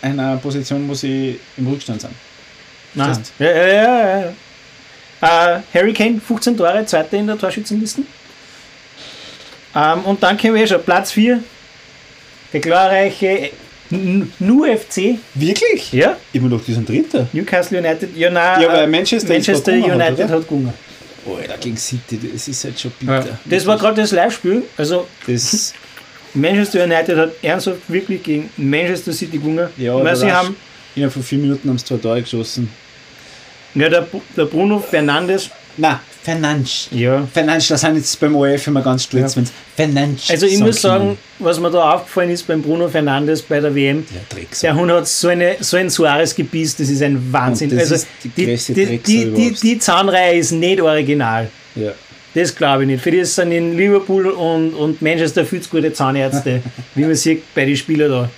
[0.00, 2.14] einer Position, wo sie im Rückstand sind.
[2.94, 3.22] Nein.
[3.38, 4.20] Ja, ja, ja.
[4.20, 5.56] ja.
[5.56, 8.02] Äh, Harry Kane, 15 Tore, zweiter in der Torschützenliste.
[9.74, 11.42] Ähm, und dann kommen wir schon, Platz 4.
[12.54, 13.50] Der glorreiche
[13.90, 15.18] N- nur FC.
[15.34, 15.92] Wirklich?
[15.92, 17.28] Ja, Ich habe gedacht, die sind Dritter.
[17.32, 18.16] Newcastle United.
[18.16, 20.72] Ja, nein, Ja, weil äh, Manchester, Manchester gerade gewonnen United hat, hat gewonnen.
[21.24, 21.38] oder?
[21.42, 23.38] Alter, gegen City, das ist halt schon bitter.
[23.44, 24.62] Das war gerade das Live-Spiel.
[24.76, 25.72] Also Das,
[26.34, 29.68] Manchester United hat ernsthaft wirklich gegen Manchester City gewonnen.
[29.76, 30.56] ja, weil da sie haben,
[30.94, 32.68] innerhalb von vier Minuten haben sie zwei Tore geschossen.
[33.74, 34.06] ja, der,
[34.36, 36.88] der Bruno Fernandes, Na, Fernandes.
[36.90, 37.26] ja.
[37.32, 39.36] Fernandes, da sind jetzt beim ORF immer ganz stolz, Ja.
[39.36, 43.42] wenn es Fernandes Also ich muss sagen, was mir da aufgefallen ist beim Bruno Fernandes
[43.42, 47.00] bei der WM, Ja, der Hund hat so, eine, so ein Suarez gebiss, das ist
[47.02, 47.70] ein Wahnsinn.
[47.70, 48.30] Und das also ist die
[48.74, 51.48] die, die, die, die Zahnreihe ist nicht original.
[51.76, 51.92] Ja.
[52.34, 53.02] Das glaube ich nicht.
[53.02, 56.60] Für das sind in Liverpool und, und Manchester viel zu gute Zahnärzte,
[56.96, 58.30] wie man sieht bei den Spielern da.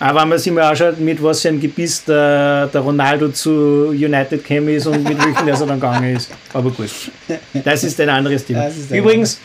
[0.00, 3.88] Auch wenn man sich mal anschaut, mit was für einem Gebiss der, der Ronaldo zu
[3.88, 6.30] United gekommen ist und mit welchen der so dann gegangen ist.
[6.52, 6.90] Aber gut,
[7.64, 8.70] das ist ein anderes Thema.
[8.90, 9.38] Übrigens,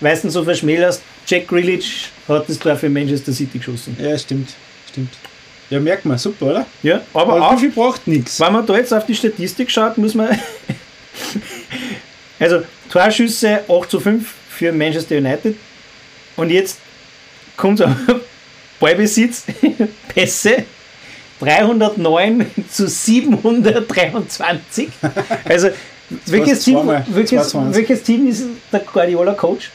[0.00, 3.96] weißt du, so verschmälerst, Jack Grealish hat das Tor für Manchester City geschossen.
[4.00, 4.50] Ja, stimmt.
[4.90, 5.10] Stimmt.
[5.68, 6.66] Ja, merkt man, super, oder?
[6.82, 8.40] Ja, aber Aber auch, wie viel braucht nichts.
[8.40, 10.36] wenn man da jetzt auf die Statistik schaut, muss man.
[12.40, 15.54] also, Torschüsse 8 zu 5 für Manchester United.
[16.36, 16.78] Und jetzt
[17.56, 17.84] kommt so
[18.80, 19.44] Ballbesitz,
[20.08, 20.64] Pässe
[21.40, 24.88] 309 zu 723.
[25.44, 25.68] Also,
[26.26, 27.76] welches Team, welches, 22.
[27.76, 29.70] welches Team ist der Guardiola-Coach?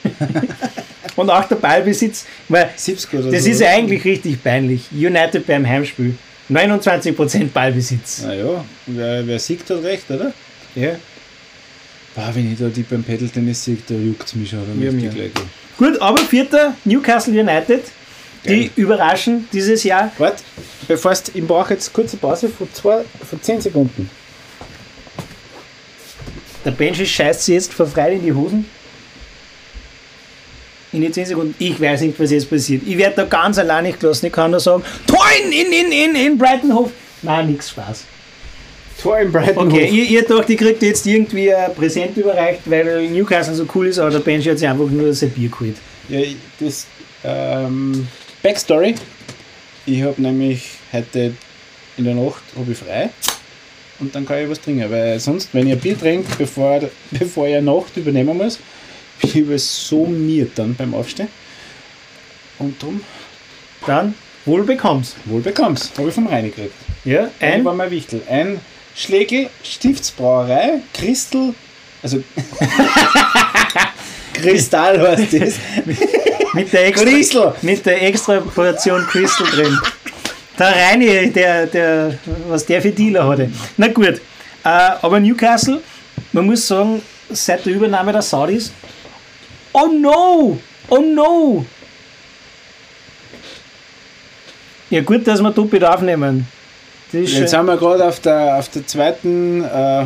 [1.15, 2.25] Und auch der Ballbesitz.
[2.49, 4.91] Weil 70 oder das ist ja eigentlich richtig peinlich.
[4.91, 6.15] United beim Heimspiel.
[6.49, 8.23] 29% Ballbesitz.
[8.23, 10.33] Naja, wer, wer siegt, hat recht, oder?
[10.75, 10.97] Ja.
[12.13, 14.59] Boah, wenn ich da die beim Pedal-Tennis sehe, da juckt es mich schon.
[14.81, 15.31] Ja, gehen.
[15.77, 17.83] Gut, aber vierter Newcastle United.
[18.47, 20.11] Die überraschen dieses Jahr.
[20.17, 20.43] Warte,
[20.87, 24.09] bevor du, ich brauche jetzt kurze Pause von, zwei, von 10 Sekunden.
[26.63, 28.65] Der Benji scheißt sie jetzt verfreit in die Hosen.
[30.91, 31.55] In die 10 Sekunden.
[31.59, 32.83] Ich weiß nicht, was jetzt passiert.
[32.85, 34.25] Ich werde da ganz allein nicht gelassen.
[34.27, 36.91] Ich kann nur sagen, Tor in, in, in, in, in Brightonhof.
[37.21, 38.03] Nein, nix Spaß.
[39.01, 39.67] Tor im Brighton.
[39.67, 43.87] Okay, ihr, ihr dacht, ihr kriegt jetzt irgendwie ein Präsent überreicht, weil Newcastle so cool
[43.87, 45.75] ist, aber der Benji hat sich einfach nur sein Bier geholt.
[46.07, 46.87] Ja, ich- das
[47.23, 48.07] ähm,
[48.45, 48.93] Backstory.
[49.87, 51.33] Ich habe nämlich heute
[51.97, 53.09] in der Nacht hab ich frei
[53.99, 56.79] und dann kann ich was trinken, weil sonst, wenn ich ein Bier trinke, bevor,
[57.11, 58.59] bevor ich eine Nacht übernehmen muss,
[59.19, 61.27] bin ich über so miert dann beim Aufstehen.
[62.59, 63.01] Und darum,
[63.87, 64.13] Dann
[64.45, 65.15] wohl bekomm's.
[65.25, 66.75] wohl bekomm's, habe ich vom Reini gekriegt.
[67.03, 68.21] Ja, Ein ein war mein Wichtel.
[68.29, 68.59] Ein
[68.95, 71.55] Schlegel Stiftsbrauerei, Christel,
[72.03, 72.17] also
[74.41, 75.55] Kristall heißt das.
[76.53, 77.53] mit der extra, Christel!
[77.61, 79.77] mit der extra Portion Crystal drin.
[80.57, 82.17] Der Reini, der, der,
[82.47, 83.49] was der für Dealer hatte.
[83.77, 84.21] Na gut,
[84.63, 84.69] äh,
[85.01, 85.81] aber Newcastle,
[86.31, 88.71] man muss sagen, seit der Übernahme der Saudis,
[89.73, 90.57] oh no,
[90.89, 91.65] oh no.
[94.89, 96.47] Ja gut, dass wir doppelt aufnehmen.
[97.11, 100.05] Das ist Jetzt sind wir gerade auf der, auf der zweiten, äh,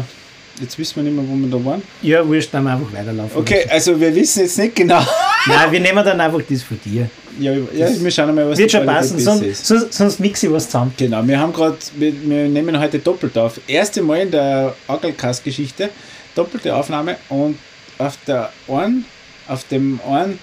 [0.59, 1.81] jetzt wissen wir nicht mehr, wo wir da waren.
[2.01, 3.37] ja, wurscht, dann einfach weiterlaufen.
[3.37, 5.01] Okay, also wir wissen jetzt nicht genau.
[5.47, 7.09] Nein, wir nehmen dann einfach das von dir.
[7.39, 10.65] ja, ja, wir schauen mal, was Wird schon passen, sonst, sonst, sonst mixe ich was
[10.65, 10.93] zusammen.
[10.97, 13.59] Genau, wir haben gerade, wir, wir nehmen heute doppelt auf.
[13.67, 15.89] Erste Mal in der Agelcast-Geschichte,
[16.35, 17.57] doppelte Aufnahme und
[17.97, 19.05] auf der einen,
[19.47, 20.39] auf dem einen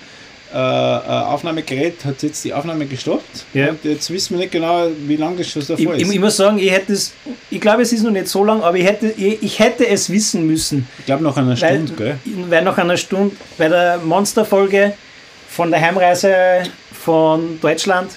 [0.52, 3.44] äh, äh, Aufnahmegerät hat jetzt die Aufnahme gestoppt.
[3.52, 3.70] Ja.
[3.70, 6.12] Und jetzt wissen wir nicht genau, wie lange das schon davor ich, ist.
[6.12, 7.12] ich muss sagen, ich hätte es,
[7.50, 10.08] ich glaube, es ist noch nicht so lang, aber ich hätte, ich, ich hätte es
[10.10, 10.88] wissen müssen.
[11.00, 12.18] Ich glaube nach einer Weil, Stunde, gell?
[12.48, 14.92] weil nach einer Stunde bei der Monsterfolge
[15.48, 16.34] von der Heimreise
[16.92, 18.12] von Deutschland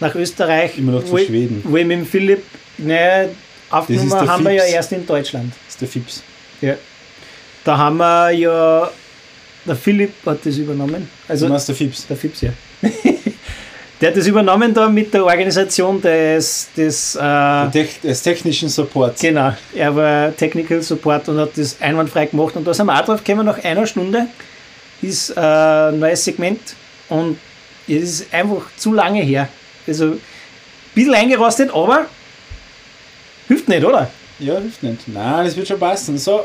[0.00, 1.60] nach Österreich, Immer noch zu wo, Schweden.
[1.64, 2.44] wo ich mit dem Philipp,
[2.78, 3.30] ne,
[3.70, 4.74] aufgenommen haben wir ja Fips.
[4.74, 5.52] erst in Deutschland.
[5.66, 6.22] Das ist der Fips.
[6.60, 6.74] Ja.
[7.64, 8.90] Da haben wir ja,
[9.68, 11.08] der Philipp hat das übernommen.
[11.28, 12.06] Also, du meinst der Fips.
[12.06, 12.50] der Fips, ja.
[14.00, 19.20] Der hat das übernommen da mit der Organisation des, des äh, des technischen Supports.
[19.20, 23.04] genau, er war Technical Support und hat das einwandfrei gemacht und da sind wir auch
[23.04, 24.28] drauf gekommen, nach einer Stunde
[25.02, 26.60] ist äh, ein neues Segment
[27.08, 27.38] und
[27.88, 29.48] es ist einfach zu lange her.
[29.86, 30.20] Also ein
[30.94, 32.06] bisschen eingerostet, aber
[33.48, 34.08] hilft nicht, oder?
[34.38, 35.08] Ja, hilft nicht.
[35.08, 36.18] Nein, das wird schon passen.
[36.18, 36.44] So,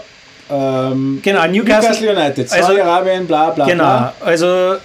[0.49, 4.13] ähm, Genau, Newcastle, Newcastle United, Also- Saudi-Arabien, bla bla Genau, bla.
[4.21, 4.75] also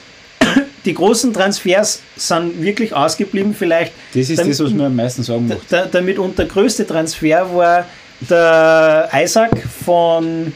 [0.84, 3.54] die großen Transfers sind wirklich ausgeblieben.
[3.54, 5.70] Vielleicht Das ist Dann- das, was mir am meisten Sorgen macht.
[5.70, 7.84] der, der mitunter größte Transfer war
[8.20, 9.50] der Isaac
[9.84, 10.52] von,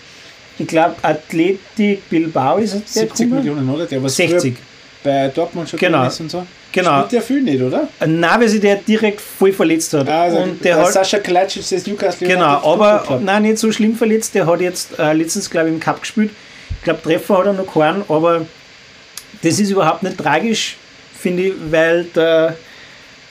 [0.59, 3.45] ich glaube, Athletic Bilbao ist es der 70 gekommen?
[3.45, 3.87] Millionen, oder?
[3.87, 4.55] Der was 60.
[4.55, 4.63] früher
[5.05, 6.05] bei Dortmund schon Genau.
[6.05, 6.47] und so.
[6.73, 6.99] Genau.
[7.01, 7.89] Spielt der viel nicht, oder?
[8.05, 10.09] Nein, weil sich der direkt voll verletzt hat.
[10.09, 13.95] Also, und der der hat, Sascha Kalacic ist Newcastle genau, aber nein, nicht so schlimm
[13.95, 14.35] verletzt.
[14.35, 16.31] Der hat jetzt äh, letztens, glaube ich, im Cup gespielt.
[16.79, 18.47] Ich glaube, Treffer hat er noch keinen, aber
[19.43, 20.77] das ist überhaupt nicht tragisch,
[21.19, 22.57] finde ich, weil der,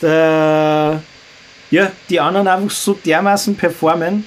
[0.02, 1.02] der,
[1.72, 4.26] ja, die anderen einfach so dermaßen performen,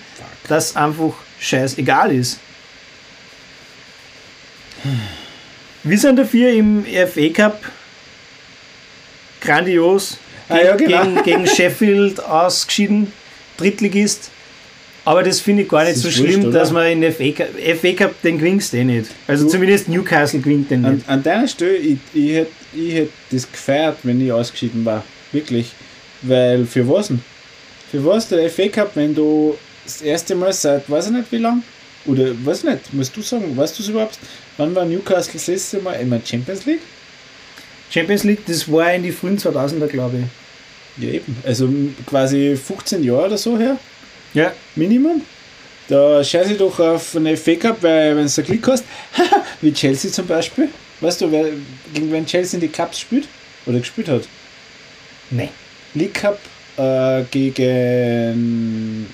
[0.48, 2.40] dass einfach scheißegal ist.
[5.84, 7.60] Wir sind dafür im FA Cup
[9.44, 10.16] grandios
[10.48, 11.02] Ah, ja, genau.
[11.04, 13.12] gegen, gegen Sheffield ausgeschieden,
[13.56, 14.30] Drittligist.
[15.06, 16.58] Aber das finde ich gar nicht so schlimm, oder?
[16.60, 17.48] dass man in FA Cup,
[17.80, 19.10] FA Cup den gewinnst eh nicht.
[19.26, 21.08] Also Du- zumindest Newcastle gewinnt den An, nicht.
[21.08, 25.04] an deiner Stelle, ich, ich hätte ich hätt das gefeiert, wenn ich ausgeschieden war.
[25.32, 25.72] Wirklich.
[26.22, 27.20] Weil, für was denn?
[27.90, 31.36] Für was der FA Cup, wenn du das erste Mal seit, weiß ich nicht wie
[31.38, 31.62] lang,
[32.06, 34.18] oder weiß ich nicht, musst du sagen, weißt du es überhaupt?
[34.56, 36.80] Wann war Newcastle das letzte Mal in der Champions League?
[37.94, 41.04] Champions League, das war in die frühen 2000er, glaube ich.
[41.04, 41.36] Ja, eben.
[41.44, 41.68] Also
[42.04, 43.78] quasi 15 Jahre oder so her,
[44.34, 44.52] Ja.
[44.74, 45.22] Minimum.
[45.86, 48.84] Da scheiße ich doch auf eine FA Cup, weil wenn du einen Klick hast,
[49.60, 50.70] wie Chelsea zum Beispiel.
[51.00, 51.44] Weißt du, wer,
[51.92, 53.28] gegen wen Chelsea in die Cups spielt?
[53.66, 54.22] Oder gespielt hat?
[55.30, 55.50] Nee.
[55.94, 56.40] League Cup
[56.76, 59.06] äh, gegen.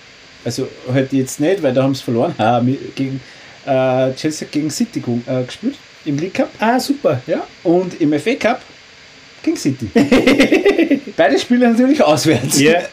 [0.42, 2.34] Also halt jetzt nicht, weil da haben sie verloren.
[2.38, 2.64] Ha,
[2.94, 3.20] gegen,
[3.66, 5.76] äh, Chelsea gegen City äh, gespielt.
[6.06, 6.48] Im League Cup.
[6.60, 7.20] Ah, super.
[7.26, 7.46] Ja.
[7.62, 8.62] Und im FA Cup
[9.42, 9.88] gegen City.
[11.16, 12.60] Beide Spiele natürlich auswärts.
[12.60, 12.82] Ja.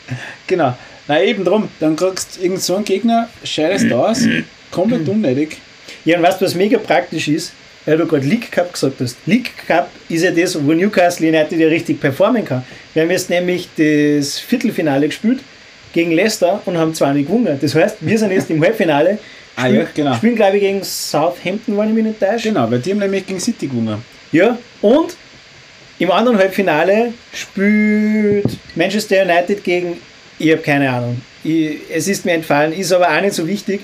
[0.48, 0.74] Genau.
[1.10, 4.22] Na eben drum, dann kriegst du irgend so einen Gegner, scheidest aus,
[4.72, 5.58] komplett unnötig.
[6.06, 7.52] Ja, und weißt du, was mega praktisch ist?
[7.86, 9.18] Weil du gerade League Cup gesagt hast.
[9.26, 12.64] League Cup ist ja das, wo Newcastle United ja richtig performen kann.
[12.94, 15.40] Wir haben jetzt nämlich das Viertelfinale gespielt
[15.94, 17.58] gegen Leicester und haben zwar nicht gewonnen.
[17.60, 19.18] Das heißt, wir sind jetzt im Halbfinale.
[19.56, 20.16] Ah, Spielen, ja, genau.
[20.16, 22.50] Spielen, glaube ich, gegen Southampton, wenn ich mich nicht täusche.
[22.50, 24.04] Genau, weil die haben nämlich gegen City gewonnen.
[24.32, 25.16] Ja, und
[26.00, 28.46] im anderen Halbfinale spielt
[28.76, 29.98] Manchester United gegen,
[30.40, 33.82] ich habe keine Ahnung, ich, es ist mir entfallen, ist aber auch nicht so wichtig,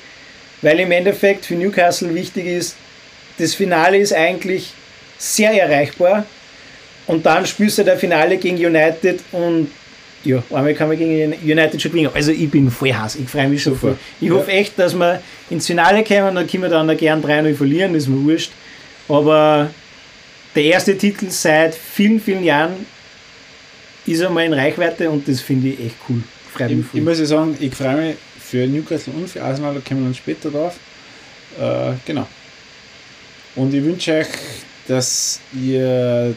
[0.62, 2.76] weil im Endeffekt für Newcastle wichtig ist,
[3.38, 4.72] das Finale ist eigentlich
[5.18, 6.26] sehr erreichbar
[7.08, 9.70] und dann spielst du der Finale gegen United und
[10.24, 12.10] ja, einmal kann man gegen United schon gewinnen.
[12.14, 13.98] Also ich bin voll heiß, ich freue mich schon voll.
[14.22, 14.36] Ich Ja.
[14.36, 17.94] hoffe echt, dass wir ins Finale kommen, dann können wir dann auch gern 3-0 verlieren,
[17.96, 18.52] ist mir wurscht.
[19.10, 19.70] Aber
[20.56, 22.86] der erste Titel seit vielen, vielen Jahren
[24.06, 26.22] ist einmal in Reichweite und das finde ich echt cool.
[26.54, 29.80] Freut Ich, ich muss ja sagen, ich freue mich für Newcastle und für Arsenal, da
[29.80, 30.76] kommen wir dann später drauf.
[31.60, 32.28] Äh, genau.
[33.56, 34.28] Und ich wünsche euch,
[34.88, 36.36] dass ihr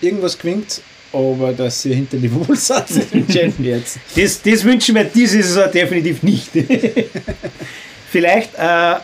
[0.00, 0.80] irgendwas gewinnt,
[1.12, 2.88] aber dass ihr hinter Liverpool seid.
[2.90, 3.98] Das wünsche ich euch jetzt.
[4.16, 6.50] Das, das wünschen wir diese Saison definitiv nicht.
[8.10, 8.94] Vielleicht äh,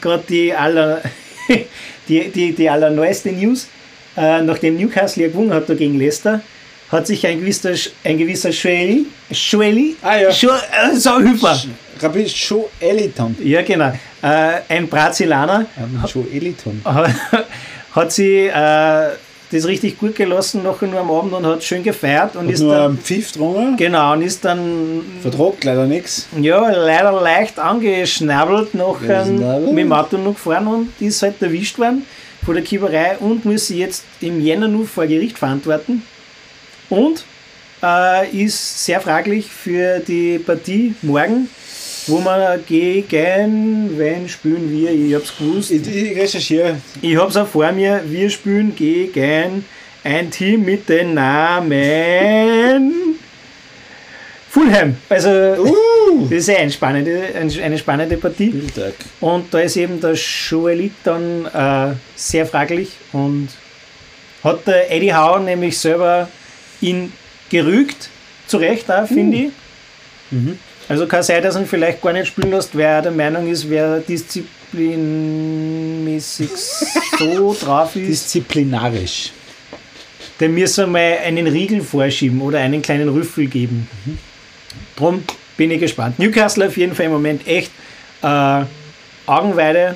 [0.00, 1.02] gerade die aller,
[2.08, 3.66] die, die, die allerneueste News,
[4.16, 6.40] äh, nachdem Newcastle ja gewonnen hat gegen Leicester,
[6.90, 7.72] hat sich ein gewisser,
[8.04, 10.30] ein gewisser Schweli, Schweli, Ah, ja.
[10.32, 11.58] Scho, äh, so Hüpfer,
[12.00, 13.34] Rabbi Joe Eliton.
[13.42, 13.92] ja genau,
[14.22, 16.80] äh, ein Brasilianer, Ähm, Joe Eliton.
[17.94, 18.50] hat sie
[19.52, 22.52] äh, das richtig gut gelassen nachher nur am Abend und hat schön gefeiert und Hat
[22.52, 26.28] ist nur dann, Pfiff drungen, genau, und ist dann vertragt leider nichts.
[26.40, 29.72] Ja, leider leicht angeschnabelt, nachher Geschnabelt?
[29.72, 32.04] mit dem Auto noch gefahren und ist halt erwischt worden
[32.44, 36.02] von der Kieberei und muss jetzt im Jänner nur vor Gericht verantworten.
[36.90, 37.24] Und
[37.82, 41.48] äh, ist sehr fraglich für die Partie morgen,
[42.06, 44.90] wo wir gegen, wen spielen wir?
[44.90, 45.70] Ich hab's gewusst.
[45.70, 46.76] Ich, ich recherchiere.
[47.00, 48.02] Ich hab's auch vor mir.
[48.06, 49.64] Wir spielen gegen
[50.04, 52.94] ein Team mit dem Namen
[54.50, 54.96] Fulham.
[55.08, 56.26] Also, Uh!
[56.28, 58.50] das ist eine spannende, ein- eine spannende Partie.
[58.50, 58.94] Bildtag.
[59.20, 63.48] Und da ist eben der Joelit dann äh, sehr fraglich und
[64.44, 66.28] hat der Eddie Howe nämlich selber
[66.82, 67.12] ihn
[67.48, 68.10] gerügt,
[68.46, 69.50] zu Recht auch, finde ich.
[70.30, 70.58] Mhm.
[70.92, 73.70] Also kann sein, dass ihn vielleicht gar nicht spielen lässt, weil er der Meinung ist,
[73.70, 76.50] wer disziplinmäßig
[77.18, 79.32] so drauf ist, Disziplinarisch.
[80.38, 83.88] dem müssen wir mal einen Riegel vorschieben oder einen kleinen Rüffel geben.
[84.94, 85.24] Drum
[85.56, 86.18] bin ich gespannt.
[86.18, 87.72] Newcastle auf jeden Fall im Moment echt
[88.20, 88.64] äh,
[89.24, 89.94] Augenweide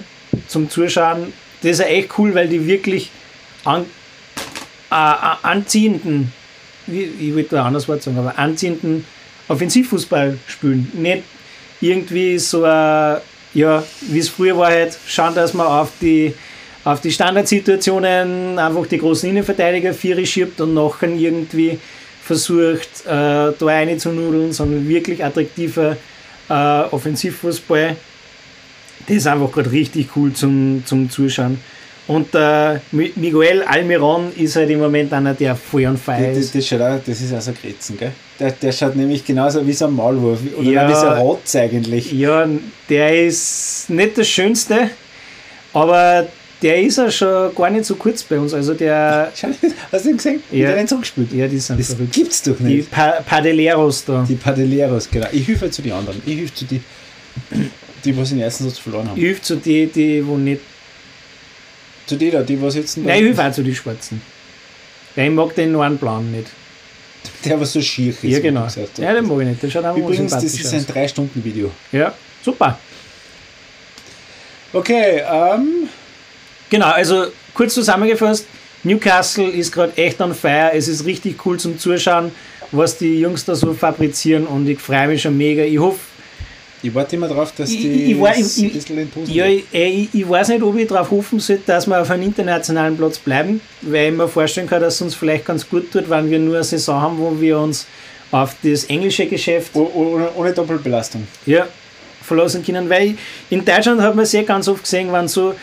[0.48, 1.34] zum Zuschauen.
[1.60, 3.10] Das ist ja echt cool, weil die wirklich
[3.64, 3.84] an,
[4.90, 6.32] äh, äh, anziehenden,
[6.86, 9.04] wie, ich will da ein anderes Wort sagen, aber anziehenden
[9.48, 10.90] Offensivfußball spielen.
[10.94, 11.22] Nicht
[11.80, 13.18] irgendwie so, äh,
[13.54, 16.34] ja, wie es früher war, halt schauen, dass man auf die,
[16.84, 21.78] auf die Standardsituationen einfach die großen Innenverteidiger Viere schiebt und nachher irgendwie
[22.22, 25.96] versucht, äh, da eine zu nudeln, sondern wirklich attraktiver
[26.48, 27.96] äh, Offensivfußball.
[29.06, 31.58] Das ist einfach gerade richtig cool zum, zum Zuschauen.
[32.08, 36.38] Und äh, Mi- Miguel Almiron ist halt im Moment einer, der voll on fire Das,
[36.38, 36.54] ist.
[36.54, 38.12] das, schaut auch, das ist auch so ein Kretzen, gell?
[38.38, 40.38] Der, der schaut nämlich genauso wie so ein Maulwurf.
[40.56, 40.88] Oder Ja.
[40.88, 42.12] wie so ein Rotz eigentlich.
[42.12, 42.48] Ja,
[42.88, 44.90] der ist nicht das Schönste,
[45.72, 46.26] aber
[46.62, 48.54] der ist ja schon gar nicht so kurz bei uns.
[48.54, 49.48] Also der, Schau,
[49.90, 50.42] hast du ihn gesehen?
[50.52, 50.68] Ja.
[50.68, 51.32] der den zurückspielt?
[51.32, 52.12] ja, die sind Das verrückt.
[52.12, 52.90] gibt's doch Die nicht.
[52.90, 54.24] pa Padeleros da.
[54.28, 55.26] Die Padeleros, genau.
[55.32, 56.22] Ich helfe zu den anderen.
[56.24, 56.80] Ich helfe zu die,
[58.04, 59.18] die was den ersten Satz verloren haben.
[59.18, 60.60] Ich helfe zu die, die wo nicht.
[62.06, 62.96] Zu die da, die was jetzt.
[62.98, 64.22] Nein, ich helfe auch zu den Schwarzen.
[65.14, 66.48] Weil ich mag den neuen Plan nicht.
[67.44, 68.22] Der was so schier ist.
[68.22, 68.64] Ja, genau.
[68.64, 68.98] gesagt.
[68.98, 69.62] Ja, den mag ich nicht.
[69.62, 70.88] Der schaut einfach Übrigens, das ist ein aus.
[70.88, 71.70] 3-Stunden-Video.
[71.92, 72.14] Ja,
[72.44, 72.78] super.
[74.72, 75.88] Okay, ähm.
[76.68, 78.46] Genau, also kurz zusammengefasst,
[78.82, 80.72] Newcastle ist gerade echt on fire.
[80.72, 82.32] Es ist richtig cool zum Zuschauen,
[82.72, 85.62] was die Jungs da so fabrizieren und ich freue mich schon mega.
[85.62, 85.98] Ich hoffe,
[86.82, 89.34] Ich warte immer drauf, dass Ich- die ich war- ich- ein ich- bisschen in Puzzle
[89.34, 92.22] Ja, ich, ich, ich weiß nicht, ob ich darauf hoffen sollte, dass wir auf einem
[92.24, 96.08] internationalen Platz bleiben, weil ich mir vorstellen kann, dass es uns vielleicht ganz gut tut,
[96.10, 97.86] wenn wir nur eine Saison haben, wo wir uns
[98.30, 101.26] auf das englische Geschäft Oh- Ohne, ohne Doppelbelastung.
[101.46, 101.66] ja,
[102.22, 102.88] verlassen können.
[102.90, 103.14] Weil
[103.50, 105.54] in Deutschland hat man sehr ganz oft gesehen, wenn so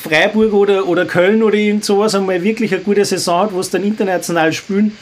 [0.00, 3.70] Freiburg oder, oder Köln oder irgend sowas einmal wirklich eine gute Saison hat, wo es
[3.70, 4.96] dann international spielen,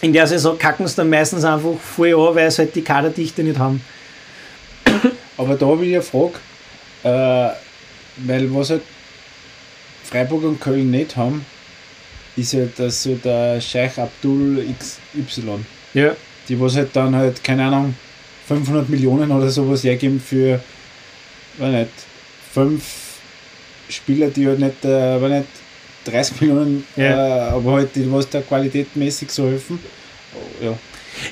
[0.00, 3.42] in der Saison kacken sie dann meistens einfach voll an, weil sie halt die Kaderdichte
[3.42, 3.80] nicht haben.
[5.36, 6.34] Aber da habe ich eine Frage,
[7.02, 7.54] äh,
[8.26, 8.82] weil was halt
[10.04, 11.44] Freiburg und Köln nicht haben,
[12.36, 15.64] ist ja das so der Scheich Abdul XY.
[15.94, 16.14] Ja.
[16.48, 17.94] Die was halt dann halt, keine Ahnung,
[18.48, 20.60] 500 Millionen oder sowas hergeben für,
[21.58, 21.90] weiß nicht,
[22.52, 22.84] fünf
[23.88, 25.48] Spieler, die halt nicht, äh, weiß nicht,
[26.04, 27.48] 30 Millionen, Ja.
[27.48, 29.78] äh, aber halt die, was da qualitätmäßig so helfen.
[30.62, 30.76] Ja,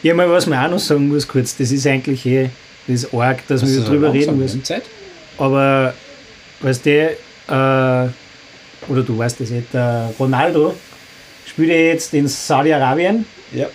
[0.02, 2.48] Ja, mal was man auch noch sagen muss kurz, das ist eigentlich eh,
[2.86, 4.64] das ist arg, dass Das wir drüber reden müssen.
[4.64, 4.82] Zeit.
[5.38, 5.94] Aber,
[6.60, 7.12] weißt du, äh,
[7.48, 10.74] oder du weißt das nicht, der Ronaldo
[11.46, 13.24] spielt ja jetzt in Saudi-Arabien.
[13.52, 13.66] Ja.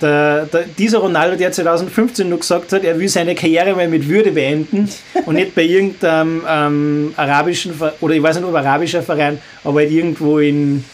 [0.00, 4.06] Der, der, dieser Ronaldo, der 2015 noch gesagt hat, er will seine Karriere mal mit
[4.06, 4.90] Würde beenden
[5.24, 9.90] und nicht bei irgendeinem ähm, arabischen oder ich weiß nicht ob arabischer Verein, aber halt
[9.90, 10.84] irgendwo in,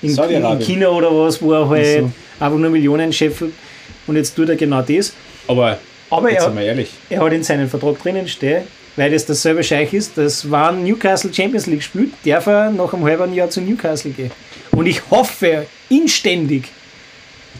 [0.00, 0.58] in, in.
[0.60, 2.44] China oder was, wo er halt so.
[2.44, 3.52] einfach nur Millionen scheffelt
[4.06, 5.12] und jetzt tut er genau das.
[5.48, 5.78] Aber,
[6.10, 8.64] Aber jetzt er, er hat in seinem Vertrag drinnen stehen,
[8.96, 13.04] weil das dasselbe Scheich ist, dass wenn Newcastle Champions League spielt, darf er nach einem
[13.04, 14.30] halben Jahr zu Newcastle gehen.
[14.72, 16.68] Und ich hoffe inständig,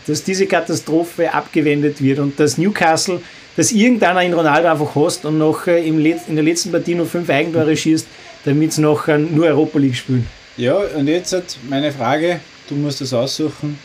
[0.07, 3.21] dass diese Katastrophe abgewendet wird und dass Newcastle,
[3.57, 7.29] dass irgendeiner in Ronaldo einfach hasst und im Let in der letzten Partie noch fünf
[7.29, 8.07] Eigentore schießt,
[8.45, 10.27] damit sie nachher nur Europa League spielen.
[10.57, 13.79] Ja, und jetzt hat meine Frage, du musst es aussuchen.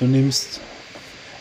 [0.00, 0.60] Du nimmst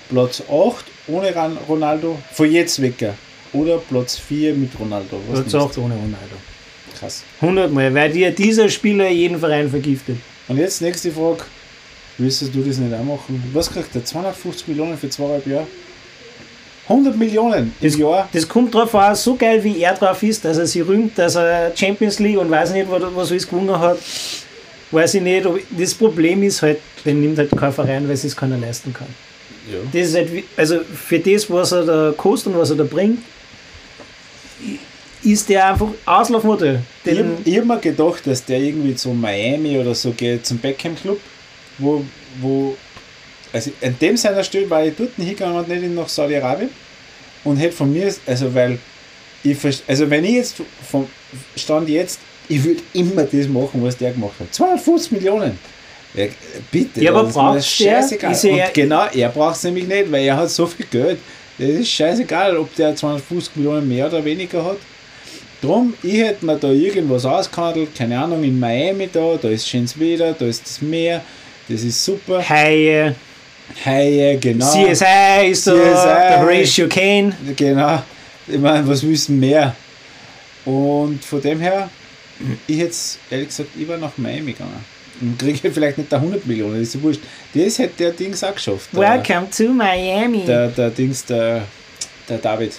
[0.10, 1.34] Platz 8 ohne
[1.67, 3.13] Ronaldo, von jetzt weg.
[3.53, 5.19] Oder Platz 4 mit Ronaldo.
[5.29, 6.35] Was Platz nimmst 8 ohne Ronaldo.
[6.99, 7.23] Krass.
[7.41, 10.17] 100 Mal, weil dir dieser Spieler jeden Verein vergiftet.
[10.47, 11.43] Und jetzt nächste Frage.
[12.17, 13.43] Willst du das nicht auch machen?
[13.53, 14.03] Was kriegt der?
[14.03, 15.67] 250 Millionen für zweieinhalb Jahre?
[16.89, 18.29] 100 Millionen im Das, Jahr?
[18.31, 21.35] das kommt drauf an, so geil wie er drauf ist, dass er sich rühmt, dass
[21.35, 23.97] er Champions League und weiß nicht, was, alles gewonnen hat.
[24.91, 25.45] Weiß ich nicht.
[25.45, 29.07] ob- Das Problem ist halt, den nimmt halt kein Verein, weil es keiner leisten kann.
[29.72, 29.80] Ja.
[29.91, 33.19] Das ist halt, also für das, was er da kostet und was er da bringt,
[35.23, 36.81] ist der einfach Auslaufmodell.
[37.03, 40.95] Ich, ich habe mir gedacht, dass der irgendwie zu Miami oder so geht, zum Beckham
[40.95, 41.19] Club,
[41.77, 42.03] wo,
[42.39, 42.77] wo
[43.52, 46.69] also an dem seiner Stelle war ich dort hingegangen und nicht in nach Saudi-Arabien
[47.44, 48.80] und hätte von mir, also weil
[49.44, 49.57] ich,
[49.88, 51.07] also wenn ich jetzt vom
[51.56, 52.19] Stand jetzt,
[52.49, 54.53] ich würde immer das machen, was der gemacht hat.
[54.53, 55.60] 250 Millionen.
[56.18, 56.26] Ja,
[56.72, 57.02] bitte.
[57.03, 58.31] Ja, aber das ist scheißegal.
[58.31, 61.19] Ist er- und genau, er braucht es nämlich nicht, weil er hat so viel Geld.
[61.57, 64.77] Das ist scheißegal, ob der 250 Millionen mehr oder weniger hat.
[65.61, 69.99] Drum, ich hätte mir da irgendwas ausgehandelt, keine Ahnung, in Miami da, da ist schönes
[69.99, 71.22] Wetter, da ist das Meer,
[71.68, 72.48] das ist super.
[72.48, 73.15] Haie,
[73.84, 74.65] Haie, genau.
[74.72, 76.30] CSI ist da, CSI.
[76.30, 77.34] der Horatio Kane.
[77.56, 78.03] Genau.
[78.48, 79.76] Ich meine, was wissen mehr?
[80.64, 81.89] Und von dem her,
[82.68, 82.95] ich hätte
[83.31, 84.85] ehrlich gesagt, ich war nach Miami gegangen.
[85.22, 87.22] Und kriege vielleicht nicht da 100 Millionen, ist ja wurscht.
[87.53, 88.89] Das hätte der Dings auch geschafft.
[88.94, 90.44] Der, Welcome to Miami.
[90.45, 91.64] der, der Dings, der,
[92.30, 92.73] der David.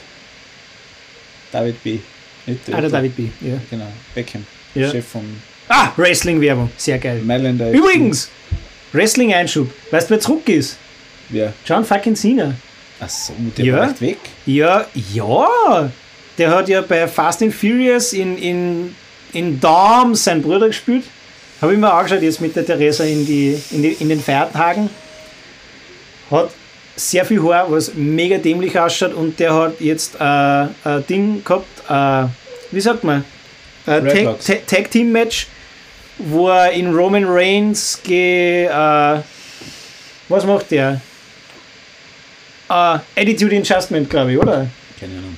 [1.53, 1.99] David B.
[2.47, 3.25] Nicht ah, der David B.
[3.41, 3.55] Ja.
[3.71, 4.47] Genau, Beckham.
[4.75, 4.91] Ja.
[4.91, 5.23] Chef von
[5.69, 6.71] Ah, Wrestling-Werbung.
[6.77, 7.21] Sehr geil.
[7.25, 7.71] Mailänder.
[7.71, 8.31] Übrigens,
[8.93, 9.71] Wrestling-Einschub.
[9.91, 10.77] Weißt du, wer zurück ist?
[11.29, 11.53] Wer?
[11.67, 12.55] John fucking Cena.
[13.01, 13.77] Achso, der Ja.
[13.77, 14.19] war echt weg.
[14.47, 15.91] Ja, ja.
[16.39, 18.95] Der hat ja bei Fast and Furious in, in,
[19.33, 21.05] in Dom seinen Bruder gespielt.
[21.61, 24.91] Habe ich mir angeschaut, jetzt mit der Theresa in, die, in, die, in den Feiertagen.
[26.31, 26.51] Hat
[26.95, 31.67] sehr viel Haar, was mega dämlich ausschaut und der hat jetzt äh, ein Ding gehabt,
[31.89, 32.29] äh,
[32.73, 33.25] wie sagt man?
[33.87, 34.41] Ein Tag.
[34.45, 35.47] Tag, Tag Team Match,
[36.19, 39.21] wo er in Roman Reigns ge, äh,
[40.29, 41.01] was macht der?
[42.69, 44.67] Äh, Attitude Adjustment, glaube ich, oder?
[45.01, 45.37] Keine Ahnung.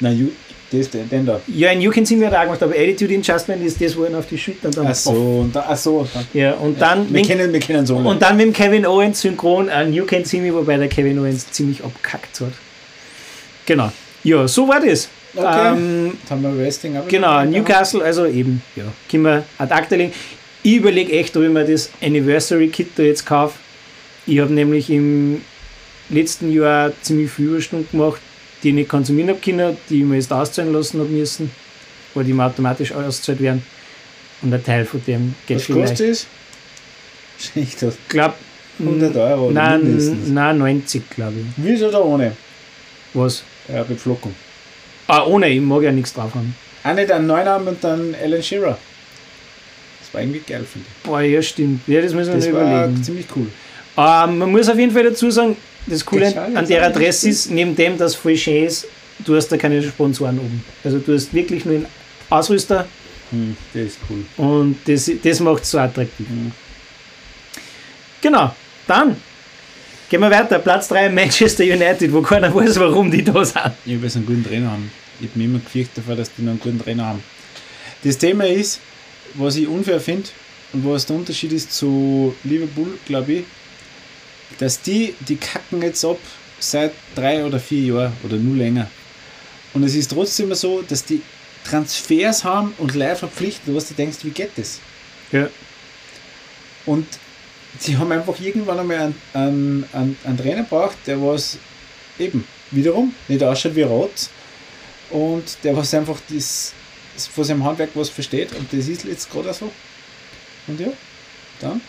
[0.00, 0.30] Nein, you,
[0.70, 1.40] das, den, da.
[1.46, 4.18] Ja, in You Can See mir auch gemacht, aber Attitude Adjustment ist das, wo er
[4.18, 4.86] auf die Schultern dann.
[4.86, 6.06] Achso, und da, ach so.
[6.12, 7.96] dann- Ja, und dann, Wir mit, kennen, wir kennen so.
[7.96, 11.18] und dann mit dem Kevin Owens synchron an You Can See Me, wobei der Kevin
[11.18, 12.52] Owens ziemlich abkackt hat.
[13.66, 13.90] Genau.
[14.24, 15.08] Ja, so war das.
[15.34, 15.72] Okay.
[15.74, 20.12] Ähm, Jetzt haben wir Wrestling genau, Newcastle, also eben, ja, können wir ad acta legen.
[20.62, 23.58] Ich überlege echt, ob ich mir das Anniversary Kit da jetzt kaufe.
[24.26, 25.42] Ich habe nämlich im
[26.08, 28.20] letzten Jahr ziemlich viele Überstunden gemacht,
[28.62, 31.50] die ich nicht konsumieren habe können, die ich mir jetzt auszahlen lassen habe müssen,
[32.14, 33.62] weil die mir automatisch ausgezahlt werden.
[34.42, 35.88] Und ein Teil von dem geht Was vielleicht.
[35.88, 36.26] kostet es?
[37.38, 38.34] Schlecht glaube,
[38.78, 40.28] 100 Euro oder mindestens.
[40.28, 41.64] Nein, nein, 90, glaube ich.
[41.64, 42.32] Wie ist oder ohne?
[43.14, 43.42] Was?
[43.72, 44.34] Ja, Beflockung.
[45.06, 46.54] Ah, ohne, ich mag ja nichts drauf haben.
[46.84, 48.78] Auch nicht einen Neunarm und dann Alan Shearer.
[50.00, 51.02] Das war irgendwie geil, finde ich.
[51.08, 51.80] Boah, ja, stimmt.
[51.86, 53.02] Ja, das müssen wir Das noch war überlegen.
[53.02, 53.46] ziemlich cool.
[53.96, 55.56] Ähm, man muss auf jeden Fall dazu sagen,
[55.86, 58.86] das Coole an der ich Adresse ist, neben dem, dass voll schön ist,
[59.24, 60.64] du hast da keine Sponsoren oben.
[60.84, 61.86] Also du hast wirklich nur einen
[62.30, 62.86] Ausrüster
[63.30, 64.24] Hm, der ist cool.
[64.36, 66.28] und das, das macht es so attraktiv.
[66.28, 66.52] Mhm.
[68.22, 68.54] Genau,
[68.86, 69.16] dann
[70.08, 70.58] gehen wir weiter.
[70.60, 73.56] Platz 3 Manchester United, wo keiner weiß, warum die da sind.
[73.84, 74.90] Ja, weil sie einen guten Trainer haben.
[75.20, 77.22] Ich habe mich immer gefürchtet davor, dass die noch einen guten Trainer haben.
[78.04, 78.80] Das Thema ist,
[79.34, 80.28] was ich unfair finde
[80.72, 83.44] und was der Unterschied ist zu Liverpool, glaube ich,
[84.58, 86.18] dass die, die kacken jetzt ab
[86.58, 88.88] seit drei oder vier Jahren oder nur länger.
[89.74, 91.22] Und es ist trotzdem so, dass die
[91.64, 94.80] Transfers haben und live verpflichten, was du denkst, wie geht das?
[95.32, 95.48] Ja.
[96.86, 97.06] Und
[97.78, 101.58] sie haben einfach irgendwann einmal einen, einen, einen, einen Trainer braucht, der was
[102.18, 104.30] eben wiederum nicht ausschaut wie Rot
[105.10, 106.72] und der was einfach das,
[107.14, 109.70] das von seinem Handwerk was versteht und das ist jetzt gerade so.
[110.66, 110.88] Und ja,
[111.60, 111.80] dann.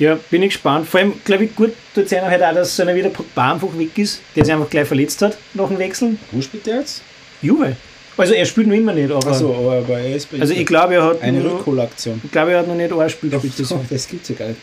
[0.00, 0.88] Ja, bin ich gespannt.
[0.88, 3.10] Vor allem, glaube ich, gut tut es einer halt auch, dass so einer wie der
[3.10, 6.18] Pogba einfach weg ist, der sich einfach gleich verletzt hat nach dem Wechseln.
[6.32, 7.02] Wo spielt der jetzt?
[7.42, 7.76] Juve.
[8.16, 9.30] Also er spielt noch immer nicht, aber.
[9.30, 12.18] Achso, aber, er ist bei also ich glaube, er hat eine Rückholaktion.
[12.24, 13.70] ich glaube, er hat noch nicht ein Spiel gespielt.
[13.70, 14.60] doch, das gibt's ja gar nicht.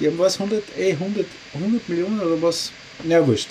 [0.00, 2.72] Die haben was, 100, eh, 100, 100 Millionen oder was?
[3.04, 3.50] Na, wurscht.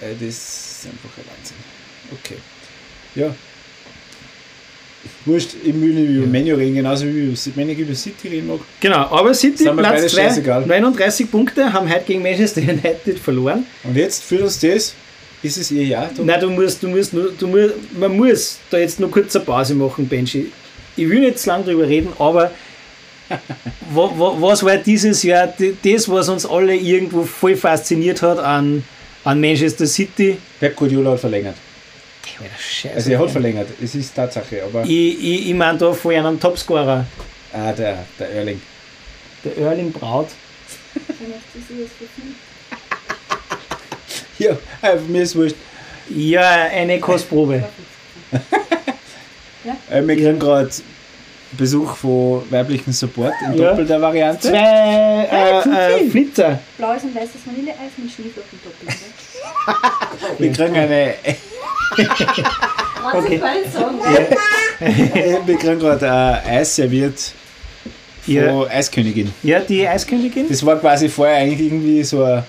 [0.00, 1.56] Äh, das ist einfach ein Wahnsinn.
[2.10, 2.38] Okay.
[3.14, 3.32] Ja.
[5.24, 8.48] Wurscht, ich will nicht über Menu reden, genauso wie über, wenn ich über City reden
[8.48, 8.60] mag.
[8.80, 10.66] Genau, aber City, Platz 2, scheißegal.
[10.66, 13.66] 39 Punkte, haben heute gegen Manchester United verloren.
[13.84, 14.94] Und jetzt für uns das,
[15.42, 16.10] ist es ihr Jahr.
[16.22, 19.44] Nein, du musst, du musst, nur, du musst, man muss da jetzt nur kurz eine
[19.44, 20.52] Pause machen, Benji.
[20.96, 22.50] Ich will nicht zu lange drüber reden, aber
[23.92, 25.52] wa, wa, was war dieses Jahr
[25.84, 28.84] das, was uns alle irgendwo voll fasziniert hat an,
[29.24, 30.36] an Manchester City?
[30.60, 31.56] Pep Guardiola hat verlängert.
[32.58, 32.94] Scheiße.
[32.94, 34.90] Also er hat verlängert, es ist Tatsache, aber ich
[35.22, 37.04] ich, ich meine da vor einem Topscorer,
[37.52, 38.60] ah, der, der Erling.
[39.44, 40.28] der Erling Braut.
[44.38, 45.56] Ja, äh, mir ist wurscht.
[46.08, 47.64] Ja, eine Kostprobe.
[49.90, 50.70] Äh, wir kriegen gerade
[51.52, 53.70] Besuch von weiblichen Support in Ja.
[53.70, 54.48] doppelter Variante.
[54.48, 56.58] Zwei äh, äh, Flitzer.
[56.78, 58.88] Blaues und weißes Vanilleeis mit Schneeflocken doppelt.
[58.88, 60.38] Ne?
[60.38, 61.14] Wir kriegen eine,
[63.14, 63.40] Okay.
[64.80, 67.18] äh, wir kriegen gerade äh, Eis serviert
[68.24, 68.60] von Ja.
[68.68, 69.32] Eiskönigin.
[69.42, 70.48] Ja, die Eiskönigin.
[70.48, 72.44] Das war quasi vorher eigentlich irgendwie so ein,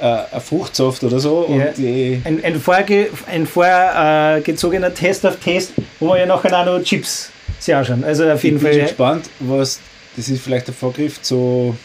[0.00, 1.46] äh, ein Fruchtsaft oder so.
[1.48, 1.66] Ja.
[1.66, 6.64] Und die, Ein, ein, vorge, ein vorgezogener Test auf Test, wo wir ja nachher auch
[6.66, 8.02] noch Chips sich anschauen.
[8.04, 8.88] Also auf ich jeden bin schon Fall.
[8.88, 9.80] gespannt, was
[10.16, 11.76] das ist vielleicht der Vorgriff zu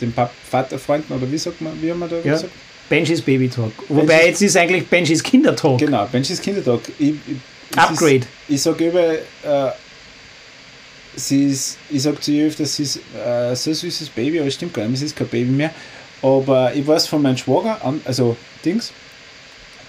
[0.00, 0.14] den
[0.50, 2.32] Vaterfreunden oder wie sagt man, wie haben wir da Ja.
[2.34, 2.52] gesagt?
[2.88, 3.72] Benjis Baby Talk.
[3.88, 5.78] Wobei Benjis- jetzt ist eigentlich Benjis Kindertalk.
[5.78, 6.80] Genau, Benjis Kindertag.
[6.98, 8.16] Ich, ich, Upgrade.
[8.16, 9.12] Ist, ich sage immer,
[9.68, 9.72] äh,
[11.16, 14.54] sie ist, ich sage zu ihr öfters, sie ist äh, so süßes Baby, aber es
[14.54, 15.70] stimmt gar nicht, sie ist kein Baby mehr.
[16.22, 18.92] Aber ich weiß von meinem Schwager, also Dings,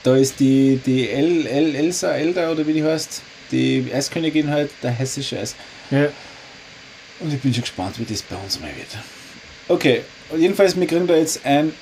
[0.03, 4.69] da ist die, die El, El, Elsa Elda oder wie die heißt, die Eiskönigin halt,
[4.83, 5.55] der hessische Eis.
[5.91, 6.07] Ja.
[7.19, 8.87] Und ich bin schon gespannt, wie das bei uns mal wird.
[9.67, 10.01] Okay,
[10.37, 11.73] jedenfalls, wir kriegen da jetzt ein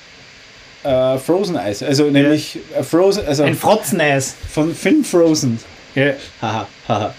[0.84, 4.34] äh, Frozen Eis, also nämlich äh, Frozen, also Ein Frotzeneis.
[4.52, 5.58] von Film Frozen.
[5.94, 6.12] Ja.
[6.42, 7.14] Haha, haha.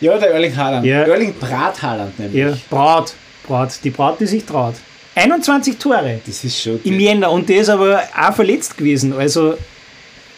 [0.00, 0.84] Ja, der Erling Haaland.
[0.86, 1.02] Ja.
[1.02, 2.38] Erling Brat Haaland nämlich.
[2.40, 2.56] ja.
[2.70, 3.14] Braut.
[3.46, 3.70] Braut.
[3.84, 4.74] Die Braut, die sich traut.
[5.14, 6.80] 21 Tore Das ist schon.
[6.84, 9.12] im Jänner und der ist aber auch verletzt gewesen.
[9.12, 9.54] Also,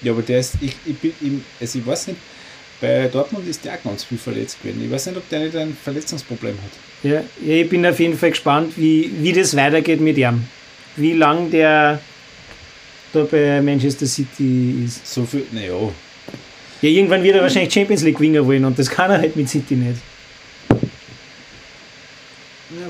[0.02, 2.18] ja, aber der ist, ich, ich, bin, also ich weiß nicht,
[2.80, 4.84] bei Dortmund ist der auch ganz viel verletzt gewesen.
[4.84, 7.10] Ich weiß nicht, ob der nicht ein Verletzungsproblem hat.
[7.10, 10.44] ja, ja, ich bin auf jeden Fall gespannt, wie, wie das weitergeht mit ihm.
[10.96, 12.00] Wie lang der
[13.14, 15.06] da bei Manchester City ist.
[15.06, 15.74] So viel, naja,
[16.82, 19.48] Ja, irgendwann wird er wahrscheinlich Champions League gewinnen wollen und das kann er halt mit
[19.48, 20.00] City nicht.
[20.70, 20.76] ja,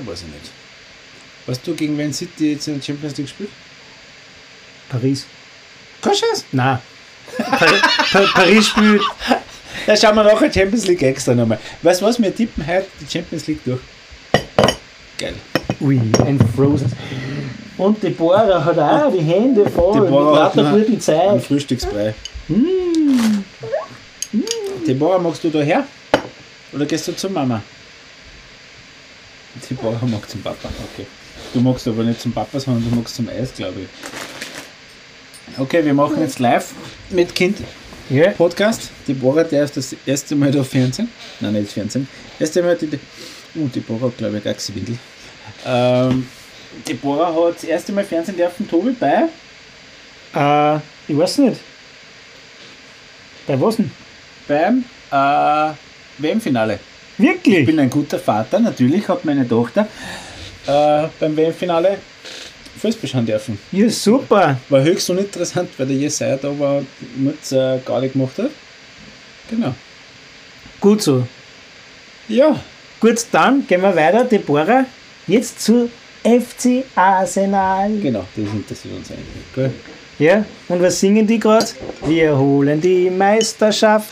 [0.05, 0.51] weiß ich nicht.
[1.47, 3.49] Weißt du, gegen wen City jetzt in der Champions League spielt?
[4.89, 5.25] Paris.
[6.01, 6.45] Kein Scheiß.
[6.51, 6.79] Nein.
[7.37, 7.65] Pa
[8.11, 9.01] pa Paris spielt.
[9.85, 11.59] Da schauen wir nachher Champions League extra nochmal.
[11.81, 13.79] Weißt du was, wir tippen heute die Champions League durch.
[15.17, 15.33] Geil.
[15.81, 16.91] Ui, ein Frozen.
[17.77, 21.01] Und die Bohrer hat auch die Hände voll mit Deborah hat lauter noch guten Ein
[21.01, 21.43] Zeit.
[21.43, 22.13] Frühstücksbrei.
[24.87, 25.85] Deborah, magst du da her?
[26.73, 27.61] Oder gehst du zur Mama?
[29.69, 31.05] Deborah mag zum Papa, okay.
[31.53, 35.59] Du magst aber nicht zum Papa, sondern du magst zum Eis, glaube ich.
[35.59, 36.73] Okay, wir machen jetzt live
[37.09, 37.59] mit Kind
[38.09, 38.31] Ja.
[38.31, 38.89] Podcast.
[39.07, 41.09] Deborah, der ist das erste Mal da Fernsehen.
[41.39, 42.07] Nein, nicht Fernsehen.
[42.39, 42.99] Erste Mal die.
[43.55, 44.97] Uh, Deborah hat, glaube ich, gar Windel.
[45.65, 46.27] Ähm,
[46.87, 49.27] Deborah hat das erste Mal Fernsehen dürfen, Tobi, bei.
[50.33, 51.59] Äh, ich weiß nicht.
[53.47, 53.91] Bei was denn?
[54.47, 55.73] beim äh,
[56.17, 56.79] WM-Finale.
[57.17, 57.65] Ich Wirklich?
[57.65, 59.87] bin ein guter Vater, natürlich hat meine Tochter
[60.67, 61.97] äh, beim WM-Finale
[62.79, 63.57] Fußball schauen dürfen.
[63.71, 64.59] Ja, super.
[64.69, 68.51] War höchst uninteressant, weil der Jesaja da war und äh, gar nicht gemacht hat.
[69.49, 69.73] Genau.
[70.81, 71.25] Gut so.
[72.27, 72.59] Ja,
[72.99, 74.23] Gut, dann gehen wir weiter.
[74.23, 74.85] Deborah,
[75.27, 75.89] jetzt zu
[76.25, 77.91] FC Arsenal.
[78.01, 79.53] genau, das interessiert uns eigentlich.
[79.53, 79.71] Gell?
[80.17, 81.67] Ja, und was singen die gerade?
[82.05, 84.09] Wir holen die Meisterschaft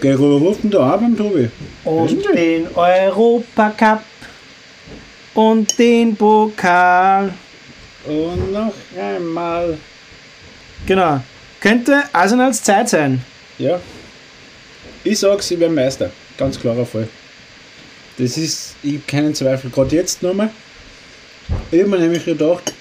[0.00, 1.50] Gell, denn da beim Tobi?
[1.84, 4.02] und den Europacup
[5.34, 7.32] und den Pokal.
[8.06, 9.76] Und noch einmal.
[10.86, 11.20] Genau.
[11.60, 13.20] Könnte Arsenals Zeit sein.
[13.58, 13.80] Ja.
[15.02, 16.10] Ich sag, sie werden Meister.
[16.36, 17.08] Ganz klarer Fall.
[18.18, 19.70] Das ist, ich hab keinen Zweifel.
[19.70, 20.50] Gerade jetzt nochmal.
[21.70, 22.74] Ich habe mir nämlich gedacht,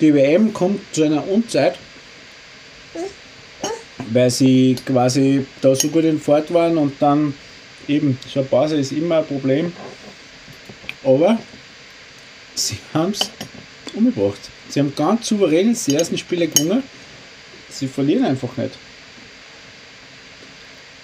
[0.00, 1.78] die WM kommt zu einer Unzeit,
[4.12, 7.34] weil sie quasi da so gut in Fahrt waren und dann
[7.86, 9.72] eben, so eine Pause ist immer ein Problem.
[11.04, 11.38] Aber
[12.54, 13.30] sie haben es
[13.94, 14.40] umgebracht.
[14.68, 16.82] Sie haben ganz souverän die ersten Spiele gewonnen.
[17.70, 18.76] Sie verlieren einfach nicht.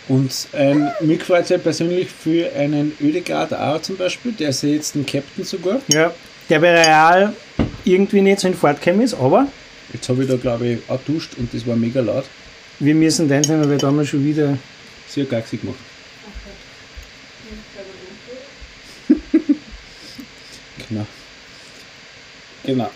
[0.08, 4.62] Und ähm, mir gefällt es ja persönlich für einen Ödegaard auch zum Beispiel, der ist
[4.62, 5.80] ja jetzt ein Captain sogar.
[5.88, 6.14] Ja.
[6.48, 7.32] Der bei Real
[7.84, 9.48] irgendwie nicht so in Fahrt gekommen ist, aber
[9.92, 12.24] Jetzt habe ich da glaube ich auch duscht und das war mega laut.
[12.80, 14.58] wir müssen den sein, weil wir damals schon wieder.
[15.08, 15.78] Sehr gaxig gemacht.
[20.88, 21.06] Genau.
[22.64, 22.90] Genau.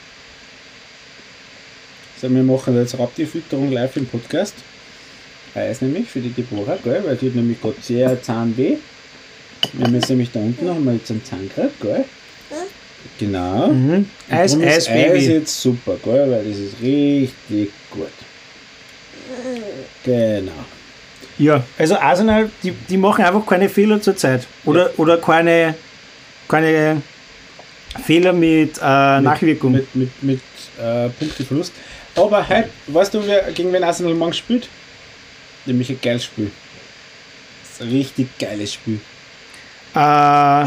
[2.20, 4.54] So, wir machen jetzt Raubtierfütterung live im Podcast.
[5.54, 7.02] Eis nämlich für die Deborah, gell?
[7.04, 8.76] weil die hat nämlich gerade sehr Zahnweh.
[9.72, 12.04] Wir haben jetzt nämlich da unten haben wir jetzt einen Zahn gell?
[13.18, 13.68] Genau.
[13.68, 14.06] Mhm.
[14.28, 15.26] Eis, Eis, ist Eis Baby.
[15.26, 16.30] jetzt super, gell?
[16.30, 18.08] weil das ist richtig gut.
[20.04, 20.52] Genau.
[21.38, 24.46] Ja, also Arsenal, die, die machen einfach keine Fehler zur Zeit.
[24.66, 25.74] Oder, oder keine,
[26.48, 27.00] keine
[28.04, 28.80] Fehler mit äh,
[29.20, 29.72] Nachwirkung.
[29.72, 30.40] Mit, mit, mit
[30.78, 31.72] äh, Punkteverlust.
[32.16, 34.68] Aber heute, weißt du, wer, gegen wen Arsenal morgen spielt?
[35.66, 36.50] Nämlich ein geiles Spiel.
[37.62, 39.00] Das ist ein richtig geiles Spiel.
[39.94, 40.64] Äh,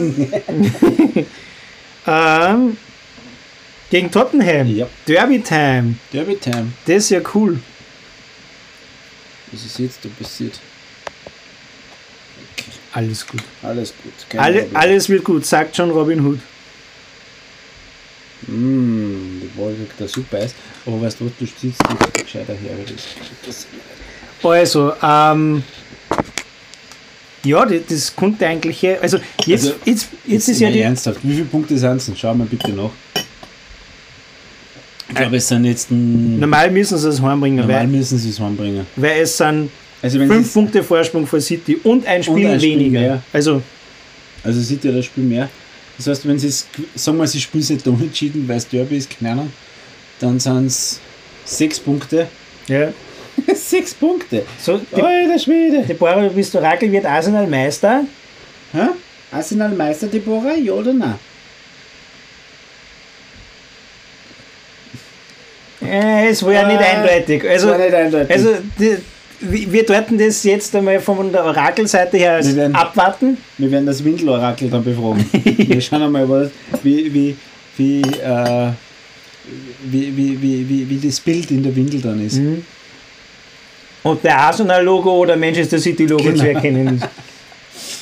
[2.06, 2.76] ähm,
[3.90, 4.66] gegen Tottenham.
[4.74, 4.86] Ja.
[5.06, 5.96] Derby Time.
[6.12, 6.72] Derby Time.
[6.86, 7.60] Das ist ja cool.
[9.52, 10.58] Was ist jetzt da passiert?
[12.92, 13.42] Alles gut.
[13.62, 14.40] Alles gut.
[14.40, 16.40] Alle, alles wird gut, sagt schon Robin Hood.
[18.46, 19.48] Mm, die
[19.86, 20.54] kriegt da super Eis.
[20.86, 22.72] Aber weißt du was, du ziehst dich gescheiter her.
[23.46, 23.66] Das,
[24.42, 25.62] Also, ähm,
[27.44, 31.20] ja, das, das konnte eigentlich, also jetzt, Also, jetzt, jetzt ist ja die, ernsthaft.
[31.22, 32.16] Wie viele Punkte sind es denn?
[32.16, 32.90] Schauen wir bitte nach.
[35.08, 38.30] Ich glaube, es sind jetzt ein, normal müssen sie es heimbringen, normal weil, müssen sie
[38.30, 38.86] es heimbringen.
[38.94, 39.68] weil es sind
[40.02, 43.00] Also fünf Punkte Vorsprung vor City und ein Spiel ein Spiel weniger.
[43.00, 43.22] mehr.
[43.32, 43.60] Also,
[44.44, 45.48] Also sieht ja das Spiel mehr.
[46.00, 48.96] Das heißt, wenn sie es, sagen wir, sie spielen es nicht unentschieden, weil es Derby
[48.96, 49.52] ist, keine Ahnung,
[50.18, 50.98] dann sind es
[51.44, 52.26] sechs Punkte.
[52.68, 52.88] ja.
[53.54, 54.44] sechs Punkte!
[54.60, 55.82] So, die, Alter Schwede!
[55.82, 58.04] Deborah, du bist Orakel, wird Arsenal Meister.
[58.72, 58.86] Hä?
[59.30, 61.14] Arsenal Meister Deborah, ja oder nein?
[65.82, 67.48] Äh, es war ja nicht Äh, eindeutig.
[67.48, 68.30] Also, war nicht eindeutig.
[68.36, 68.96] also die,
[69.40, 73.38] wir sollten das jetzt einmal von der Orakelseite her Wir werden- abwarten.
[73.58, 75.24] Wir werden das Windelorakel dann befragen.
[75.32, 76.50] Wir schauen einmal, was,
[76.82, 77.36] wie, wie,
[77.76, 78.70] wie, äh,
[79.84, 82.36] wie, wie, wie, wie, wie das Bild in der Windel dann ist.
[82.36, 82.64] Mhm.
[84.02, 86.38] Und der Arsenal-Logo oder Manchester City-Logo Genau.
[86.42, 87.08] zu erkennen ist.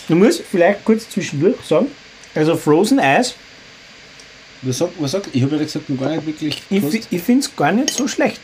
[0.09, 1.86] Du musst vielleicht kurz zwischendurch sagen,
[2.35, 3.35] also Frozen Eis,
[4.62, 5.28] Was sagt, was sagt?
[5.32, 6.62] Ich habe ja gesagt, noch gar nicht wirklich.
[6.70, 6.97] ich, gewusst.
[7.09, 8.40] fi- ich finde es gar nicht so schlecht.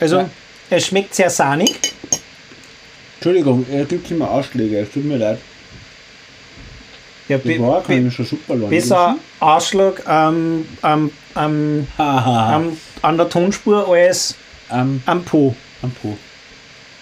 [0.00, 0.30] Also, Ja.
[0.70, 1.92] es schmeckt sehr sahnig.
[3.22, 5.38] Entschuldigung, er gibt immer Ausschläge, es tut mir leid.
[7.28, 8.68] Ja, Das be war be kann schon super lang.
[8.68, 14.34] besser Ausschlag am, am, am, am, an der Tonspur als
[14.70, 15.54] Am, am Po.
[15.82, 16.18] am Po.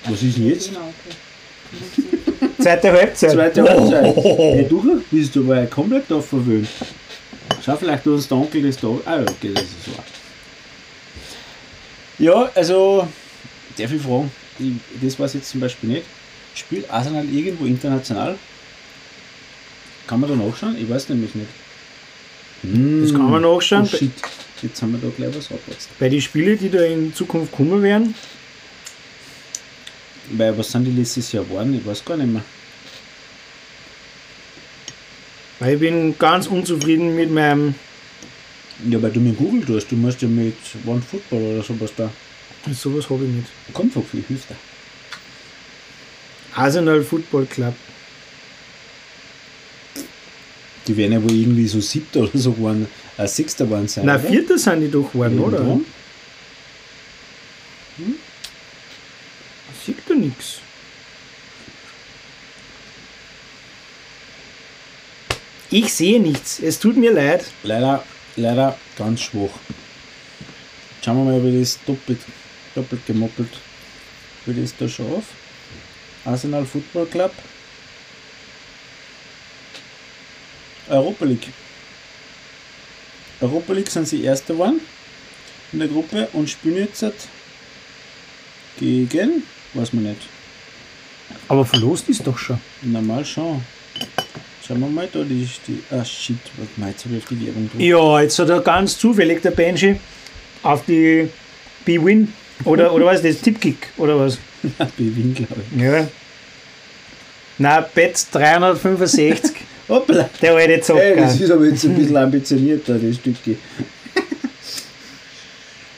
[0.05, 0.69] Was ist denn jetzt?
[0.69, 2.49] Genau, okay.
[2.63, 3.31] Zweite Halbzeit.
[3.31, 4.17] Zweite Halbzeit.
[4.17, 6.69] Hey, du bist aber ja komplett da verwöhnt.
[7.65, 8.89] Schau, vielleicht uns der Onkel das da.
[9.07, 10.05] Ah, ja, okay, das ist wahr.
[12.19, 13.09] Ja, also,
[13.79, 14.31] darf ich fragen,
[15.03, 16.05] das weiß ich jetzt zum Beispiel nicht.
[16.55, 18.37] Spielt Arsenal irgendwo international?
[20.07, 20.77] Kann man da nachschauen?
[20.81, 21.49] Ich weiß nämlich nicht.
[22.63, 23.83] Hm, Das kann man nachschauen.
[23.85, 24.11] Oh shit,
[24.63, 25.89] jetzt haben wir da gleich was abgepasst.
[25.99, 28.15] Bei den Spielen, die da in Zukunft kommen werden,
[30.33, 31.75] Weil, was sind die letztes Jahr geworden?
[31.75, 32.43] Ich weiß gar nicht mehr.
[35.59, 37.75] weil ich bin ganz unzufrieden mit meinem
[38.89, 39.91] Ja, weil du mit Google tust.
[39.91, 40.57] Du musst ja mit
[40.87, 42.11] OneFootball oder sowas da.
[42.73, 43.49] Sowas habe ich nicht.
[43.73, 44.55] Kommt von viel Hüfter.
[46.55, 47.75] Arsenal Football Club.
[50.87, 54.05] Die werden ja wohl irgendwie so siebter oder so geworden, äh, sechster waren sein.
[54.07, 55.59] Na, vierter sind die doch geworden, oder?
[55.59, 55.85] Irgendwo.
[59.85, 60.61] Sieht da nichts.
[65.71, 66.59] Ich sehe nichts.
[66.59, 67.45] Es tut mir leid.
[67.63, 68.05] Leider,
[68.37, 69.51] leider ganz schwach.
[71.05, 72.19] Schauen wir mal, ob ich das doppelt,
[72.81, 73.53] doppelt gemoppelt.
[74.47, 75.25] Wie das da schon auf?
[76.25, 77.33] Arsenal Football Club.
[80.89, 81.49] Europa League.
[83.41, 84.81] Europa League sind sie Erster geworden
[85.73, 87.05] in der Gruppe und spielen jetzt
[88.79, 89.43] gegen,
[89.75, 90.23] weiß man nicht,
[91.49, 92.61] Aber verlost ist doch schon.
[92.83, 93.63] normal schon.
[94.67, 97.83] Schauen wir mal, da die, die ah shit, jetzt habe ich auf die Werbung gedrückt.
[97.83, 100.01] Ja, jetzt hat er ganz zufällig der Benji
[100.63, 101.29] auf die
[101.85, 102.33] B-Win
[102.65, 103.43] oder, oder was ist das?
[103.43, 104.39] Tippkick oder was?
[104.97, 105.83] Bewin, glaube ich.
[105.83, 106.07] Ja.
[107.59, 109.53] Na, Bet 365.
[109.89, 110.31] Hoppla!
[110.41, 111.45] Der alte Ey, das Zocker.
[111.45, 113.59] ist aber jetzt ein bisschen ambitionierter, das Stückchen.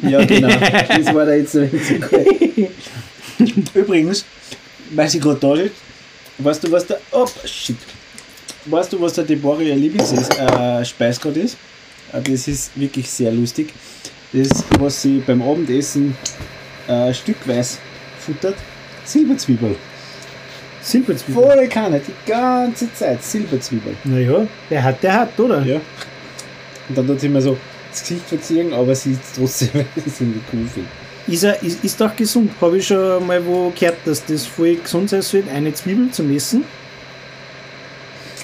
[0.03, 0.49] ja, genau.
[0.49, 2.69] Das war da jetzt so so cool.
[3.75, 4.25] Übrigens,
[4.93, 5.73] weil sie gerade da steht,
[6.39, 7.01] weißt du, was der.
[7.11, 7.77] Oh, shit.
[8.65, 11.57] Weißt du, was der Deborah Lieblingsspeis äh, gerade ist?
[12.13, 13.73] Äh, das ist wirklich sehr lustig.
[14.33, 16.17] Das, was sie beim Abendessen
[16.93, 17.79] äh, stückweise
[18.19, 18.57] futtert:
[19.05, 19.77] Silberzwiebel.
[20.83, 21.43] Silberzwiebel.
[21.43, 23.97] Volle Kanne, die ganze Zeit Silberzwiebel.
[24.05, 25.63] Naja, der hat, der hat, oder?
[25.63, 25.81] Ja.
[26.89, 27.57] Und dann tut sie immer so
[27.91, 30.89] das Gesicht verziehen, aber sie ist trotzdem irgendwie cool finde.
[31.29, 32.51] Ist, er, ist, ist doch gesund.
[32.61, 36.35] Habe ich schon mal wo gehört, dass das voll gesund sein soll, eine Zwiebel zum
[36.35, 36.65] Essen.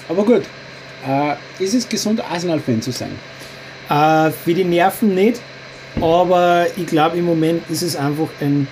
[0.07, 0.43] Aber gut,
[1.05, 3.11] äh, ist es gesund, Arsenal-Fan zu sein?
[3.89, 5.41] Äh, für die Nerven nicht,
[6.01, 8.67] aber ich glaube im Moment ist es einfach ein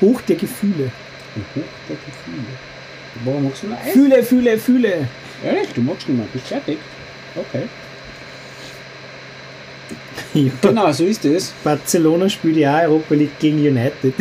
[0.00, 0.90] Hoch der Gefühle.
[1.36, 2.46] Ein Hoch der Gefühle.
[3.24, 3.92] Warum magst du noch Eis?
[3.92, 5.08] Fühle, fühle, fühle.
[5.44, 6.78] Ehrlich, du magst nicht mehr, bist fertig.
[7.36, 7.62] Okay.
[10.34, 10.50] Ja.
[10.62, 11.52] Genau, so ist es.
[11.62, 14.14] Barcelona spielt ja auch Europa League gegen United.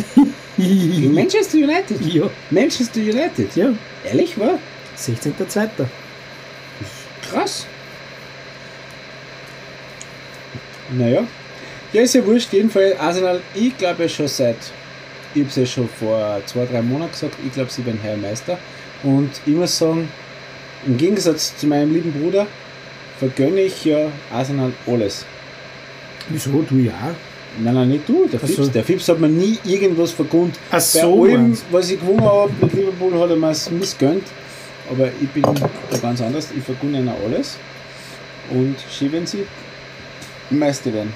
[0.57, 2.01] Manchester United.
[2.13, 3.55] ja, Manchester United.
[3.55, 3.73] ja.
[4.03, 4.59] Ehrlich, war?
[4.97, 5.69] 16.02.
[7.29, 7.65] Krass.
[10.89, 11.23] Naja.
[11.93, 12.53] Ja, ist ja wurscht.
[12.53, 14.55] Jedenfalls Arsenal, ich glaube ja schon seit,
[15.33, 18.17] ich habe es ja schon vor zwei, drei Monaten gesagt, ich glaube, sie werden heuer
[18.17, 18.57] Meister.
[19.03, 20.07] Und ich muss sagen,
[20.85, 22.47] im Gegensatz zu meinem lieben Bruder,
[23.19, 25.25] vergönne ich ja Arsenal alles.
[26.29, 27.13] Wieso, du ja?
[27.59, 28.55] Nein, nein, nicht du, der Ach Fips.
[28.57, 28.67] so.
[28.67, 30.57] Der Fips hat mir nie irgendwas vergönnt.
[30.69, 33.69] Ach Bei so, allem, meinst was ich gewonnen habe mit Liverpool, hat er mir es
[33.69, 34.23] missgönnt.
[34.89, 36.49] Aber ich bin da ganz anders.
[36.55, 37.57] Ich vergönne ihnen alles.
[38.49, 39.45] Und schön, wenn sie
[40.49, 41.13] Meister werden.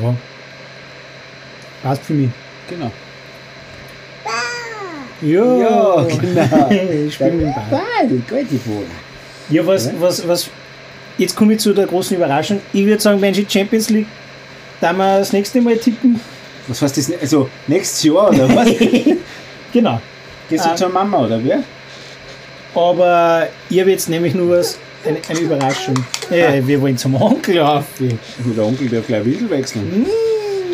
[0.00, 0.14] Ja.
[1.82, 2.30] Passt für mich.
[2.68, 2.90] Genau.
[5.22, 6.70] Ja, Ja, genau.
[7.06, 8.10] ich spiele mit dem Ball.
[9.50, 10.50] Ja, was, was, was.
[11.18, 12.60] Jetzt komme ich zu der großen Überraschung.
[12.72, 14.06] Ich würde sagen, wenn sie Champions League,
[14.80, 16.20] da wir das nächste Mal tippen.
[16.68, 17.12] Was heißt das?
[17.20, 18.68] Also, nächstes Jahr oder was?
[19.72, 20.00] Genau.
[20.50, 20.76] Gehst du Ähm.
[20.76, 21.62] zur Mama oder wer?
[22.74, 25.94] Aber ich habe jetzt nämlich nur was, eine, eine Überraschung.
[26.30, 27.84] Ja, wir wollen zum Onkel auf.
[27.98, 30.06] Der Onkel darf gleich Windel wechseln.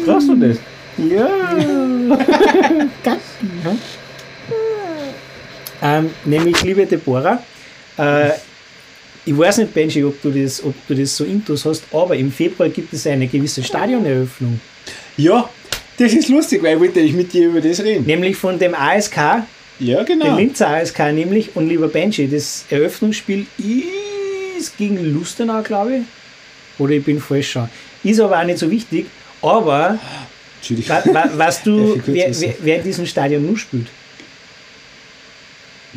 [0.04, 0.58] Brauchst du das?
[0.98, 1.28] Ja.
[3.64, 3.76] Ja.
[5.82, 7.42] ähm, nämlich, liebe Deborah,
[7.96, 8.30] äh,
[9.24, 12.32] ich weiß nicht, Benji, ob du, das, ob du das so intus hast, aber im
[12.32, 14.60] Februar gibt es eine gewisse Stadioneröffnung.
[15.16, 15.48] Ja,
[15.98, 18.06] das ist lustig, weil ich wollte eigentlich mit dir über das reden.
[18.06, 19.16] Nämlich von dem ASK,
[19.78, 20.36] Ja, dem genau.
[20.36, 21.54] Linzer ASK nämlich.
[21.54, 23.84] Und lieber Benji, das Eröffnungsspiel ist
[24.76, 26.02] gegen Lustenau, glaube ich.
[26.78, 27.68] Oder ich bin falsch schon.
[28.04, 29.06] Ist aber auch nicht so wichtig.
[29.42, 29.98] Aber
[30.56, 30.96] Entschuldigung.
[30.96, 33.86] wa, wa, weißt Ja, du, wer, ist wer, wer in diesem Stadion nur spielt?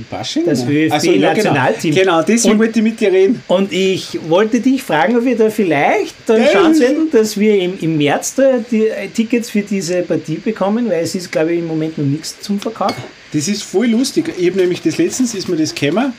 [0.10, 0.46] Basching?
[0.46, 0.72] Das Nein.
[0.74, 1.94] ÖFB Ach so, ja, Nationalteam.
[1.94, 3.44] Genau, genau deswegen Und- wollte ich mit dir reden.
[3.48, 6.48] Und ich wollte dich fragen, ob wir da vielleicht dann ja.
[6.48, 11.04] hätten, dass wir im, im März da die äh, Tickets für diese Partie bekommen, weil
[11.04, 12.94] es ist, glaube ich, im Moment noch nichts zum Verkauf.
[13.34, 14.34] Das ist voll lustig.
[14.38, 16.14] Ich habe nämlich das letztens, ist mir das gekommen.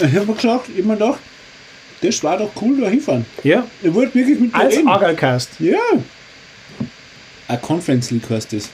[0.00, 1.18] Ich habe mir gesagt, mir gedacht,
[2.02, 3.26] das war doch cool, da hinfahren.
[3.44, 4.88] Ja, Ich wollte wirklich mit dir als reden.
[4.88, 5.50] Agalcast.
[5.58, 5.76] Ja.
[7.48, 8.68] Eine Conference League heißt das.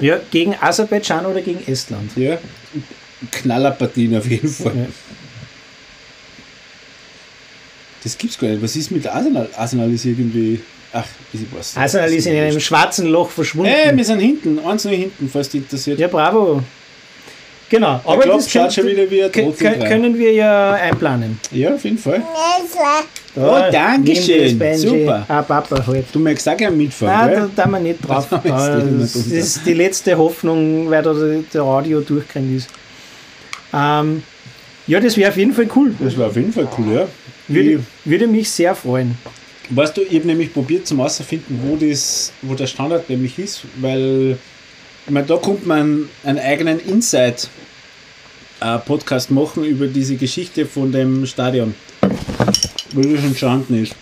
[0.00, 2.10] Ja, gegen Aserbaidschan oder gegen Estland.
[2.16, 2.38] Ja.
[3.30, 4.76] Knallerpartien auf jeden Fall.
[4.76, 4.86] Ja.
[8.02, 8.62] Das gibt's gar nicht.
[8.62, 9.48] Was ist mit Arsenal?
[9.56, 10.60] Arsenal ist irgendwie.
[10.92, 11.76] Ach, ich weiß nicht.
[11.78, 13.72] Arsenal ist in einem schwarzen Loch verschwunden.
[13.72, 14.58] Ey, wir sind hinten.
[14.58, 15.98] Eins nur hinten, falls dich interessiert.
[15.98, 16.62] ja, bravo.
[17.72, 19.32] Genau, Aber aber ich glaube, das schaut schon können- wieder wie ein
[19.88, 21.40] können wir ja einplanen.
[21.50, 22.22] Ja, auf jeden Fall.
[23.34, 24.42] Da, danke nimm schön.
[24.44, 24.88] das, Benji.
[25.00, 25.24] Super.
[25.26, 26.04] Ah, Papa, halt.
[26.12, 27.50] Du magst auch gerne mitfahren, Nein, da, gell?
[27.56, 28.26] da wir nicht drauf.
[28.30, 32.68] Das nicht Das mehr ist die letzte Hoffnung, weil da der- Radio durchgerannt ist.
[33.72, 34.22] Ähm,
[34.86, 35.94] ja, das wäre auf jeden Fall cool.
[35.98, 37.08] Das war auf jeden Fall cool, ja.
[37.48, 39.16] Würde, würde mich sehr freuen.
[39.70, 43.62] weißt du, ich habe nämlich probiert zum herauszufinden, wo, das, wo der Standard nämlich ist,
[43.80, 44.36] weil
[45.06, 46.78] ich meine, da kommt man einen eigenen
[48.62, 51.74] Inside-Podcast machen über diese Geschichte von dem Stadion,
[52.92, 53.94] wo das entstanden ist.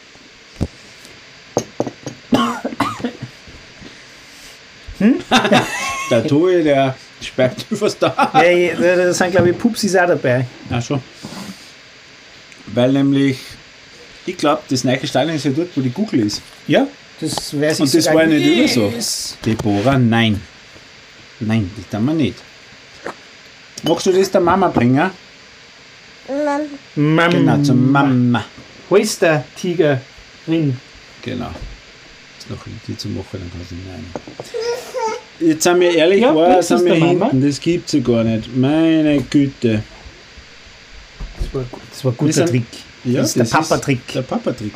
[6.11, 8.15] der Tobi, der sperrt was da.
[8.35, 10.45] Ja, da sind, glaube ich, Pupsis auch dabei.
[10.69, 11.03] Ach schon.
[12.67, 13.39] Weil nämlich,
[14.27, 16.43] ich glaube, das neue Stadion ist ja dort, wo die Google ist.
[16.67, 16.87] Ja,
[17.19, 18.93] das weiß ich Und das war ja nicht immer so.
[19.45, 20.41] Deborah, nein.
[21.41, 22.37] Nein, das tun wir nicht.
[23.83, 25.11] Magst du das der Mama bringen?
[26.97, 27.31] Mam.
[27.31, 28.45] Genau, zur Mama.
[28.89, 30.01] Wo ist der Tiger
[30.47, 30.77] drin?
[31.23, 31.51] Genau.
[32.39, 34.05] Ist noch die zu machen, dann kannst du nicht rein.
[35.49, 37.31] Jetzt sind wir ehrlich, Ja, war, das sind wir Mama.
[37.31, 37.47] hinten.
[37.47, 38.55] Das gibt's ja gar nicht.
[38.57, 39.83] Meine Güte.
[41.39, 42.65] Das war, das war ein guter sind- Trick.
[43.05, 44.07] Ja, das ist der Papa-Trick.
[44.13, 44.75] Der Papa-Trick.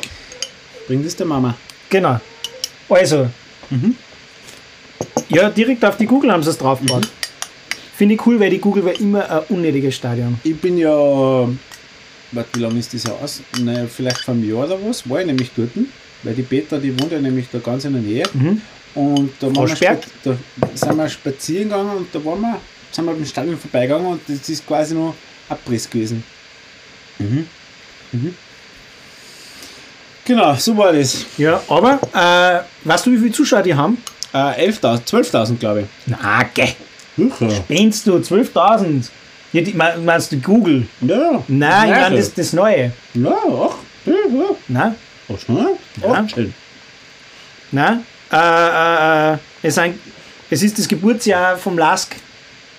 [0.87, 1.55] Bring das der Mama.
[1.89, 2.19] Genau.
[2.89, 3.29] Also.
[3.69, 3.95] Mhm.
[5.29, 7.07] Ja, direkt auf die Google haben sie es draufgebaut.
[7.95, 10.37] Finde ich cool, weil die Google war immer ein unnötiges Stadion.
[10.43, 13.41] Ich bin ja, warte, wie lange ist das aus?
[13.61, 15.69] Naja, vielleicht vor einem Jahr oder was, war ich nämlich dort,
[16.23, 18.25] weil die Petra, die wohnt ja nämlich da ganz in der Nähe.
[18.33, 18.61] Mhm.
[18.95, 20.37] Und da, waren wir da
[20.73, 22.59] sind wir spazieren gegangen und da waren wir,
[22.91, 25.15] sind wir beim Stadion vorbeigegangen und das ist quasi nur
[25.47, 26.21] Abriss gewesen.
[27.19, 27.47] Mhm.
[28.11, 28.35] Mhm.
[30.25, 31.25] Genau, so war das.
[31.37, 33.97] Ja, aber äh, weißt du, wie viele Zuschauer die haben?
[34.33, 35.87] Äh, 11.000, 12.000 glaube ich.
[36.07, 36.73] Na, geh.
[37.17, 37.49] Sicher.
[37.51, 38.17] Spinnst du?
[38.17, 39.09] 12.000.
[39.53, 40.87] Ja, die, meinst du Google?
[41.01, 41.43] Ja.
[41.47, 42.91] Nein, ich meine das, das Neue.
[43.13, 43.75] Ja, ach.
[44.05, 44.43] Ja, ja.
[44.67, 44.95] Nein,
[45.33, 45.57] Ach, schon?
[46.01, 46.25] Ja.
[46.27, 46.37] Ach,
[47.71, 48.05] nein.
[48.31, 49.95] Äh, äh, äh, es, sind,
[50.49, 52.15] es ist das Geburtsjahr vom Lask.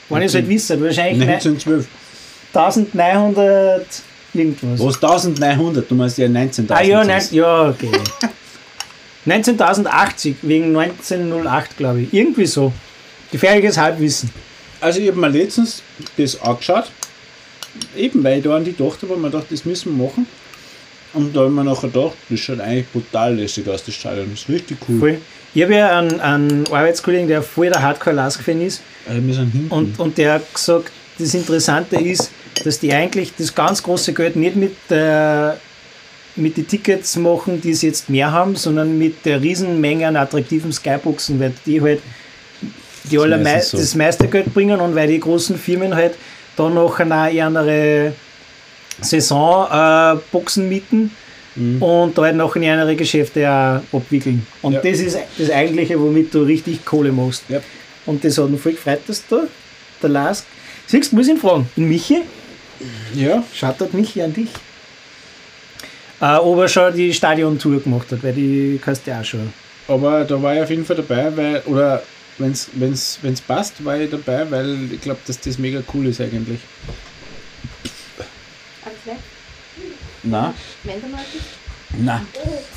[0.08, 1.86] Wenn ich es halt wisse, wahrscheinlich ne- 1912.
[2.54, 3.86] 1900
[4.34, 4.80] irgendwas.
[4.80, 5.90] Was 1900?
[5.90, 6.70] Du meinst ja 19.000.
[6.70, 7.90] Ah ja, nein, ja, okay.
[9.26, 12.12] 19.080, wegen 1908, glaube ich.
[12.14, 12.72] Irgendwie so.
[13.36, 14.30] Gefährliches Halbwissen.
[14.80, 15.82] Also ich habe mir letztens
[16.16, 16.90] das angeschaut,
[17.94, 20.26] eben weil ich da an die dachte, weil man dachte, das müssen wir machen.
[21.12, 24.30] Und da habe ich mir nachher gedacht, das schaut eigentlich brutal lässig aus, das Stadion.
[24.30, 24.98] Das ist richtig cool.
[24.98, 25.18] Voll.
[25.54, 28.80] Ich habe ja einen, einen Arbeitskollegen, der voll der Hardcore-Lask-Fan ist.
[29.06, 29.70] Also wir sind hinten.
[29.70, 32.30] Und, und der hat gesagt, das Interessante ist,
[32.64, 35.58] dass die eigentlich das ganz große Geld nicht mit, der,
[36.36, 40.72] mit den Tickets machen, die sie jetzt mehr haben, sondern mit der Riesenmenge an attraktiven
[40.72, 42.00] Skyboxen, weil die halt
[43.10, 43.78] die allermei meistens so.
[43.78, 46.14] das meiste Geld bringen und weil die großen Firmen halt
[46.56, 48.12] dann noch eine ihre
[49.00, 51.10] Saisonboxen äh, Boxen mieten
[51.80, 54.46] und da halt noch in ihre Geschäfte auch abwickeln.
[54.62, 54.80] Und Ja.
[54.80, 57.44] das ist das Eigentliche, womit du richtig Kohle machst.
[57.48, 57.60] Ja.
[58.04, 59.44] Und das hat mich voll gefreut, dass da
[60.02, 60.44] der Lask.
[60.86, 61.68] Siehst du, muss ich ihn fragen.
[61.76, 62.22] In Michi?
[63.14, 64.50] ja, Schaut Michi an dich?
[66.20, 69.52] Äh, ob er schon die Stadion-Tour gemacht hat, weil die kannst du ja auch schon.
[69.88, 72.02] aber da war ich auf jeden Fall dabei, weil, oder
[72.38, 76.06] wenn es wenn's, wenn's passt, war ich dabei, weil ich glaube, dass das mega cool
[76.06, 76.60] ist eigentlich.
[78.84, 79.18] Alles weg?
[80.22, 80.54] Na,
[81.98, 82.26] na,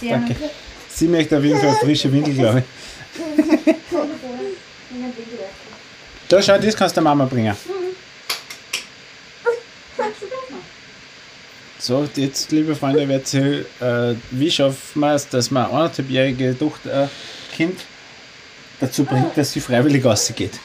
[0.02, 0.36] danke.
[0.90, 3.76] Sie möchte auf jeden Fall frische Windel, glaube ich.
[6.28, 7.56] Da, schau, das kannst du der Mama bringen.
[11.80, 16.56] So, jetzt, liebe Freunde, wird sie, äh, wie schaffen wir es, dass man eine anderthalbjährige
[16.60, 17.08] Tochter, äh,
[17.56, 17.80] Kind
[18.80, 20.60] dazu bringt, dass sie freiwillig rausgeht?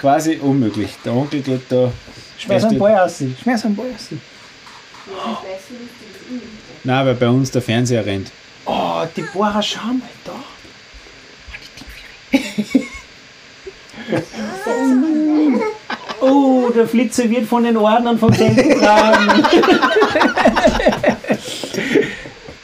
[0.00, 0.90] Quasi unmöglich.
[1.04, 1.92] Der Onkel geht da.
[2.38, 3.22] Schmeiß einen Ball aus.
[3.42, 4.08] Schmeiß einen Ball aus.
[6.82, 8.30] Nein, weil bei uns der Fernseher rennt.
[8.66, 10.32] Oh, die Bohrer, schau mal da.
[16.20, 19.44] Oh, der Flitzer wird von den Ordnern vom Tempel getragen.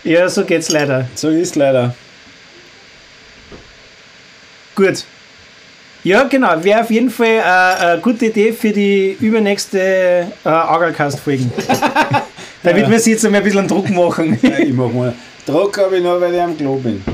[0.05, 1.09] ja, so geht's leider.
[1.15, 1.95] So ist leider.
[4.81, 5.05] Gut.
[6.05, 6.65] Ja, genau.
[6.65, 9.79] Wäre auf jeden Fall äh, eine gute Idee für die übernächste
[10.45, 11.53] äh, Agalcast-Folgen.
[12.63, 14.39] da wird man sich jetzt einmal ein bisschen Druck machen.
[14.41, 15.13] Ja, ich mach mal.
[15.45, 17.05] Druck habe ich noch, weil ich am Klo bin.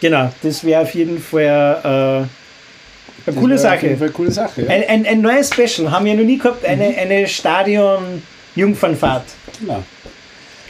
[0.00, 3.98] genau, das wäre auf jeden Fall äh, eine coole wäre Auf jeden Sache.
[3.98, 4.62] Fall eine coole Sache.
[4.62, 4.70] Ja.
[4.70, 9.24] Ein, ein, ein neues Special haben wir noch nie gehabt, eine, eine Stadion-Jungfernfahrt.
[9.60, 9.82] Genau.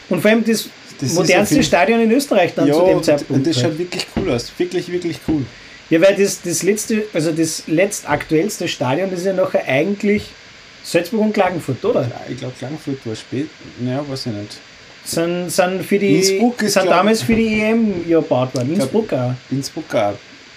[0.09, 0.69] Und vor allem das,
[1.01, 3.31] Das modernste Stadion in Österreich dann Ja, zu dem Zeitpunkt.
[3.31, 4.51] und das schaut wirklich cool aus.
[4.59, 5.45] Wirklich, wirklich cool.
[5.93, 10.25] Ja, weil das, das letzte, also das letztaktuellste Stadion, das ist ja nachher eigentlich
[10.83, 12.11] Salzburg und Klagenfurt, oder?
[12.31, 13.51] Ich glaube, Klagenfurt war spät.
[13.79, 14.57] Naja, weiß ich nicht.
[15.05, 18.73] Sind, sind, für die, Innsbruck ist, sind damals für die EM ja gebaut worden.
[18.73, 19.35] Innsbruck auch.
[19.51, 20.15] Innsbruck auch.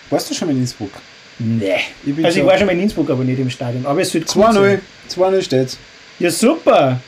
[0.09, 0.91] Warst du schon mal in Innsbruck?
[1.37, 1.73] Nee.
[2.05, 3.85] Ich Also ich war schon mal in Innsbruck, aber nicht im Stadion.
[3.85, 4.53] Aber es wird gut 2-0.
[4.53, 4.81] sein.
[5.09, 5.77] 2-0 steht's.
[6.17, 7.01] Ja, super.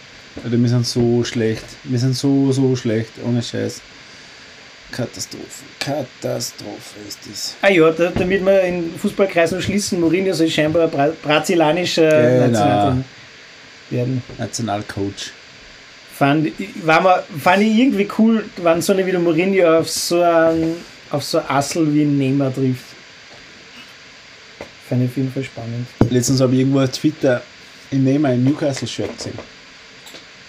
[0.43, 1.63] Alter, wir sind so schlecht.
[1.85, 3.11] Wir sind so, so schlecht.
[3.25, 3.79] Ohne Scheiß.
[4.91, 5.63] Katastrophe.
[5.79, 7.55] Katastrophe ist das.
[7.61, 12.97] Ah ja, da, damit wir in Fußballkreisen schließen, Mourinho soll scheinbar ein Bra brasilianischer Genau.
[13.89, 14.21] Werden.
[14.37, 15.31] Nationalcoach.
[16.17, 19.89] Fand, ich- war mal, fand ich irgendwie cool, wenn so eine wie der Mourinho auf
[19.89, 20.77] so einen
[21.11, 22.83] auf so Assel wie Neymar trifft.
[24.89, 25.87] Fand ich auf jeden Fall spannend.
[26.09, 27.41] Letztens habe ich irgendwo auf Twitter
[27.91, 29.37] in Neymar ein Newcastle-Shirt gesehen.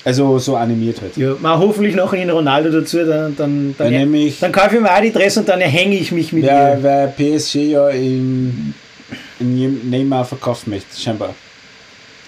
[0.04, 1.16] Also so animiert halt.
[1.16, 4.90] Ja, mal hoffentlich noch einen Ronaldo dazu, dann, dann, dann, nämlich, dann kaufe ich mir
[4.94, 6.82] auch die Dress und dann hänge ich mich mit weil, ihr.
[6.82, 8.74] weil PSG ja in,
[9.40, 11.34] in Neymar verkaufen möchte, scheinbar.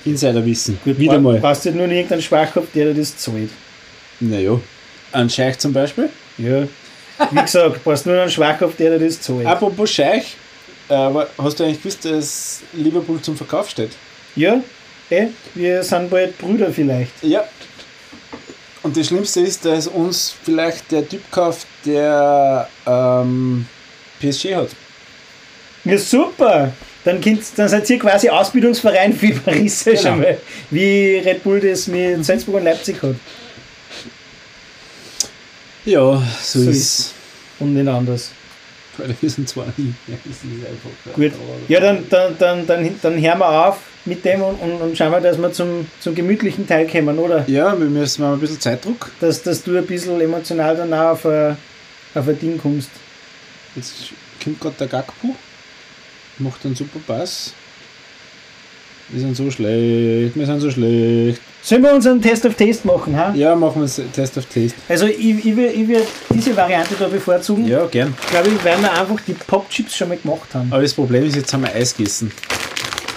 [0.04, 0.78] Insiderwissen.
[0.84, 1.38] Wieder Bra- mal.
[1.40, 3.50] Brauchst du nur irgendeinen Schwachkopf, der dir das zahlt.
[4.18, 4.58] Naja.
[5.12, 6.08] Ein Scheich zum Beispiel.
[6.38, 6.62] Ja.
[7.30, 9.46] Wie gesagt, brauchst nur einen Schwachkopf, der dir das zahlt.
[9.46, 10.36] Apropos Scheich,
[10.88, 13.90] äh, aber hast du eigentlich gewusst, dass Liverpool zum Verkauf steht?
[14.36, 14.60] Ja,
[15.10, 17.12] eh, wir sind bald Brüder vielleicht.
[17.22, 17.44] Ja.
[18.82, 23.66] Und das Schlimmste ist, dass uns vielleicht der Typ kauft, der ähm,
[24.20, 24.68] PSG hat.
[25.84, 26.72] Ja, super!
[27.04, 30.00] Dann, könnt- dann seid ihr quasi Ausbildungsverein für Paris Genau.
[30.00, 30.38] schon mal.
[30.70, 33.14] Wie Red Bull das mit Salzburg und Leipzig hat.
[35.84, 37.14] Ja, so, So ist
[37.58, 38.30] Und nicht anders.
[39.00, 39.94] Weil wir sind zwar nie.
[40.08, 41.14] Einfach.
[41.14, 41.32] Gut.
[41.68, 45.12] Ja, dann, dann, dann, dann, dann hören wir auf mit dem und, und, und schauen
[45.12, 47.44] wir, dass wir zum, zum gemütlichen Teil kommen, oder?
[47.48, 49.10] Ja, wir müssen mal ein bisschen Zeitdruck.
[49.20, 51.56] Dass, dass du ein bisschen emotional dann auch auf ein,
[52.14, 52.90] auf ein Ding kommst.
[53.76, 54.10] Jetzt
[54.42, 55.34] kommt gerade der Gakpo.
[56.38, 57.52] Macht einen super Pass.
[59.10, 61.40] Wir sind so schlecht, wir sind so schlecht.
[61.62, 63.14] Sollen wir unseren Test of Taste machen?
[63.16, 63.32] Ha?
[63.34, 64.74] Ja, machen wir es Test of Taste.
[64.88, 67.66] Also ich, ich, will, ich will diese Variante da bevorzugen.
[67.68, 68.14] Ja, gern.
[68.22, 70.72] Ich glaube, ich werden wir einfach die Popchips schon mal gemacht haben.
[70.72, 72.32] Aber das Problem ist, jetzt haben wir Eis gegessen.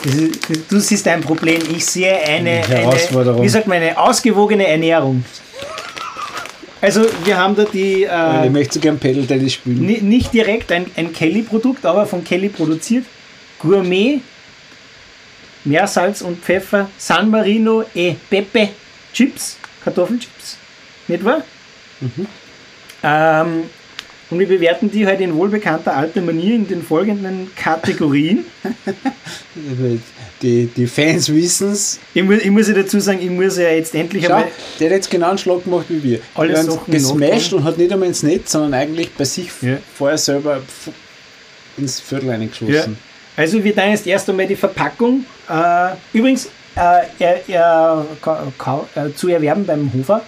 [0.03, 0.39] Das ist,
[0.69, 3.37] du siehst ein Problem, ich sehe eine, Herausforderung.
[3.39, 5.23] eine wie sagt man, eine ausgewogene Ernährung.
[6.81, 9.85] Also wir haben da die, ich äh, möchte so gern Pedal Tennis spielen.
[9.85, 13.05] ni- nicht direkt ein, ein Kelly-Produkt, aber von Kelly produziert.
[13.59, 14.19] Gourmet,
[15.65, 18.69] Meersalz und Pfeffer, San Marino e Pepe
[19.13, 20.57] Chips, Kartoffelchips.
[21.07, 21.43] Nicht wahr?
[23.03, 23.63] Ähm,
[24.29, 28.45] und wir bewerten die halt in wohlbekannter alter Manier in den folgenden Kategorien.
[30.41, 31.99] Die, die Fans wissen es.
[32.13, 34.51] Ich muss, ich muss ja dazu sagen, ich muss ja jetzt endlich Schau, einmal.
[34.79, 36.19] der hat jetzt genau einen Schlag gemacht wie wir.
[36.35, 39.77] Alle Wir haben gesmashed und hat nicht einmal ins Netz, sondern eigentlich bei sich Ja.
[39.97, 40.61] vorher selber
[41.77, 42.97] ins Viertel reingeschossen.
[43.35, 45.25] Also wir teilen jetzt erst einmal die Verpackung.
[45.49, 48.05] Äh, übrigens, äh, er, er,
[48.95, 50.21] äh, zu erwerben beim Hofer,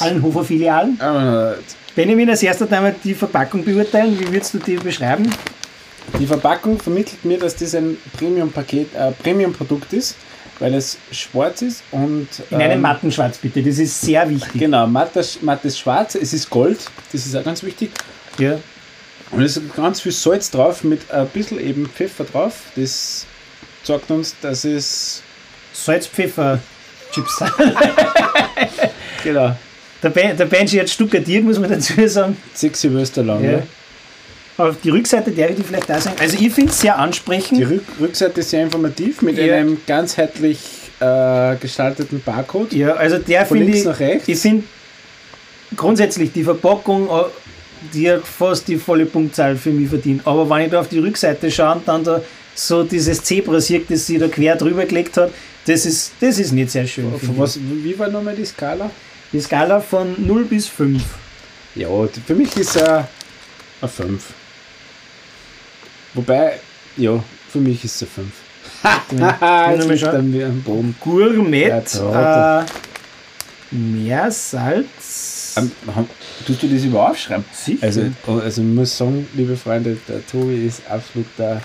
[0.00, 1.00] allen Hofer-Filialen.
[1.00, 1.56] Aber
[1.94, 4.18] Benjamin, als erster einmal die Verpackung beurteilen.
[4.18, 5.30] Wie würdest du die beschreiben?
[6.18, 10.16] die Verpackung vermittelt mir, dass das ein Premium-Paket, äh, Premium-Produkt ist,
[10.58, 12.28] weil es schwarz ist und.
[12.50, 14.60] In einem ähm, matten Schwarz bitte, das ist sehr wichtig.
[14.60, 16.78] Genau, mattes, mattes Schwarz, es ist Gold,
[17.12, 17.90] das ist auch ganz wichtig.
[18.38, 18.58] Ja.
[19.30, 22.54] Und es ist ganz viel Salz drauf, mit ein bisschen eben Pfeffer drauf.
[22.76, 23.26] Das
[23.82, 25.22] sagt uns, dass es.
[25.72, 27.52] Salz-Pfeffer-Chips sind.
[29.24, 29.56] Genau.
[30.02, 32.36] Der, ben, der Benji hat stuckadiert, muss man dazu sagen.
[32.54, 33.42] Sechs Silvester lang.
[33.44, 33.50] Ja.
[33.52, 33.62] Ja.
[34.58, 36.14] Auf die Rückseite der die vielleicht da sein.
[36.18, 37.68] Also ich finde es sehr Die ansprechend.
[37.68, 39.56] Rück Rückseite ist sehr informativ mit Ja.
[39.56, 40.58] einem ganzheitlich
[41.00, 42.72] äh, gestalteten Barcode.
[42.72, 43.84] Ja, also der finde ich.
[43.84, 44.28] nach rechts?
[44.28, 44.64] Ich finde
[45.76, 47.24] grundsätzlich die Verpackung, äh,
[47.92, 50.22] die hat fast die volle Punktzahl für mich verdient.
[50.26, 52.20] Aber wenn ich da auf die Rückseite schaue und dann da
[52.54, 55.30] so dieses Zebra sieht, das sie da quer drüber gelegt hat,
[55.66, 57.12] das ist, das ist nicht sehr schön.
[57.36, 58.90] Was, wie war nochmal die Skala?
[59.32, 61.02] Die Skala von 0 bis 5.
[61.74, 61.88] Ja,
[62.26, 63.08] für mich ist er
[63.80, 64.22] eine 5.
[66.14, 66.58] Wobei,
[66.96, 67.22] ja,
[67.52, 68.26] für mich ist er 5.
[68.82, 70.96] Haha, Können jetzt er mir am Boden.
[71.00, 72.64] Gourmet, Ja, äh,
[73.70, 75.54] Meersalz.
[75.56, 76.08] Ähm, haben-
[76.46, 77.44] Tust du das überhaupt aufschreiben?
[77.52, 77.86] Sicher.
[77.86, 81.62] Also, also ich muss sagen, liebe Freunde, der Tobi ist absolut der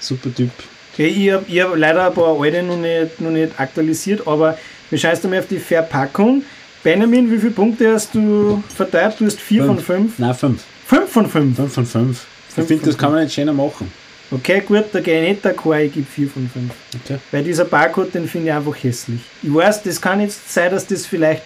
[0.00, 0.50] super Typ.
[0.92, 4.58] Okay, ich habe ich hab leider ein paar alte noch nicht, noch nicht aktualisiert, aber
[4.90, 6.42] wir schauen jetzt einmal auf die Verpackung.
[6.82, 9.16] Benjamin, wie viele Punkte hast du verteilt?
[9.18, 10.16] Du hast 4 von Fünf.
[10.16, 10.18] 5.
[10.18, 10.64] Nein, 5.
[10.86, 11.56] 5 von 5.
[11.56, 12.26] 5 von 5.
[12.48, 13.92] Ich Fünf finde, das kann man nicht schöner machen.
[14.30, 16.72] Okay, gut, da gehe ich nicht d'accord, ich gebe 4 von 5.
[17.04, 17.18] Okay.
[17.30, 19.20] Weil dieser Barcode, den finde ich einfach hässlich.
[19.42, 21.42] Ich weiß, das kann jetzt sein, dass das vielleicht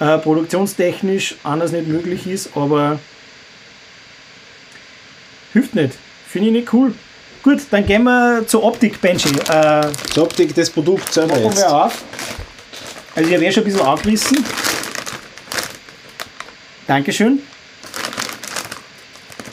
[0.00, 2.98] äh, produktionstechnisch anders nicht möglich ist, aber
[5.52, 5.94] hilft nicht.
[6.28, 6.92] Finde ich nicht cool.
[7.42, 9.28] Gut, dann gehen wir zur Optik, Benji.
[9.50, 11.58] Äh, Die Optik des Produkts selber machen jetzt.
[11.58, 12.02] wir auf.
[13.14, 14.44] Also ich habe eh schon ein bisschen angerissen.
[16.86, 17.38] Dankeschön.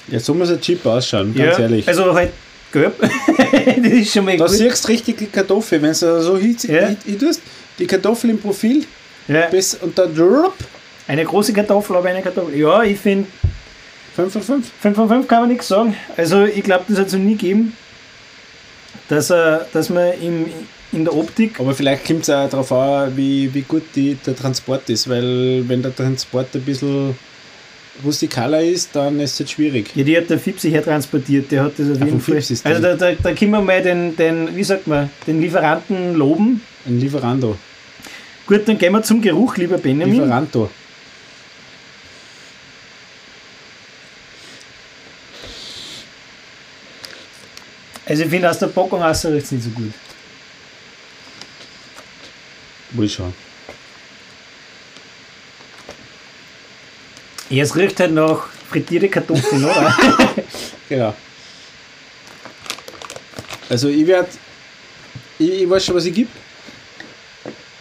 [0.08, 1.88] Jetzt so muss ein Chip ausschauen, ganz ehrlich.
[1.88, 2.32] Also halt
[2.72, 2.94] gelb.
[3.38, 4.56] das ist schon mal Da gut.
[4.56, 6.88] siehst du richtig die Kartoffel, wenn du so hin, Ja.
[7.06, 7.42] hin tust,
[7.80, 8.86] die Kartoffel im Profil
[9.28, 9.48] Ja.
[9.48, 10.14] bis, und dann
[11.08, 12.58] Eine große Kartoffel, aber eine Kartoffel.
[12.58, 13.28] Ja, ich finde
[14.16, 14.72] 5 von 5.
[14.82, 15.96] 5 von 5 kann man nichts sagen.
[16.18, 17.76] Also ich glaube, das hat es noch nie gegeben,
[19.08, 20.48] dass, er, dass man im,
[20.92, 24.36] in der Optik Aber vielleicht kommt es auch darauf an, wie, wie gut die, der
[24.36, 27.16] Transport ist, weil wenn der Transport ein bisschen
[28.04, 29.92] rustikaler ist, dann ist es jetzt schwierig.
[29.96, 32.36] Ja, die hat der Fipsi hertransportiert, der hat das auf jeden Fall.
[32.36, 36.62] Also da, da, da können wir mal den, den, wie sagt man, den Lieferanten loben.
[36.86, 37.58] Ein Lieferando.
[38.52, 40.14] Gut, dann gehen wir zum Geruch, lieber Benjamin.
[40.14, 40.70] Lieferanto.
[48.06, 49.94] Also ich finde aus der Packung aus riecht es nicht so gut.
[52.90, 53.34] Wohl schon.
[57.50, 59.96] Ja, es riecht halt nach frittierte Kartoffeln, oder?
[60.90, 61.16] Genau.
[63.70, 64.28] Also ich werde.
[65.40, 66.41] Ich, ich weiß schon, was ich gebe.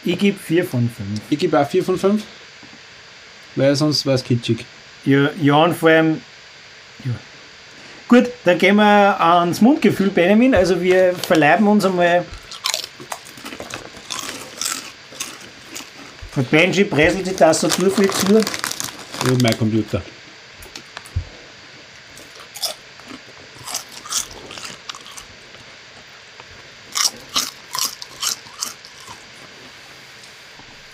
[0.05, 1.20] Ich gebe 4 von 5.
[1.31, 2.22] Ich gebe auch 4 von 5.
[3.56, 4.64] Weil sonst wäre es kitschig.
[5.05, 6.20] Ja, ja, und vor allem.
[7.05, 7.12] Ja.
[8.09, 10.55] Gut, dann gehen wir ans Mundgefühl, Benjamin.
[10.55, 12.24] Also wir verleiben uns einmal.
[16.36, 18.36] Und Benji präselt die Tastatur viel zu.
[18.36, 20.01] Und mein Computer.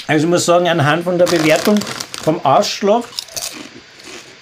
[0.06, 1.78] Also ich muss sagen, anhand von der Bewertung
[2.22, 3.04] vom Ausschlag,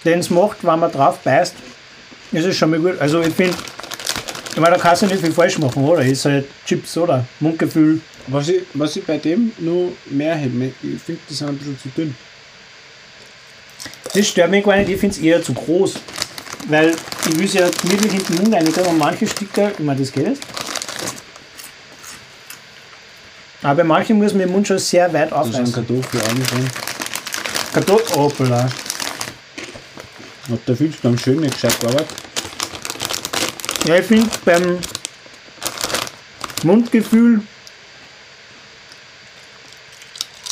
[0.05, 1.55] den es macht, wenn man drauf beißt,
[2.33, 3.01] ist es schon mal gut.
[3.01, 3.57] Also ich finde,
[4.51, 6.03] ich meine, da kannst du nicht viel falsch machen, oder?
[6.03, 7.25] Ist halt Chips, oder?
[7.41, 8.01] Mundgefühl.
[8.27, 11.79] Was ich, was ich bei dem nur mehr hätte, ich finde, die sind ein bisschen
[11.81, 12.15] zu dünn.
[14.13, 15.95] Das stört mich gar nicht, ich finde es eher zu groß.
[16.69, 16.95] Weil
[17.29, 20.13] ich will es ja gemütlich in den Mund rein, und manche Stücke, ich meine, das
[20.13, 20.43] geht jetzt.
[23.65, 25.75] Aber bei manchen muss man den Mund schon sehr weit Da sind aufreißen.
[25.75, 26.71] Kartoffelaugen drin.
[27.73, 28.65] Kartoffel, hoppala.
[30.51, 32.09] Hat der Filz beim Schön nicht gescheit gearbeitet.
[33.87, 34.79] Ja, ich finde beim
[36.63, 37.41] Mundgefühl.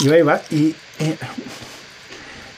[0.00, 1.08] Ja, ich weiß, ich, ich,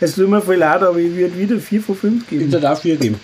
[0.00, 2.52] es tut mir voll leid, aber ich würde wieder 4 von 5 Ich geben.
[2.52, 3.20] würde auch 4 geben.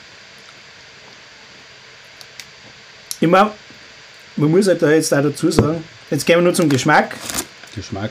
[3.20, 3.52] Ich meine,
[4.36, 7.14] man muss halt da jetzt auch dazu sagen, jetzt gehen wir nur zum Geschmack.
[7.74, 8.10] Geschmack.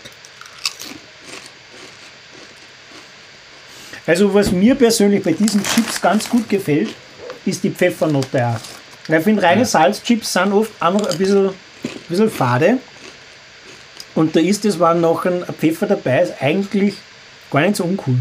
[4.06, 6.90] Also was mir persönlich bei diesen Chips ganz gut gefällt,
[7.46, 8.60] ist die Pfeffernote auch.
[9.08, 9.66] Weil Ich finde, reine Ja.
[9.66, 11.54] Salzchips sind oft auch noch ein bisschen, ein
[12.08, 12.78] bisschen fade.
[14.16, 16.96] Und da ist es, wenn noch ein Pfeffer dabei ist, eigentlich
[17.52, 18.16] gar nicht so uncool.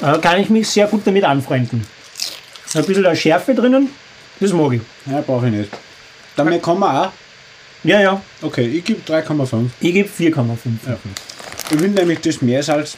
[0.00, 1.86] Da kann ich mich sehr gut damit anfreunden.
[2.74, 3.90] Ein bisschen der Schärfe drinnen,
[4.40, 4.80] das mag ich.
[5.06, 5.70] Ja, brauche ich nicht.
[6.36, 7.12] Damit kann man auch.
[7.82, 9.70] Ja, ja, Okay, ich gebe 3,5.
[9.80, 10.56] ich gebe 4,5.
[10.86, 10.98] Ja.
[11.70, 12.96] Ich will nämlich das Meersalz.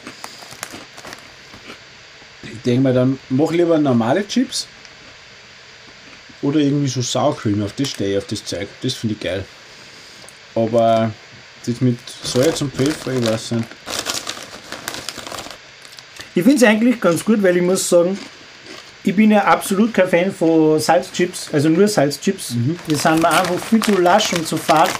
[2.43, 4.67] Ich denke mir dann, mach lieber normale Chips.
[6.43, 8.67] Oder irgendwie so Sour Cream, auf das stehe ich, auf das Zeug.
[8.83, 9.45] Das finde ich geil.
[10.57, 11.13] Aber
[11.65, 13.69] das mit Salz und Pfeffer, ich weiß nicht.
[16.35, 18.19] Ich finde es eigentlich ganz gut, weil ich muss sagen,
[19.05, 22.55] ich bin ja absolut kein Fan von Salzchips, also nur Salzchips.
[22.89, 24.91] Die sind mir einfach viel zu lasch und zu fad.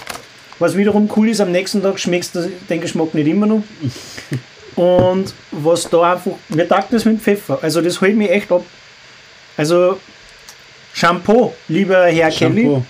[0.59, 3.63] Was wiederum cool ist, am nächsten Tag schmeckst du den Geschmack nicht immer noch.
[4.75, 7.59] Und was da einfach, mir taugt das mit Pfeffer.
[7.61, 8.65] Also das hält mich echt ab.
[9.55, 9.99] Also
[10.93, 12.85] Shampoo, lieber Herr Kelly, Shampoo.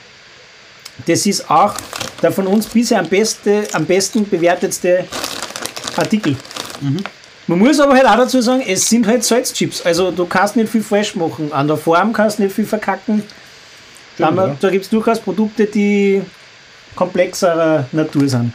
[1.05, 1.75] das ist auch
[2.21, 5.05] der von uns bisher am, beste, am besten bewertetste
[5.97, 6.37] Artikel.
[7.47, 9.81] Man muss aber halt auch dazu sagen, es sind halt Salzchips.
[9.81, 11.51] Also du kannst nicht viel falsch machen.
[11.51, 13.23] An der Form kannst du nicht viel verkacken.
[14.13, 14.57] Stimmt, Aber ja.
[14.59, 16.21] Da gibt es durchaus Produkte, die
[16.95, 18.53] komplexerer Natur sind.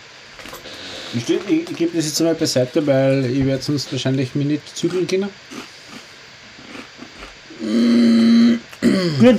[1.15, 4.77] Ich, ich, ich gebe das jetzt einmal beiseite, weil ich werde sonst wahrscheinlich mich nicht
[4.77, 5.29] zügeln können.
[9.21, 9.39] Gut,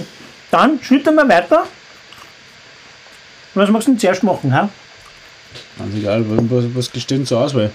[0.51, 1.65] dann schütten wir weiter.
[3.53, 4.51] Was magst du denn zuerst machen?
[4.51, 7.71] Ganz egal, was, was gesteht denn zur Auswahl?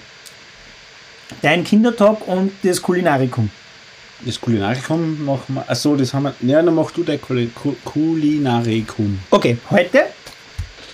[1.41, 3.49] Dein Kindertag und das Kulinarikum.
[4.25, 5.69] Das Kulinarikum machen wir.
[5.69, 6.33] Achso, das haben wir.
[6.41, 9.19] Ja, dann mach du dein Kuli- Ku- Kulinarikum.
[9.29, 10.05] Okay, heute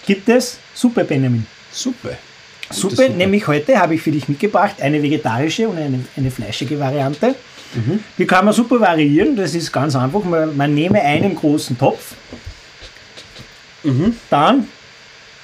[0.06, 1.46] gibt es Suppe, Benjamin.
[1.72, 2.18] Suppe.
[2.72, 3.10] Suppe, Suppe.
[3.12, 7.36] nämlich heute habe ich für dich mitgebracht eine vegetarische und eine, eine fleischige Variante.
[8.18, 9.36] Die kann man super variieren.
[9.38, 10.24] Das ist ganz einfach.
[10.26, 12.16] Man, man nehme einen großen Topf,
[14.30, 14.68] dann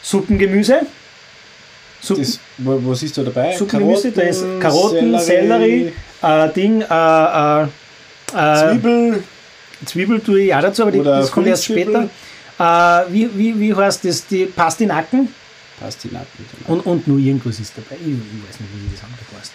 [0.02, 0.82] Suppengemüse.
[2.08, 2.40] Suppen, Das,
[2.86, 3.56] was ist da dabei?
[3.56, 9.24] Suppengemüse, da ist Karotten, Sellerie, äh, Ding, äh, äh, äh, Zwiebel.
[9.86, 12.10] Zwiebel tue ich auch dazu, aber die, das kommt erst später.
[12.60, 12.64] Äh,
[13.12, 14.26] wie, wie, wie heißt das?
[14.28, 15.28] Die Pastinaken
[15.80, 16.28] Pastinaken.
[16.66, 16.74] Genau.
[16.80, 18.02] und, und nur irgendwas ist dabei.
[18.02, 19.52] Ich, ich weiß nicht, wie das andere heißt.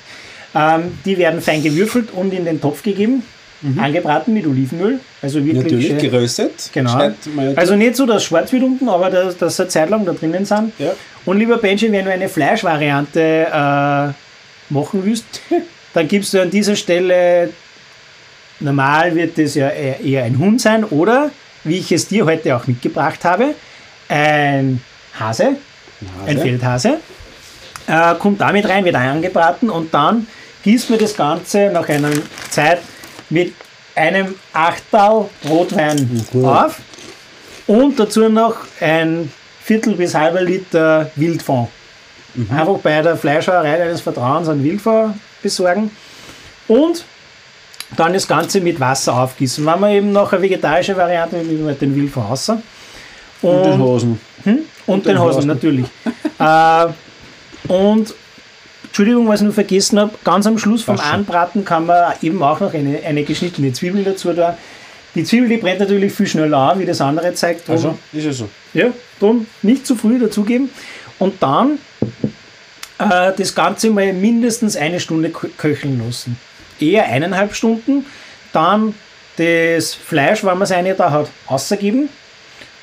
[0.84, 3.24] Ähm, die werden fein gewürfelt und in den Topf gegeben,
[3.78, 5.00] angebraten mit Olivenöl.
[5.20, 5.62] Also wirklich Mhm.
[5.62, 6.70] Natürlich schön- geröstet.
[6.72, 7.10] Genau.
[7.56, 10.12] Also nicht so, dass schwarz wird unten, aber dass, dass sie eine Zeit lang da
[10.12, 10.72] drinnen sind.
[10.78, 10.92] Ja.
[11.24, 15.24] Und lieber Benji, wenn du eine Fleischvariante äh, machen willst,
[15.94, 17.50] dann gibst du an dieser Stelle,
[18.60, 21.30] normal wird das ja eher eher ein Hund sein oder,
[21.64, 23.54] wie ich es dir heute auch mitgebracht habe,
[24.08, 24.82] ein
[25.18, 25.56] Hase,
[26.26, 26.40] ein Hase.
[26.40, 26.98] Feldhase.
[27.86, 30.26] Äh, kommt damit rein, wird angebraten und dann
[30.62, 32.10] gießt man das Ganze nach einer
[32.50, 32.80] Zeit
[33.30, 33.54] mit
[33.94, 36.44] einem Achtel Rotwein Mhm.
[36.44, 36.76] auf
[37.66, 39.32] und dazu noch ein
[39.64, 41.68] Viertel bis halber Liter Wildfond.
[42.50, 45.90] Einfach bei der Fleischhauerei deines Vertrauens einen Wildfond besorgen
[46.66, 47.04] und
[47.96, 49.64] dann das Ganze mit Wasser aufgießen.
[49.64, 52.52] Wenn man eben noch eine vegetarische Variante nimmt, man den Wildfond raus.
[53.42, 54.20] Und den Hosen.
[54.86, 55.48] Und den den Hosen, Hosen.
[55.48, 55.86] natürlich.
[56.38, 56.86] äh,
[57.68, 58.14] und,
[58.84, 60.98] Entschuldigung, was ich noch vergessen habe, ganz am Schluss vom.
[60.98, 64.56] Anbraten kann man eben auch noch eine, eine geschnittene Zwiebel dazu da.
[65.14, 67.66] Die Zwiebel, die brennt natürlich viel schneller an, wie das andere zeigt.
[67.68, 68.48] Drum, Also, ist ja so.
[68.72, 68.86] ja,
[69.20, 70.70] drum nicht zu früh dazugeben.
[71.18, 71.78] Und dann
[72.98, 76.38] äh, das Ganze mal mindestens eine Stunde kö- köcheln lassen.
[76.80, 78.06] Eher eineinhalb Stunden.
[78.52, 78.94] Dann
[79.36, 82.08] das Fleisch, wenn man es eine da hat, außergeben.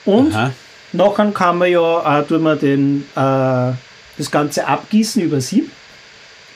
[0.06, 0.52] Und Aha.
[0.92, 3.74] Nachher kann man ja, äh, tut man den, äh,
[4.18, 5.70] das Ganze abgießen über Sieb.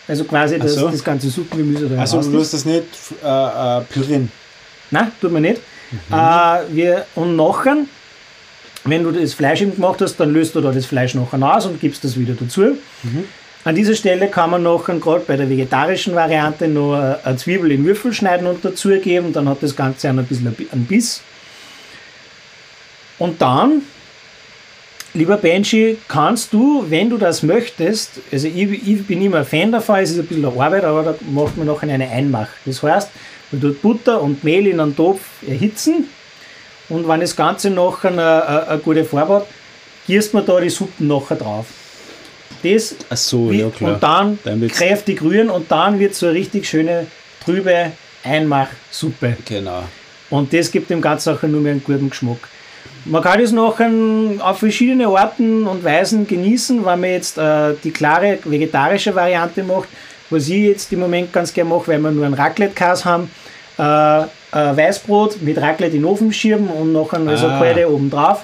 [0.07, 0.89] Also quasi das, so.
[0.89, 2.83] das ganze Suppengemüse da Also, du hast das nicht
[3.23, 4.31] äh, äh, pürieren.
[4.93, 5.59] Nein, tut man nicht.
[6.11, 6.15] Äh,
[6.75, 7.77] wir, und nachher,
[8.85, 11.65] wenn du das Fleisch eben gemacht hast, dann löst du da das Fleisch nachher aus
[11.65, 12.77] und gibst das wieder dazu.
[13.65, 17.71] An dieser Stelle kann man nachher, gerade bei der vegetarischen Variante, noch äh, eine Zwiebel
[17.71, 19.31] in Würfel schneiden und dazugeben.
[19.33, 21.21] Dann hat das Ganze auch noch ein bisschen ein Bi- einen Biss.
[23.19, 23.83] Und dann,
[25.13, 29.71] lieber Benji, kannst du, wenn du das möchtest, also ich, ich bin immer ein Fan
[29.71, 32.49] davon, es ist ein bisschen Arbeit, aber da macht man nachher eine Einmach.
[32.65, 33.09] Das heißt,
[33.53, 36.09] man tut Butter und Mehl in einen Topf erhitzen
[36.89, 39.47] und wenn das Ganze nachher eine, eine, eine gute Farbe hat,
[40.07, 41.67] gießt man da die Suppen nachher drauf.
[42.63, 47.07] Das so, ja und dann Dann kräftig rühren und dann wird so eine richtig schöne,
[47.43, 47.91] trübe
[48.23, 49.37] Einmachsuppe.
[49.45, 49.83] Genau.
[50.29, 52.49] Und das gibt dem Ganzen auch nur mehr einen guten Geschmack.
[53.05, 53.91] Man kann das nachher
[54.39, 59.89] auf verschiedene Arten und Weisen genießen, wenn man jetzt äh, die klare vegetarische Variante macht,
[60.29, 63.29] was ich jetzt im Moment ganz gerne mache, weil wir nur einen Raclette-Käse haben,
[63.77, 64.23] äh,
[64.77, 67.87] Weißbrot mit Raclette in den Ofen schieben und nachher noch so Ah.
[67.87, 68.43] oben drauf.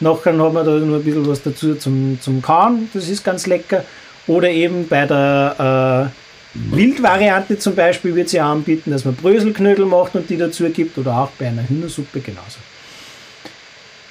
[0.00, 3.46] Nachher hat man da nur ein bisschen was dazu zum, zum Kauen, das ist ganz
[3.46, 3.84] lecker.
[4.28, 10.14] Oder eben bei der äh, Wildvariante zum Beispiel wird sie anbieten, dass man Bröselknödel macht
[10.14, 12.58] und die dazu gibt oder auch bei einer Hühnersuppe genauso.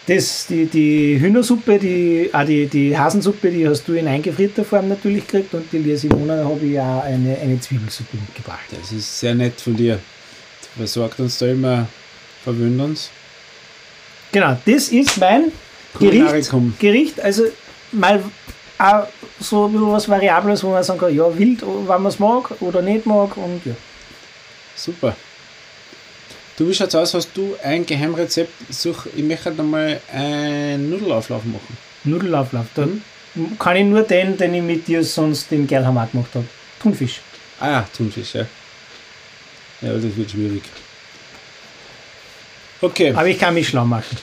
[0.08, 4.88] Das, die, die Hühnersuppe, die, ah, die, die Hasensuppe, die hast du in eingefrierter Form
[4.88, 8.66] natürlich gekriegt und die Lia Simona habe ich auch eine, eine Zwiebelsuppe mitgebracht.
[8.72, 10.00] Das ist sehr nett von dir.
[10.78, 11.88] Du versorgt uns da immer,
[12.44, 13.10] verwöhnt uns.
[14.32, 15.52] Genau, das ist mein
[16.00, 16.52] Gericht.
[16.78, 17.20] Gericht.
[17.20, 17.46] Also
[17.92, 18.24] mal
[18.78, 19.08] auch
[19.40, 22.52] so ein bisschen was Variables, wo man sagen kann, ja, wild, wenn man es mag
[22.62, 23.74] oder nicht mag und ja.
[24.76, 25.16] Super.
[26.58, 27.16] Du, wie schaut's aus?
[27.16, 28.52] Hast du ein Geheimrezept?
[28.70, 31.78] Such, ich möchte einmal einen Nudelauflauf machen.
[32.04, 32.68] Nudelauflauf.
[32.76, 32.88] Da
[33.58, 36.46] kann ich nur den, den ich mit dir sonst in Gerlhammer gemacht habe.
[36.80, 37.22] Thunfisch.
[37.60, 38.46] Ah ja, Thunfisch, ja.
[39.82, 40.64] Ja, das wird schwierig.
[42.82, 43.12] Okay.
[43.12, 44.18] Aber ich kann mich schlau machen.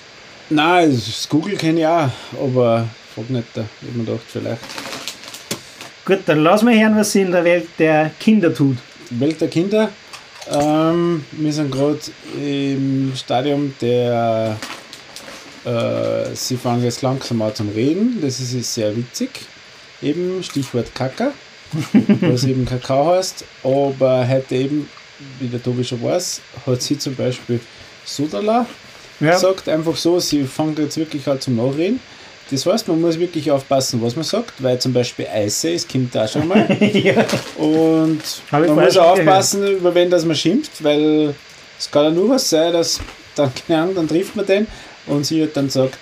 [0.51, 2.09] Nein, das Google kenne ich auch,
[2.41, 3.65] aber frag nicht da.
[3.81, 4.61] Ich hab mir gedacht, vielleicht.
[6.05, 8.77] Gut, dann lass mal hören, was sie in der Welt der Kinder tut.
[9.11, 9.91] Welt der Kinder.
[10.51, 11.99] Ähm, wir sind gerade
[12.37, 14.59] im Stadium der.
[15.65, 18.19] Äh, sie fangen jetzt langsam an zum Reden.
[18.21, 19.31] Das ist ist sehr witzig.
[20.03, 21.33] Eben Stichwort Kaka,
[22.21, 23.45] was eben Kakao heißt.
[23.63, 24.89] Aber heute eben,
[25.39, 27.61] wie der Tobi schon weiß, hat sie zum Beispiel
[28.05, 28.67] Sodala
[29.21, 32.01] Ja, sagt einfach so, sie fängt jetzt wirklich an zum Nachreden.
[32.51, 36.15] Das heißt, man muss wirklich aufpassen, was man sagt, weil zum Beispiel Eise ist, kommt
[36.15, 36.67] da schon mal.
[36.93, 37.25] ja.
[37.57, 38.21] Und
[38.51, 41.35] man muss auch aufpassen, über wen das man schimpft, weil
[41.79, 43.01] es kann ja nur was sein, dass
[43.35, 44.67] dann, keine Ahnung, dann trifft man den
[45.07, 45.99] und sie hat dann sagt,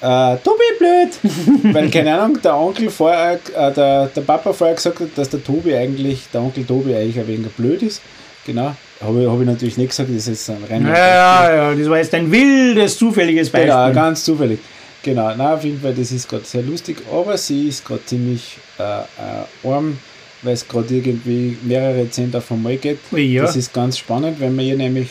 [0.00, 1.72] äh, Tobi blöd!
[1.74, 5.42] weil, keine Ahnung, der Onkel vorher, äh, der, der Papa vorher gesagt hat, dass der
[5.42, 8.02] Tobi eigentlich, der Onkel Tobi eigentlich ein wenig blöd ist.
[8.46, 8.76] Genau.
[9.00, 11.74] Habe ich, hab ich natürlich nicht gesagt, das ist jetzt ein reiner Ja, ja, ja,
[11.74, 13.70] das war jetzt ein wildes, zufälliges Beispiel.
[13.70, 14.58] Genau, ganz zufällig.
[15.02, 18.56] Genau, na auf jeden Fall, das ist gerade sehr lustig, aber sie ist gerade ziemlich
[18.78, 19.98] äh, äh, arm,
[20.42, 22.98] weil es gerade irgendwie mehrere Cent auf einmal geht.
[23.12, 23.42] Ja.
[23.42, 25.10] Das ist ganz spannend, wenn man hier nämlich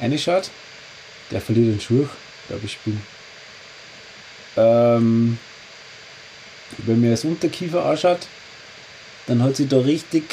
[0.00, 0.50] reinschaut.
[1.30, 2.08] Der verliert den Schuh,
[2.48, 3.00] glaube ich, spielen.
[4.56, 5.38] Ähm,
[6.78, 8.26] wenn man das Unterkiefer anschaut,
[9.26, 10.24] dann hat sie da richtig,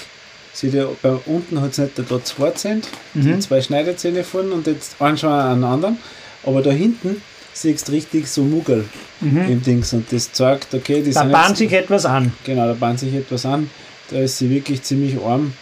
[0.58, 3.40] sie da, bei unten hat sie nicht da 2 Cent, Mhm.
[3.42, 5.98] zwei Schneidezähne vorne und jetzt anschauen einen anderen,
[6.44, 7.22] aber da hinten
[7.54, 8.86] siehst du richtig so Muggel
[9.22, 11.14] im Dings und das zeigt, okay, die Mhm.
[11.14, 12.32] Da bahnt sich etwas an.
[12.44, 13.70] genau, da bahnt sich etwas an,
[14.10, 15.54] da ist sie wirklich ziemlich arm,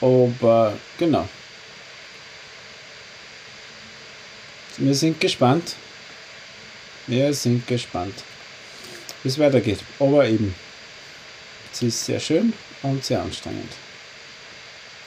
[0.00, 1.28] aber genau.
[4.76, 5.74] Wir sind gespannt.
[7.08, 8.14] Wir sind gespannt,
[9.22, 9.80] wie es weitergeht.
[9.98, 10.54] Aber eben,
[11.72, 13.72] es ist sehr schön und sehr anstrengend.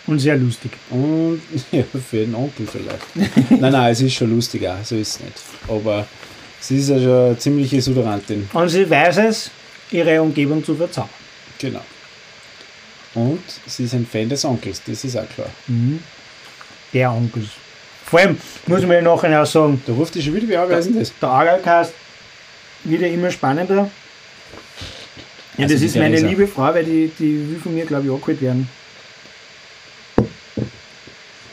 [0.07, 0.71] Und sehr lustig.
[0.89, 1.41] Und
[1.71, 3.51] ja, für den Onkel vielleicht.
[3.61, 5.33] nein, nein, es ist schon lustig, auch, so ist es nicht.
[5.67, 6.07] Aber
[6.59, 8.49] sie ist ja schon eine ziemliche Suderantin.
[8.53, 9.51] Und sie weiß es,
[9.91, 11.09] ihre Umgebung zu verzaubern.
[11.59, 11.81] Genau.
[13.13, 15.49] Und sie ist ein Fan des Onkels, das ist auch klar.
[16.93, 17.47] Der Onkel.
[18.05, 18.37] Vor allem
[18.67, 21.29] muss man ja nachher auch sagen, Da ruft die schon wieder, wie wer ist der
[21.29, 21.93] Agalcast
[22.83, 23.89] wieder immer spannender.
[25.57, 28.11] Ja, Also das ist meine liebe Frau, weil die, die will von mir, glaube ich,
[28.13, 28.69] abgeholt werden.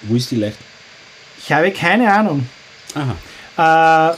[0.02, 0.56] Wo ist die leicht?
[1.38, 2.46] Ich habe keine Ahnung.
[2.94, 4.12] Aha.
[4.12, 4.16] Äh,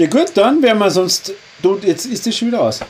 [0.00, 1.32] Ja gut, dann werden wir sonst.
[1.62, 2.80] Du, jetzt ist das schon wieder aus.
[2.80, 2.88] Jetzt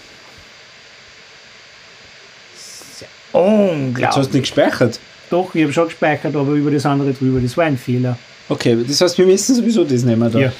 [3.32, 4.26] hast unglaublich.
[4.26, 4.98] du nicht gespeichert.
[5.30, 7.40] Doch, ich habe schon gespeichert, aber über das andere drüber.
[7.40, 8.16] Das war ein Fehler.
[8.48, 10.38] Okay, das heißt, wir müssen sowieso das nehmen da.
[10.38, 10.52] Ja.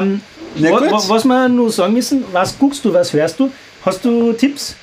[0.00, 0.20] Ähm,
[0.56, 0.90] Na wa- gut.
[0.90, 3.50] wa- was wir nur sagen müssen, was guckst du, was hörst du?
[3.84, 4.74] Hast du Tipps?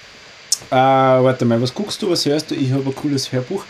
[0.71, 2.55] Äh, warte mal, was guckst du, was hörst du?
[2.55, 3.63] Ich habe ein cooles Hörbuch.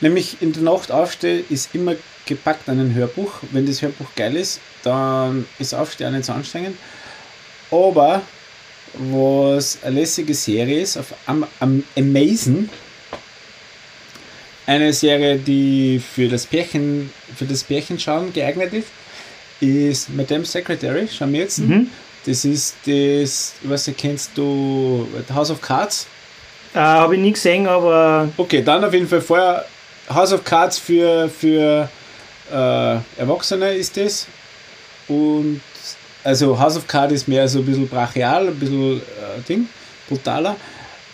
[0.00, 1.94] Nämlich in der Nacht aufstehe, ist immer
[2.26, 3.32] gepackt an ein Hörbuch.
[3.52, 6.76] Wenn das Hörbuch geil ist, dann ist Aufstehen auch nicht so anstrengend.
[7.70, 8.22] Aber
[8.94, 12.68] was eine lässige Serie ist, auf Am Am Amazon,
[14.66, 18.88] eine Serie, die für das Pärchen, für das Pärchenschauen geeignet ist,
[19.60, 21.58] ist Madame Secretary, schauen wir jetzt.
[21.58, 21.88] Mhm.
[22.24, 26.06] Das ist das, was kennst du, House of Cards?
[26.74, 29.66] Äh, habe ich nie gesehen, aber Okay, dann auf jeden Fall vorher
[30.08, 31.88] House of Cards für, für
[32.50, 34.26] äh, Erwachsene ist das.
[35.08, 35.60] Und
[36.22, 39.68] also House of Cards ist mehr so ein bisschen brachial, ein bisschen äh, Ding,
[40.08, 40.56] brutaler.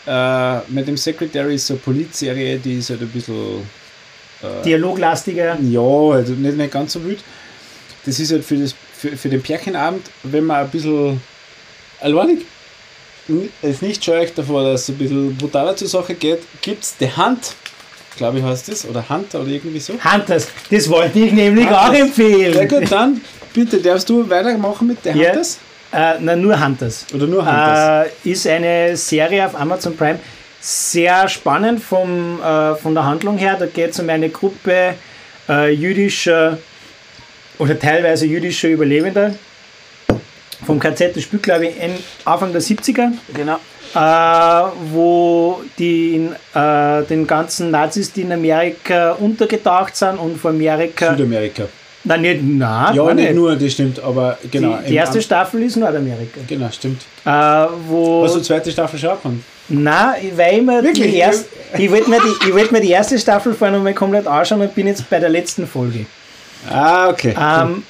[0.06, 3.68] Äh, mit dem Secretary ist so eine Polizserie, die ist halt ein bisschen
[4.64, 5.58] dialoglastiger.
[5.60, 7.22] ja, also nicht, nicht ganz so wild.
[8.06, 11.20] Das ist halt für, das, für, für den Pärchenabend, wenn man ein bisschen
[12.00, 12.46] alleinig
[13.62, 17.16] es nicht scheut davor, dass es ein bisschen brutaler zur Sache geht, gibt es The
[17.16, 17.54] Hunt,
[18.20, 19.94] glaube ich heißt das, oder Hunter oder irgendwie so.
[19.94, 21.88] Hunters, das wollte ich nämlich Hunters.
[21.88, 22.55] auch empfehlen.
[22.55, 23.20] Ja gut, dann
[23.55, 25.14] bitte darfst du weitermachen mit Ja.
[25.14, 25.59] Hunters?
[25.92, 27.06] Äh, nein, nur Hunters.
[27.14, 28.06] Oder nur Hunters?
[28.24, 30.18] Äh, ist eine Serie auf Amazon Prime.
[30.60, 33.56] Sehr spannend vom, äh, von der Handlung her.
[33.59, 34.94] Da geht es um eine Gruppe
[35.48, 36.59] äh, jüdischer
[37.59, 39.34] oder teilweise jüdischer Überlebender
[40.66, 41.16] vom KZ.
[41.16, 41.92] Das spielt, glaube ich, in
[42.26, 43.12] Anfang der 70er.
[43.34, 43.59] genau.
[43.94, 43.98] Äh,
[44.92, 51.10] wo die äh, den ganzen Nazis, die in Amerika untergetaucht sind und vor Amerika.
[51.16, 51.64] Südamerika.
[52.02, 54.78] Nein, nicht, nein, Ja, war nicht nur, das stimmt, aber genau.
[54.82, 56.40] Die, die erste Am- Staffel ist Nordamerika.
[56.48, 57.02] Genau, stimmt.
[57.26, 57.30] Äh,
[57.88, 58.24] wo.
[58.24, 59.44] Hast du die zweite Staffel schon angefangen?
[59.68, 61.10] Nein, weil ich mir Wirklich?
[61.12, 61.44] die erste,
[61.78, 64.74] ich wollte mir, die- ich wollte mir die erste Staffel vorher nochmal komplett anschauen und
[64.74, 66.06] bin jetzt bei der letzten Folge.
[66.70, 67.34] Ah, okay.
[67.38, 67.82] Ähm,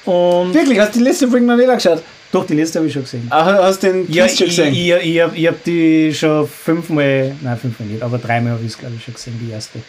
[0.53, 2.01] Wirklich, hast du die letzte Folge noch nicht angeschaut?
[2.31, 3.27] Doch, die letzte habe ich schon gesehen.
[3.29, 4.73] Ah, Hast du den Ja, Twist schon gesehen?
[4.73, 8.71] ich, ich, ich habe hab die schon fünfmal, nein, fünfmal nicht, aber dreimal habe ich
[8.71, 9.79] es, glaube ich, schon gesehen, die erste.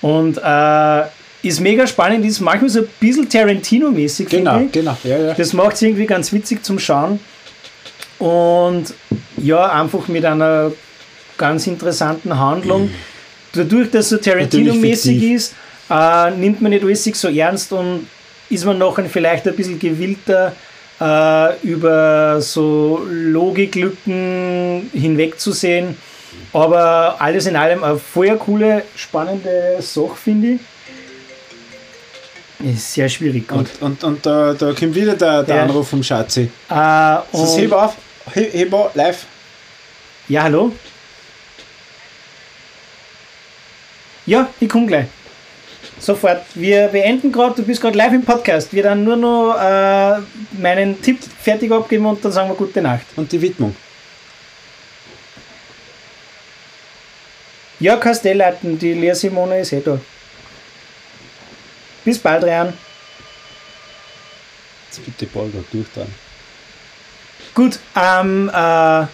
[0.00, 1.02] Und äh,
[1.46, 4.96] ist mega spannend, ist manchmal so ein bisschen Tarantino-mäßig, Genau, genau.
[5.04, 5.34] Ja, ja.
[5.34, 7.20] Das macht es irgendwie ganz witzig zum Schauen.
[8.18, 8.94] Und
[9.36, 10.72] ja, einfach mit einer
[11.36, 12.90] ganz interessanten Handlung.
[13.52, 15.54] Dadurch, dass es so Tarantino-mäßig ist,
[15.90, 18.06] äh, nimmt man nicht alles so ernst und
[18.50, 20.52] ist man nachher vielleicht ein bisschen gewillter,
[21.00, 25.96] äh, über so Logiklücken hinwegzusehen.
[26.52, 30.60] Aber alles in allem eine voll coole, spannende Sache, finde ich.
[32.74, 33.50] Ist sehr schwierig.
[33.52, 35.62] Und, und, und da, da kommt wieder der, der Ja.
[35.64, 36.42] Anruf vom Schatzi.
[36.42, 37.96] Äh, Das und, heb auf,
[38.32, 39.26] heb, heb auf, live.
[40.28, 40.72] ja, hallo?
[44.26, 45.06] Ja, ich komme gleich.
[46.04, 46.42] Sofort.
[46.54, 48.74] Wir beenden gerade, du bist gerade live im Podcast.
[48.74, 50.20] Wir dann nur noch äh,
[50.60, 53.06] meinen Tipp fertig abgeben und dann sagen wir gute Nacht.
[53.16, 53.74] Und die Widmung.
[57.80, 59.98] Ja, Kastellarten, die Lea Simone ist eh da.
[62.04, 62.74] Bis bald, Rian.
[64.86, 66.14] Jetzt bitte Ball noch durch dann.
[67.54, 69.08] Gut, ähm, äh, ja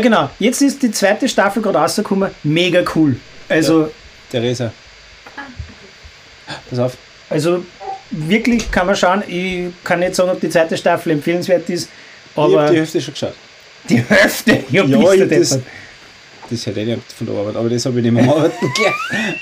[0.00, 0.30] genau.
[0.38, 2.30] Jetzt ist die zweite Staffel gerade rausgekommen.
[2.42, 3.16] Mega cool.
[3.50, 3.90] Also,
[4.30, 4.72] Theresa.
[6.72, 6.96] Pass auf.
[7.30, 7.64] also
[8.10, 9.22] wirklich kann man schauen.
[9.28, 11.88] Ich kann nicht sagen, ob die zweite Staffel empfehlenswert ist,
[12.34, 13.34] ich habe aber die die, Hälfte schon geschaut.
[14.08, 14.64] Hälfte.
[14.70, 15.62] Ja, Ja, ich- das- deppert.
[16.50, 18.66] Das hätte ich nicht von der Arbeit, aber das habe ich nicht mehr Arbeiten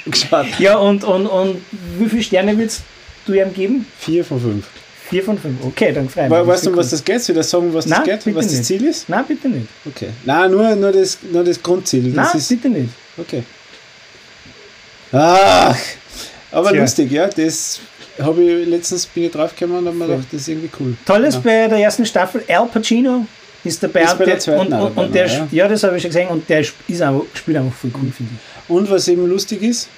[0.07, 0.47] geschaut.
[0.61, 1.57] ja und, und, und
[1.99, 2.83] wie viele Sterne willst
[3.27, 3.87] du ihm geben?
[3.99, 4.67] Vier von fünf.
[5.09, 5.57] Vier von fünf.
[5.65, 6.31] Okay, dann frei.
[6.31, 7.21] We weißt du, was das geht?
[7.21, 8.25] Soll ich das sagen, was das Nein, geht?
[8.25, 8.65] bitte Was das nicht.
[8.67, 9.09] Ziel ist?
[9.09, 9.67] Nein, bitte nicht.
[9.85, 10.11] Okay.
[10.25, 12.13] Nein, nur, nur, das, nur das Grundziel.
[12.13, 12.91] Das Nein, ist, bitte nicht.
[13.19, 13.43] okay.
[15.13, 15.77] Ach,
[16.53, 16.81] aber Tja.
[16.81, 17.27] lustig, ja.
[17.29, 17.81] Das
[18.21, 20.97] habe ich letztens bin ich draufgekommen und habe mir gedacht, das ist irgendwie cool.
[21.07, 21.41] Tolles ja.
[21.41, 23.27] bei der ersten Staffel, Al Pacino
[23.65, 24.03] ist dabei.
[24.03, 25.49] Ist und bei der der, zweiten und, und, und der, ja.
[25.51, 26.29] ja, das habe ich schon gesehen.
[26.29, 28.71] Und der ist einfach, spielt einfach voll cool, finde ich.
[28.71, 29.89] Und was eben lustig ist,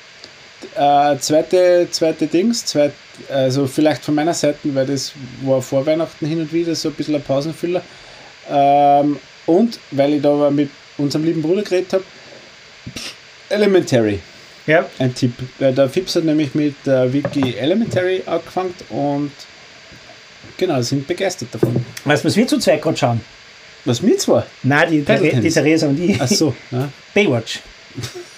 [0.77, 2.93] äh, zweite, zweite Dings, zweit,
[3.29, 5.13] also vielleicht von meiner Seite, weil das
[5.45, 7.83] war vor Weihnachten hin und wieder so ein bisschen ein Pausenfüller.
[8.51, 12.05] Ähm, und weil ich da aber mit unserem lieben Bruder geredet habe,
[13.49, 14.21] Elementary,
[14.67, 15.33] Ja, ein Tipp.
[15.59, 19.33] Weil der Fips hat nämlich mit äh, Wiki Elementary angefangen und
[20.57, 21.85] genau, sind begeistert davon.
[22.05, 23.21] weißt du, was wir zu zweit gerade schauen?
[23.85, 24.47] Was mir zwar.
[24.63, 25.43] Nein, die, Paddle-Tennis.
[25.55, 26.21] die Theresa und ich.
[26.21, 26.89] Ach so, ja.
[27.15, 27.61] Baywatch.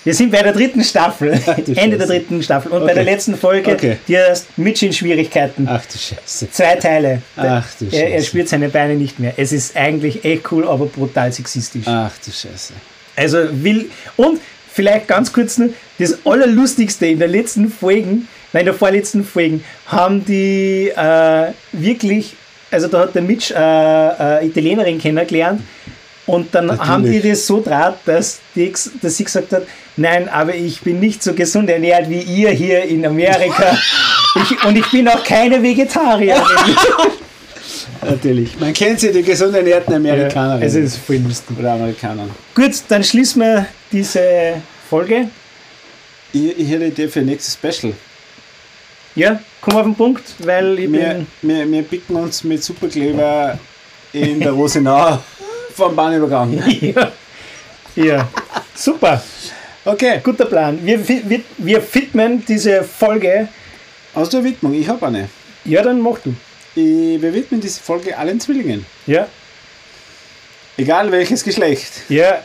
[0.03, 1.31] Wir sind bei der dritten Staffel,
[1.67, 2.07] du Ende der Scheiße.
[2.07, 2.73] dritten Staffel.
[2.73, 2.95] Und bei Okay.
[2.95, 3.97] der letzten Folge, Okay.
[4.09, 5.69] die heißt Mitch in Schwierigkeiten.
[5.69, 6.51] Ach du Scheiße.
[6.51, 7.23] Zwei Teile.
[7.37, 8.27] Ach du er, er Scheiße.
[8.27, 9.35] spürt seine Beine nicht mehr.
[9.37, 11.85] Es ist eigentlich echt cool, aber brutal sexistisch.
[11.87, 12.73] Ach du Scheiße.
[13.17, 13.91] Also will.
[14.17, 14.41] Und
[14.75, 15.69] vielleicht ganz kurz noch,
[15.99, 22.35] das Allerlustigste in der letzten Folgen, nein, in der vorletzten Folgen, haben die äh, wirklich,
[22.71, 25.63] also da hat der Mitch äh, äh, Italienerin kennengelernt
[26.27, 26.89] und dann Natürlich.
[26.89, 29.63] haben die das so draht, dass, die, dass sie gesagt hat,
[29.97, 33.79] nein, aber ich bin nicht so gesund ernährt wie ihr hier in Amerika.
[34.43, 36.43] ich, und ich bin auch keine Vegetarierin.
[38.11, 38.59] Natürlich.
[38.61, 40.55] Man kennt sie, die gesund ernährten Amerikaner.
[40.55, 41.57] also es ist voll lustig.
[41.59, 42.27] oder Amerikaner.
[42.55, 44.55] Gut, dann schließen wir diese
[44.89, 45.29] Folge.
[46.33, 47.93] Ich, ich hätte eine Idee für nächstes Special.
[49.17, 51.27] Ja, komm auf den Punkt, weil ich Wir, bin.
[51.43, 53.59] wir, wir picken uns mit Superkleber
[54.13, 55.19] in der Rosenau
[55.75, 56.63] vom Bahnübergang.
[57.97, 58.05] Ja.
[58.05, 58.29] ja,
[58.75, 59.23] super,
[59.85, 60.79] Okay, guter Plan.
[60.83, 63.49] Wir, wir, wir widmen diese Folge.
[64.15, 64.73] aus der Widmung.
[64.75, 65.29] Ich habe eine.
[65.67, 66.35] Ja, dann mach du.
[66.77, 68.85] Ich, wir widmen diese Folge allen Zwillingen.
[69.07, 69.27] Ja,
[70.77, 71.93] Egal welches Geschlecht.
[72.09, 72.43] ja.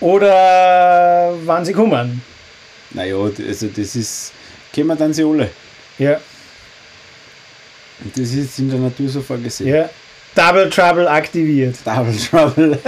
[0.00, 2.20] Oder wann sie kommen.
[2.90, 4.32] Naja, also das ist.
[4.74, 5.48] Wir dann sie alle.
[5.98, 6.20] Ja,
[8.14, 9.70] Das ist in der Natur so vorgesehen.
[9.74, 9.88] ja.
[10.34, 11.76] Double Trouble aktiviert.
[11.82, 12.78] Double Trouble.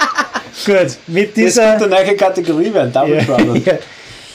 [0.64, 2.90] Gut, mit Das dieser, könnte eine neue Kategorie werden.
[2.92, 3.62] Double ja, Trouble.
[3.66, 3.74] ja.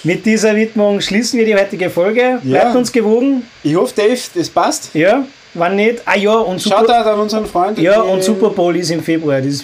[0.03, 2.39] mit dieser Widmung schließen wir die heutige Folge.
[2.43, 2.71] Bleibt Ja.
[2.73, 3.47] uns gewogen.
[3.63, 4.89] Ich hoffe, Dave, das passt.
[4.93, 6.01] Ja, wann nicht.
[6.05, 7.77] Ah ja, und Super, Shoutout an unseren Freund.
[7.79, 9.41] ja, und Super Bowl ist im Februar.
[9.41, 9.63] Das,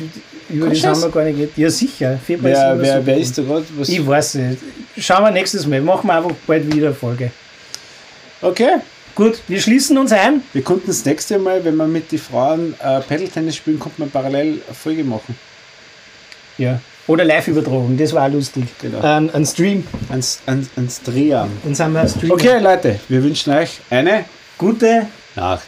[0.49, 1.03] über das Scheiß.
[1.03, 1.57] haben wir gar nicht.
[1.57, 2.19] Ja, sicher.
[2.23, 3.65] Februar Wer, immer wer, wer ist da gerade?
[3.87, 4.59] Ich weiß nicht.
[4.97, 5.81] Schauen wir nächstes Mal.
[5.81, 7.31] Machen wir einfach bald wieder eine Folge.
[8.41, 8.77] Okay.
[9.15, 10.41] Gut, wir schließen uns ein.
[10.51, 14.11] Wir konnten das nächste Mal, wenn wir mit den Frauen äh, Paddle-Tennis spielen, konnte man
[14.11, 15.37] parallel eine Folge machen.
[16.57, 16.81] Ja.
[17.07, 18.65] Oder Live-Übertragung, das war auch lustig.
[18.81, 18.99] Genau.
[18.99, 19.87] Ein, ein Stream.
[20.09, 21.47] Ans, ans, ans Drehen.
[21.63, 22.31] Dann sind wir ein Stream.
[22.31, 24.25] Okay, Leute, wir wünschen euch eine
[24.57, 25.67] Gute Nacht.